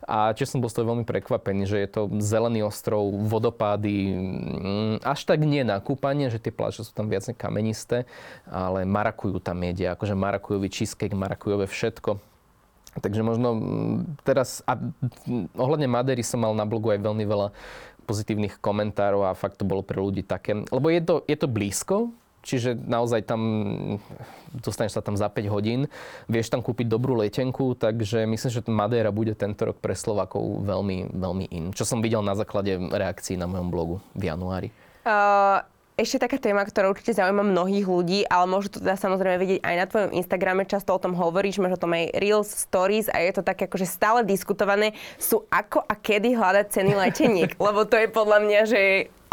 A 0.08 0.32
tiež 0.32 0.56
som 0.56 0.64
bol 0.64 0.72
z 0.72 0.80
toho 0.80 0.96
veľmi 0.96 1.04
prekvapený, 1.04 1.68
že 1.68 1.84
je 1.84 1.90
to 1.92 2.02
zelený 2.24 2.64
ostrov, 2.64 3.12
vodopády, 3.28 4.16
mm, 4.16 4.96
až 5.04 5.28
tak 5.28 5.44
nie 5.44 5.68
na 5.68 5.84
kúpanie, 5.84 6.32
že 6.32 6.40
tie 6.40 6.56
pláže 6.56 6.88
sú 6.88 6.96
tam 6.96 7.12
viac 7.12 7.28
kamenisté, 7.36 8.08
ale 8.48 8.88
marakujú 8.88 9.44
tam 9.44 9.60
jedia, 9.68 10.00
akože 10.00 10.16
marakujový 10.16 10.72
cheesecake, 10.72 11.12
marakujové 11.12 11.68
všetko. 11.68 12.24
Takže 13.04 13.22
možno 13.28 13.60
mm, 13.60 14.24
teraz, 14.24 14.64
a 14.64 14.80
mm, 14.80 15.60
ohľadne 15.60 15.92
Madery 15.92 16.24
som 16.24 16.40
mal 16.40 16.56
na 16.56 16.64
blogu 16.64 16.96
aj 16.96 17.04
veľmi 17.04 17.28
veľa 17.28 17.52
pozitívnych 18.08 18.64
komentárov 18.64 19.28
a 19.28 19.36
fakt 19.36 19.60
to 19.60 19.68
bolo 19.68 19.84
pre 19.84 20.00
ľudí 20.00 20.24
také, 20.24 20.56
lebo 20.72 20.88
je 20.88 21.04
to, 21.04 21.16
je 21.28 21.36
to 21.36 21.52
blízko, 21.52 22.16
čiže 22.48 22.80
naozaj 22.80 23.28
tam 23.28 23.42
dostaneš 24.56 24.96
sa 24.96 25.04
tam 25.04 25.20
za 25.20 25.28
5 25.28 25.52
hodín, 25.52 25.92
vieš 26.32 26.48
tam 26.48 26.64
kúpiť 26.64 26.88
dobrú 26.88 27.20
letenku, 27.20 27.76
takže 27.76 28.24
myslím, 28.24 28.52
že 28.52 28.64
Madeira 28.72 29.12
bude 29.12 29.36
tento 29.36 29.68
rok 29.68 29.84
pre 29.84 29.94
Slovakov 29.94 30.64
veľmi, 30.64 31.12
veľmi 31.12 31.46
in. 31.52 31.76
Čo 31.76 31.84
som 31.84 32.00
videl 32.00 32.24
na 32.24 32.34
základe 32.34 32.80
reakcií 32.80 33.36
na 33.36 33.46
mojom 33.46 33.68
blogu 33.68 33.96
v 34.16 34.32
januári. 34.32 34.70
Uh 35.04 35.77
ešte 35.98 36.22
taká 36.22 36.38
téma, 36.38 36.62
ktorá 36.62 36.94
určite 36.94 37.18
zaujíma 37.18 37.42
mnohých 37.42 37.90
ľudí, 37.90 38.20
ale 38.30 38.46
môžu 38.46 38.70
to 38.70 38.78
teda 38.78 39.02
samozrejme 39.02 39.42
vidieť 39.42 39.60
aj 39.66 39.76
na 39.76 39.86
tvojom 39.90 40.12
Instagrame, 40.14 40.70
často 40.70 40.94
o 40.94 41.02
tom 41.02 41.18
hovoríš, 41.18 41.58
máš 41.58 41.82
o 41.82 41.84
tom 41.90 41.98
aj 41.98 42.14
Reels, 42.22 42.54
Stories 42.54 43.10
a 43.10 43.18
je 43.18 43.34
to 43.34 43.42
také 43.42 43.66
akože 43.66 43.90
stále 43.90 44.22
diskutované, 44.22 44.94
sú 45.18 45.50
ako 45.50 45.82
a 45.82 45.98
kedy 45.98 46.38
hľadať 46.38 46.66
ceny 46.70 46.94
leteniek, 46.94 47.52
lebo 47.66 47.82
to 47.90 47.98
je 47.98 48.14
podľa 48.14 48.40
mňa, 48.46 48.62
že 48.70 48.82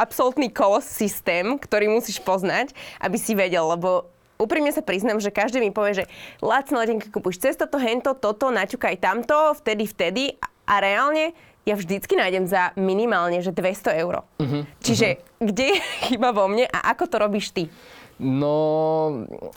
absolútny 0.01 0.49
kolos 0.49 0.89
systém, 0.89 1.45
ktorý 1.61 1.93
musíš 1.93 2.25
poznať, 2.25 2.73
aby 3.05 3.21
si 3.21 3.37
vedel, 3.37 3.69
lebo 3.69 4.09
úprimne 4.41 4.73
sa 4.73 4.81
priznám, 4.81 5.21
že 5.21 5.29
každý 5.29 5.61
mi 5.61 5.69
povie, 5.69 6.01
že 6.01 6.09
lacné 6.41 6.81
letenky 6.81 7.13
kúpuš 7.13 7.45
cez 7.45 7.61
toto, 7.61 7.77
hento, 7.77 8.17
toto, 8.17 8.49
naťukaj 8.49 8.99
tamto, 9.05 9.53
vtedy, 9.61 9.85
vtedy. 9.85 10.25
A 10.65 10.81
reálne 10.81 11.37
ja 11.65 11.75
vždycky 11.75 12.13
nájdem 12.17 12.45
za 12.45 12.77
minimálne, 12.77 13.41
že 13.41 13.53
200 13.53 14.01
eur. 14.05 14.25
Uh-huh, 14.37 14.69
Čiže 14.85 15.17
uh-huh. 15.17 15.49
kde 15.49 15.65
je 15.73 15.79
chyba 16.13 16.31
vo 16.37 16.45
mne 16.49 16.69
a 16.69 16.93
ako 16.93 17.05
to 17.09 17.17
robíš 17.17 17.53
ty? 17.53 17.73
No, 18.15 18.55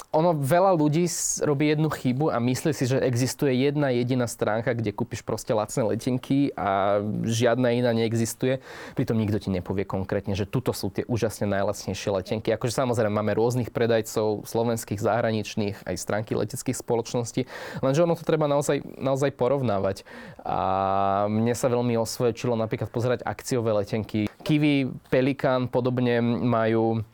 ono 0.09 0.29
veľa 0.33 0.73
ľudí 0.73 1.05
robí 1.45 1.69
jednu 1.69 1.93
chybu 1.93 2.33
a 2.33 2.41
myslí 2.41 2.73
si, 2.73 2.89
že 2.89 2.97
existuje 2.97 3.53
jedna 3.53 3.93
jediná 3.93 4.25
stránka, 4.25 4.73
kde 4.73 4.89
kúpiš 4.89 5.21
proste 5.21 5.53
lacné 5.53 5.85
letenky 5.93 6.49
a 6.57 6.97
žiadna 7.21 7.77
iná 7.77 7.93
neexistuje. 7.93 8.57
Pritom 8.97 9.13
nikto 9.13 9.37
ti 9.37 9.53
nepovie 9.53 9.85
konkrétne, 9.85 10.33
že 10.33 10.49
tuto 10.49 10.73
sú 10.73 10.89
tie 10.89 11.05
úžasne 11.05 11.45
najlacnejšie 11.53 12.09
letenky. 12.09 12.49
Akože 12.49 12.73
samozrejme 12.73 13.13
máme 13.13 13.37
rôznych 13.37 13.69
predajcov, 13.69 14.49
slovenských, 14.49 15.05
zahraničných, 15.05 15.85
aj 15.85 15.95
stránky 16.01 16.33
leteckých 16.33 16.81
spoločností, 16.81 17.45
lenže 17.85 18.01
ono 18.01 18.17
to 18.17 18.25
treba 18.25 18.49
naozaj, 18.49 18.81
naozaj 18.97 19.37
porovnávať. 19.37 20.01
A 20.41 21.29
mne 21.29 21.53
sa 21.53 21.69
veľmi 21.69 21.93
osvedčilo 22.01 22.57
napríklad 22.57 22.89
pozerať 22.89 23.21
akciové 23.21 23.85
letenky. 23.85 24.25
Kiwi, 24.41 24.89
Pelikan 25.13 25.69
podobne 25.69 26.23
majú 26.25 27.05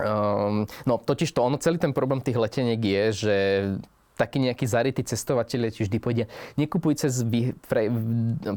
Um, 0.00 0.64
no 0.88 0.98
totiž 0.98 1.30
to, 1.32 1.44
ono, 1.44 1.60
celý 1.60 1.76
ten 1.76 1.92
problém 1.92 2.24
tých 2.24 2.40
leteniek 2.40 2.80
je, 2.80 3.04
že 3.12 3.36
takí 4.20 4.36
nejakí 4.36 4.68
zarytí 4.68 5.00
cestovateľe 5.00 5.72
ti 5.72 5.88
vždy 5.88 5.96
povedia, 5.96 6.26
nekupuj 6.60 7.00
cez 7.00 7.24
vý, 7.24 7.56
pre, 7.64 7.88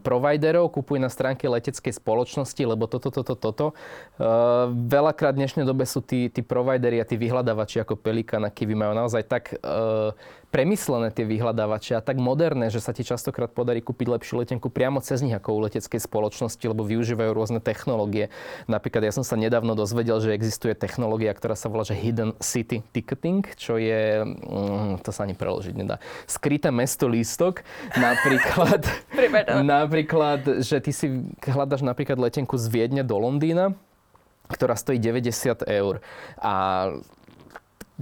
providerov, 0.04 0.76
kupuj 0.76 1.00
na 1.00 1.08
stránke 1.08 1.48
leteckej 1.48 1.96
spoločnosti, 1.96 2.60
lebo 2.60 2.92
toto, 2.92 3.08
toto, 3.08 3.40
toto. 3.40 3.72
Uh, 4.20 4.68
veľakrát 4.92 5.40
v 5.40 5.48
dnešnej 5.48 5.64
dobe 5.64 5.88
sú 5.88 6.04
tí, 6.04 6.28
tí 6.28 6.44
providery 6.44 7.00
a 7.00 7.08
tí 7.08 7.16
vyhľadávači 7.16 7.80
ako 7.80 7.96
Pelikan 7.96 8.44
a 8.44 8.52
Kiwi 8.52 8.76
majú 8.76 8.92
naozaj 8.92 9.24
tak 9.24 9.56
uh, 9.64 10.12
premyslené 10.54 11.10
tie 11.10 11.26
vyhľadávače 11.26 11.98
a 11.98 12.06
tak 12.06 12.22
moderné, 12.22 12.70
že 12.70 12.78
sa 12.78 12.94
ti 12.94 13.02
častokrát 13.02 13.50
podarí 13.50 13.82
kúpiť 13.82 14.06
lepšiu 14.06 14.46
letenku 14.46 14.70
priamo 14.70 15.02
cez 15.02 15.26
nich 15.26 15.34
ako 15.34 15.58
u 15.58 15.60
leteckej 15.66 15.98
spoločnosti, 15.98 16.62
lebo 16.62 16.86
využívajú 16.86 17.34
rôzne 17.34 17.58
technológie. 17.58 18.30
Napríklad 18.70 19.02
ja 19.02 19.10
som 19.10 19.26
sa 19.26 19.34
nedávno 19.34 19.74
dozvedel, 19.74 20.22
že 20.22 20.38
existuje 20.38 20.78
technológia, 20.78 21.34
ktorá 21.34 21.58
sa 21.58 21.74
volá 21.74 21.82
že 21.82 21.98
Hidden 21.98 22.38
City 22.38 22.86
Ticketing, 22.94 23.42
čo 23.58 23.82
je, 23.82 24.22
mm, 24.22 25.02
to 25.02 25.10
sa 25.10 25.26
ani 25.26 25.34
preložiť 25.34 25.74
nedá, 25.74 25.98
skryté 26.30 26.70
mesto 26.70 27.10
lístok. 27.10 27.66
Napríklad, 27.98 28.86
napríklad, 29.66 30.62
že 30.62 30.78
ty 30.86 30.94
si 30.94 31.10
hľadaš 31.42 31.82
napríklad 31.82 32.22
letenku 32.22 32.62
z 32.62 32.70
Viedne 32.70 33.02
do 33.02 33.18
Londýna, 33.18 33.74
ktorá 34.54 34.78
stojí 34.78 35.02
90 35.02 35.66
eur. 35.66 35.98
A 36.38 36.54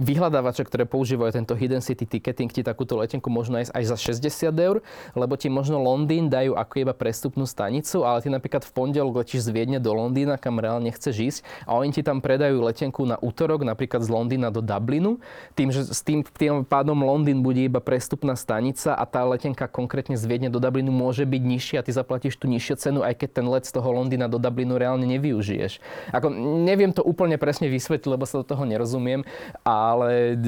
vyhľadávače, 0.00 0.64
ktoré 0.64 0.88
používajú 0.88 1.36
tento 1.36 1.52
Hidden 1.52 1.84
City 1.84 2.08
Ticketing, 2.08 2.48
ti 2.48 2.64
takúto 2.64 2.96
letenku 2.96 3.28
možno 3.28 3.60
nájsť 3.60 3.72
aj 3.76 3.84
za 3.84 3.96
60 4.24 4.56
eur, 4.56 4.76
lebo 5.12 5.36
ti 5.36 5.52
možno 5.52 5.76
Londýn 5.76 6.32
dajú 6.32 6.56
ako 6.56 6.74
iba 6.88 6.94
prestupnú 6.96 7.44
stanicu, 7.44 8.00
ale 8.08 8.24
ty 8.24 8.32
napríklad 8.32 8.64
v 8.64 8.72
pondelok 8.72 9.20
letíš 9.20 9.44
z 9.44 9.50
Viedne 9.52 9.78
do 9.82 9.92
Londýna, 9.92 10.40
kam 10.40 10.56
reálne 10.56 10.88
chceš 10.88 11.16
ísť 11.20 11.40
a 11.68 11.76
oni 11.76 11.92
ti 11.92 12.00
tam 12.00 12.24
predajú 12.24 12.64
letenku 12.64 13.04
na 13.04 13.20
útorok, 13.20 13.68
napríklad 13.68 14.00
z 14.00 14.08
Londýna 14.08 14.48
do 14.48 14.64
Dublinu, 14.64 15.20
tým, 15.52 15.68
že 15.68 15.84
s 15.84 16.00
tým, 16.00 16.24
tým 16.24 16.64
pádom 16.64 16.96
Londýn 16.96 17.44
bude 17.44 17.60
iba 17.60 17.84
prestupná 17.84 18.32
stanica 18.32 18.96
a 18.96 19.04
tá 19.04 19.20
letenka 19.28 19.68
konkrétne 19.68 20.16
z 20.16 20.24
Viedne 20.24 20.48
do 20.48 20.56
Dublinu 20.56 20.88
môže 20.88 21.28
byť 21.28 21.42
nižšia 21.44 21.84
ty 21.84 21.92
zaplatíš 21.92 22.40
tú 22.40 22.48
nižšiu 22.48 22.74
cenu, 22.80 23.00
aj 23.04 23.20
keď 23.20 23.44
ten 23.44 23.46
let 23.50 23.68
z 23.68 23.76
toho 23.76 23.92
Londýna 23.92 24.24
do 24.24 24.40
Dublinu 24.40 24.80
reálne 24.80 25.04
nevyužiješ. 25.04 25.84
Ako, 26.16 26.32
neviem 26.64 26.96
to 26.96 27.04
úplne 27.04 27.36
presne 27.36 27.68
vysvetliť, 27.68 28.08
lebo 28.08 28.24
sa 28.24 28.40
do 28.40 28.46
toho 28.48 28.64
nerozumiem, 28.64 29.28
a 29.68 29.81
ale 29.90 30.38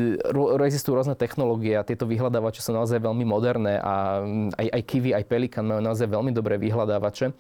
existujú 0.70 0.94
rôzne 0.94 1.18
technológie 1.18 1.74
a 1.74 1.82
tieto 1.82 2.06
vyhľadávače 2.06 2.62
sú 2.62 2.70
naozaj 2.70 3.02
veľmi 3.02 3.26
moderné 3.26 3.82
a 3.82 4.22
aj, 4.54 4.66
aj 4.70 4.82
Kiwi, 4.86 5.10
aj 5.16 5.24
Pelikan 5.26 5.66
majú 5.66 5.82
naozaj 5.82 6.06
veľmi 6.06 6.30
dobré 6.30 6.54
vyhľadávače. 6.62 7.34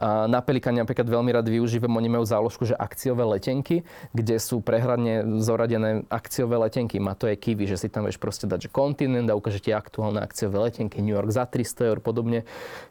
Na 0.00 0.40
Pelikane 0.40 0.80
napríklad 0.80 1.04
veľmi 1.04 1.28
rád 1.28 1.52
využívam, 1.52 1.92
oni 1.92 2.08
majú 2.08 2.24
záložku, 2.24 2.64
že 2.64 2.72
akciové 2.72 3.20
letenky, 3.36 3.84
kde 4.16 4.40
sú 4.40 4.64
prehradne 4.64 5.40
zoradené 5.44 6.08
akciové 6.08 6.56
letenky. 6.56 6.96
Má 6.96 7.12
to 7.12 7.28
je 7.28 7.36
Kiwi, 7.36 7.68
že 7.68 7.76
si 7.76 7.92
tam 7.92 8.08
vieš 8.08 8.16
proste 8.16 8.48
dať, 8.48 8.66
že 8.66 8.70
kontinent 8.72 9.28
a 9.28 9.36
ukáže 9.36 9.60
aktuálne 9.70 10.24
akciové 10.24 10.72
letenky, 10.72 11.04
New 11.04 11.12
York 11.12 11.28
za 11.28 11.44
300 11.44 11.92
eur 11.92 11.98
podobne. 12.00 12.48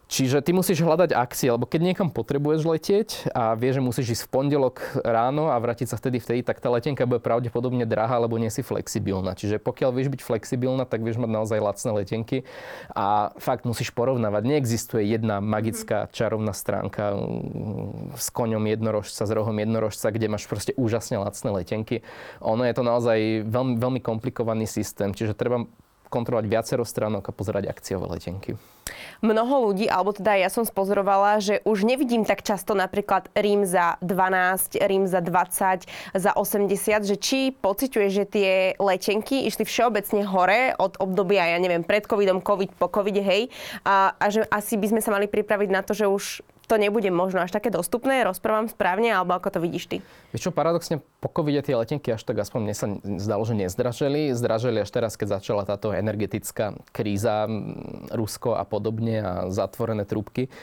Čiže 0.09 0.41
ty 0.41 0.57
musíš 0.57 0.81
hľadať 0.81 1.13
akcie, 1.13 1.53
lebo 1.53 1.69
keď 1.69 1.81
niekam 1.93 2.09
potrebuješ 2.09 2.61
letieť 2.65 3.09
a 3.29 3.53
vieš, 3.53 3.77
že 3.77 3.85
musíš 3.85 4.07
ísť 4.17 4.23
v 4.25 4.31
pondelok 4.33 4.77
ráno 5.05 5.53
a 5.53 5.57
vrátiť 5.61 5.93
sa 5.93 6.01
vtedy 6.01 6.17
vtedy, 6.17 6.41
tak 6.41 6.57
tá 6.57 6.65
letenka 6.73 7.05
bude 7.05 7.21
pravdepodobne 7.21 7.85
drahá, 7.85 8.17
lebo 8.17 8.41
nie 8.41 8.49
si 8.49 8.65
flexibilná. 8.65 9.37
Čiže 9.37 9.61
pokiaľ 9.61 9.93
vieš 9.93 10.09
byť 10.09 10.21
flexibilná, 10.25 10.89
tak 10.89 11.05
vieš 11.05 11.21
mať 11.21 11.29
naozaj 11.29 11.61
lacné 11.61 11.91
letenky 11.93 12.37
a 12.89 13.29
fakt 13.37 13.69
musíš 13.69 13.93
porovnávať. 13.93 14.49
Neexistuje 14.49 15.05
jedna 15.13 15.45
magická 15.45 16.09
čarovná 16.09 16.57
stránka 16.57 16.98
letenka 16.99 17.15
mm, 17.15 18.19
s 18.19 18.27
koňom 18.29 18.63
jednorožca, 18.67 19.23
s 19.25 19.31
rohom 19.31 19.55
jednorožca, 19.55 20.11
kde 20.11 20.27
máš 20.27 20.45
proste 20.47 20.75
úžasne 20.75 21.17
lacné 21.17 21.49
letenky. 21.51 21.95
Ono 22.43 22.63
je 22.67 22.73
to 22.75 22.83
naozaj 22.83 23.47
veľmi, 23.47 23.79
veľmi 23.79 24.01
komplikovaný 24.03 24.67
systém, 24.67 25.15
čiže 25.15 25.37
treba 25.37 25.65
kontrolovať 26.09 26.45
viacero 26.49 26.81
stránok 26.81 27.29
a 27.29 27.35
pozerať 27.37 27.69
akciové 27.69 28.17
letenky. 28.17 28.57
Mnoho 29.21 29.69
ľudí, 29.69 29.85
alebo 29.85 30.09
teda 30.09 30.33
ja 30.41 30.49
som 30.49 30.65
spozorovala, 30.65 31.37
že 31.37 31.61
už 31.69 31.85
nevidím 31.85 32.25
tak 32.25 32.41
často 32.41 32.73
napríklad 32.73 33.29
Rím 33.37 33.61
za 33.61 34.01
12, 34.01 34.81
Rím 34.81 35.05
za 35.05 35.21
20, 35.21 35.85
za 36.17 36.31
80, 36.33 37.05
že 37.05 37.15
či 37.21 37.53
pociťuje, 37.53 38.07
že 38.09 38.25
tie 38.25 38.51
letenky 38.81 39.45
išli 39.45 39.69
všeobecne 39.69 40.25
hore 40.25 40.73
od 40.81 40.97
obdobia, 40.97 41.53
ja 41.53 41.61
neviem, 41.61 41.85
pred 41.85 42.09
covidom, 42.09 42.41
covid, 42.41 42.73
po 42.73 42.89
covide, 42.89 43.21
hej, 43.21 43.53
a, 43.85 44.17
a 44.17 44.25
že 44.33 44.49
asi 44.49 44.81
by 44.81 44.97
sme 44.97 45.01
sa 45.05 45.13
mali 45.13 45.29
pripraviť 45.29 45.69
na 45.69 45.85
to, 45.85 45.93
že 45.93 46.09
už 46.09 46.41
to 46.69 46.77
nebude 46.77 47.09
možno 47.09 47.41
až 47.41 47.49
také 47.49 47.73
dostupné, 47.73 48.21
rozprávam 48.21 48.69
správne, 48.69 49.09
alebo 49.09 49.33
ako 49.33 49.57
to 49.57 49.59
vidíš 49.59 49.89
ty? 49.89 49.97
Vieš 50.29 50.47
čo, 50.47 50.51
paradoxne 50.53 51.01
po 51.17 51.27
covide 51.33 51.65
tie 51.65 51.73
letenky 51.73 52.13
až 52.13 52.21
tak 52.21 52.37
aspoň 52.37 52.59
mne 52.61 52.75
sa 52.77 52.87
zdalo, 53.17 53.41
že 53.41 53.57
nezdraželi. 53.57 54.37
Zdraželi 54.37 54.85
až 54.85 54.89
teraz, 54.93 55.17
keď 55.17 55.41
začala 55.41 55.65
táto 55.65 55.89
energetická 55.89 56.77
kríza, 56.93 57.49
Rusko 58.13 58.53
a 58.53 58.63
podobne 58.69 59.17
a 59.25 59.33
zatvorené 59.49 60.05
trúbky. 60.05 60.53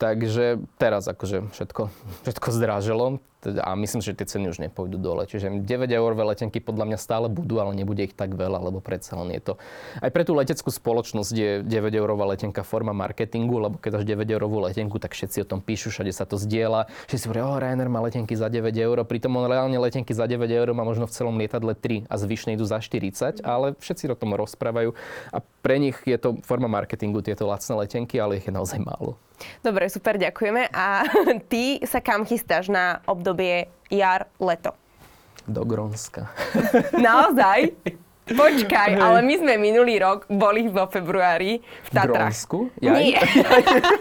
Takže 0.00 0.64
teraz 0.80 1.04
akože 1.04 1.52
všetko, 1.52 1.92
všetko 2.24 2.48
zdraželo 2.56 3.20
a 3.46 3.72
myslím, 3.72 4.04
že 4.04 4.12
tie 4.12 4.28
ceny 4.28 4.52
už 4.52 4.60
nepôjdu 4.60 5.00
dole. 5.00 5.24
Čiže 5.24 5.64
9 5.64 5.68
eurové 5.96 6.28
letenky 6.28 6.60
podľa 6.60 6.92
mňa 6.92 6.98
stále 7.00 7.26
budú, 7.32 7.56
ale 7.56 7.72
nebude 7.72 8.04
ich 8.04 8.12
tak 8.12 8.36
veľa, 8.36 8.60
lebo 8.60 8.84
predsa 8.84 9.16
len 9.16 9.32
je 9.32 9.40
to... 9.40 9.52
Aj 10.00 10.10
pre 10.12 10.28
tú 10.28 10.36
leteckú 10.36 10.68
spoločnosť 10.68 11.32
je 11.32 11.50
9 11.64 11.70
eurová 11.96 12.28
letenka 12.28 12.60
forma 12.60 12.92
marketingu, 12.92 13.56
lebo 13.56 13.76
keď 13.80 14.00
dáš 14.00 14.04
9 14.04 14.28
eurovú 14.36 14.60
letenku, 14.68 15.00
tak 15.00 15.16
všetci 15.16 15.44
o 15.44 15.46
tom 15.48 15.64
píšu, 15.64 15.88
všade 15.88 16.12
sa 16.12 16.28
to 16.28 16.36
zdieľa. 16.36 16.92
Všetci 17.08 17.24
hovoria, 17.32 17.44
oh, 17.48 17.56
Rainer 17.56 17.88
má 17.88 18.04
letenky 18.04 18.36
za 18.36 18.52
9 18.52 18.76
eur, 18.76 19.00
pritom 19.08 19.32
on 19.40 19.48
reálne 19.48 19.80
letenky 19.80 20.12
za 20.12 20.28
9 20.28 20.44
eur 20.44 20.68
má 20.76 20.84
možno 20.84 21.08
v 21.08 21.12
celom 21.16 21.34
lietadle 21.40 21.72
3 21.72 22.06
a 22.06 22.14
zvyšne 22.20 22.60
idú 22.60 22.68
za 22.68 22.76
40, 22.82 23.40
ale 23.40 23.72
všetci 23.80 24.12
o 24.12 24.18
tom 24.18 24.36
rozprávajú 24.36 24.92
a 25.32 25.38
pre 25.60 25.76
nich 25.80 25.96
je 26.04 26.16
to 26.16 26.40
forma 26.44 26.68
marketingu, 26.68 27.20
tieto 27.24 27.44
lacné 27.48 27.86
letenky, 27.86 28.16
ale 28.16 28.40
ich 28.40 28.46
je 28.48 28.52
naozaj 28.52 28.80
málo. 28.80 29.16
Dobre, 29.64 29.88
super, 29.88 30.20
ďakujeme. 30.20 30.68
A 30.72 31.04
ty 31.52 31.80
sa 31.88 32.00
kam 32.04 32.28
chystáš 32.28 32.68
na 32.68 33.00
obdobie 33.08 33.29
jar, 33.90 34.30
leto? 34.38 34.74
Do 35.46 35.66
Grónska. 35.66 36.30
Naozaj? 36.94 37.74
Počkaj, 38.30 38.94
ale 38.94 39.26
my 39.26 39.34
sme 39.42 39.54
minulý 39.58 39.98
rok 39.98 40.30
boli 40.30 40.70
vo 40.70 40.86
februári 40.86 41.58
v 41.58 41.88
Tatrách. 41.90 42.30
Grónsku? 42.30 42.58
Ja? 42.78 42.94
Nie. 42.94 43.18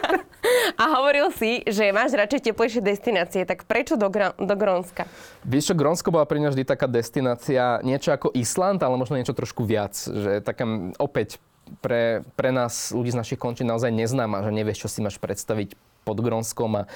A 0.81 0.83
hovoril 0.95 1.33
si, 1.35 1.65
že 1.65 1.89
máš 1.91 2.15
radšej 2.15 2.53
teplejšie 2.53 2.79
destinácie, 2.79 3.41
tak 3.43 3.65
prečo 3.65 3.99
do, 3.99 4.07
Gr- 4.07 4.37
do 4.37 4.55
Grónska? 4.55 5.09
Vieš 5.43 5.73
čo, 5.73 5.75
Grónsko 5.75 6.13
bola 6.13 6.23
pre 6.29 6.39
mňa 6.39 6.53
vždy 6.55 6.63
taká 6.63 6.87
destinácia, 6.87 7.81
niečo 7.83 8.13
ako 8.13 8.31
Island, 8.37 8.79
ale 8.85 8.95
možno 8.95 9.17
niečo 9.17 9.35
trošku 9.35 9.65
viac. 9.65 9.97
Že 9.97 10.45
taká 10.45 10.63
opäť 11.01 11.41
pre, 11.81 12.23
pre 12.37 12.49
nás, 12.53 12.93
ľudí 12.95 13.11
z 13.11 13.19
našich 13.19 13.39
končín, 13.41 13.67
naozaj 13.67 13.91
neznáma, 13.91 14.45
že 14.45 14.51
nevieš, 14.53 14.87
čo 14.87 14.89
si 14.89 14.99
máš 15.03 15.17
predstaviť 15.19 15.75
pod 16.07 16.17
Grónskom 16.23 16.85
a 16.85 16.87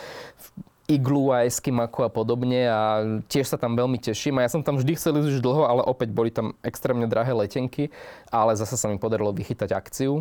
iglu 0.84 1.32
a 1.32 1.48
eskimaku 1.48 2.04
a 2.04 2.12
podobne 2.12 2.68
a 2.68 3.08
tiež 3.32 3.56
sa 3.56 3.58
tam 3.58 3.80
veľmi 3.80 3.96
teším. 4.04 4.36
A 4.40 4.44
ja 4.44 4.52
som 4.52 4.60
tam 4.60 4.76
vždy 4.76 5.00
chcel 5.00 5.16
ísť 5.16 5.40
už 5.40 5.44
dlho, 5.44 5.64
ale 5.64 5.80
opäť 5.88 6.12
boli 6.12 6.28
tam 6.28 6.60
extrémne 6.60 7.08
drahé 7.08 7.32
letenky, 7.32 7.88
ale 8.28 8.52
zase 8.60 8.76
sa 8.76 8.92
mi 8.92 9.00
podarilo 9.00 9.32
vychytať 9.32 9.72
akciu 9.72 10.20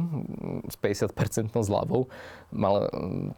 s 0.71 0.79
50% 0.79 1.51
zľavou, 1.51 2.07
mal, 2.55 2.87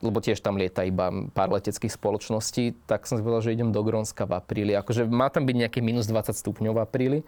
lebo 0.05 0.21
tiež 0.21 0.45
tam 0.45 0.61
lieta 0.61 0.85
iba 0.85 1.09
pár 1.33 1.49
leteckých 1.49 1.97
spoločností, 1.97 2.77
tak 2.85 3.09
som 3.09 3.17
si 3.17 3.25
povedal, 3.25 3.41
že 3.41 3.57
idem 3.57 3.73
do 3.73 3.81
Grónska 3.81 4.29
v 4.29 4.37
apríli. 4.37 4.77
Akože 4.77 5.09
má 5.09 5.33
tam 5.33 5.49
byť 5.49 5.57
nejaký 5.65 5.81
minus 5.81 6.05
20 6.05 6.37
stupňov 6.37 6.77
v 6.77 6.83
apríli, 6.85 7.19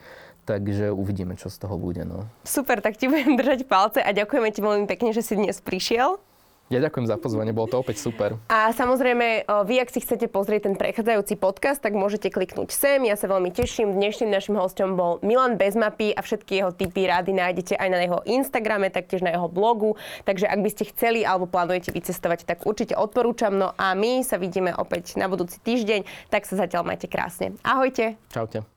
takže 0.44 0.92
uvidíme, 0.92 1.40
čo 1.40 1.48
z 1.48 1.56
toho 1.56 1.80
bude. 1.80 2.04
No. 2.04 2.28
Super, 2.44 2.84
tak 2.84 3.00
ti 3.00 3.08
budem 3.08 3.40
držať 3.40 3.64
palce 3.64 4.04
a 4.04 4.12
ďakujeme 4.12 4.52
ti 4.52 4.60
veľmi 4.60 4.84
pekne, 4.84 5.16
že 5.16 5.24
si 5.24 5.40
dnes 5.40 5.56
prišiel. 5.64 6.20
Ja 6.66 6.82
ďakujem 6.82 7.06
za 7.06 7.14
pozvanie, 7.14 7.54
bolo 7.54 7.70
to 7.70 7.78
opäť 7.78 8.02
super. 8.02 8.42
A 8.50 8.74
samozrejme, 8.74 9.46
vy, 9.46 9.74
ak 9.78 9.90
si 9.94 10.02
chcete 10.02 10.26
pozrieť 10.26 10.66
ten 10.66 10.74
prechádzajúci 10.74 11.38
podcast, 11.38 11.78
tak 11.78 11.94
môžete 11.94 12.26
kliknúť 12.26 12.74
sem. 12.74 13.06
Ja 13.06 13.14
sa 13.14 13.30
veľmi 13.30 13.54
teším. 13.54 13.94
Dnešným 13.94 14.34
našim 14.34 14.58
hostom 14.58 14.98
bol 14.98 15.22
Milan 15.22 15.62
Bezmapy 15.62 16.10
a 16.10 16.26
všetky 16.26 16.58
jeho 16.58 16.74
tipy 16.74 17.06
rády 17.06 17.30
nájdete 17.30 17.78
aj 17.78 17.88
na 17.88 18.02
jeho 18.02 18.18
Instagrame, 18.26 18.90
taktiež 18.90 19.22
na 19.22 19.30
jeho 19.30 19.46
blogu. 19.46 19.94
Takže 20.26 20.50
ak 20.50 20.58
by 20.58 20.70
ste 20.74 20.90
chceli 20.90 21.22
alebo 21.22 21.46
plánujete 21.46 21.94
vycestovať, 21.94 22.42
tak 22.42 22.66
určite 22.66 22.98
odporúčam. 22.98 23.54
No 23.54 23.70
a 23.78 23.94
my 23.94 24.26
sa 24.26 24.34
vidíme 24.34 24.74
opäť 24.74 25.14
na 25.14 25.30
budúci 25.30 25.62
týždeň, 25.62 26.02
tak 26.34 26.50
sa 26.50 26.58
zatiaľ 26.58 26.82
majte 26.82 27.06
krásne. 27.06 27.54
Ahojte. 27.62 28.18
Čaute. 28.34 28.75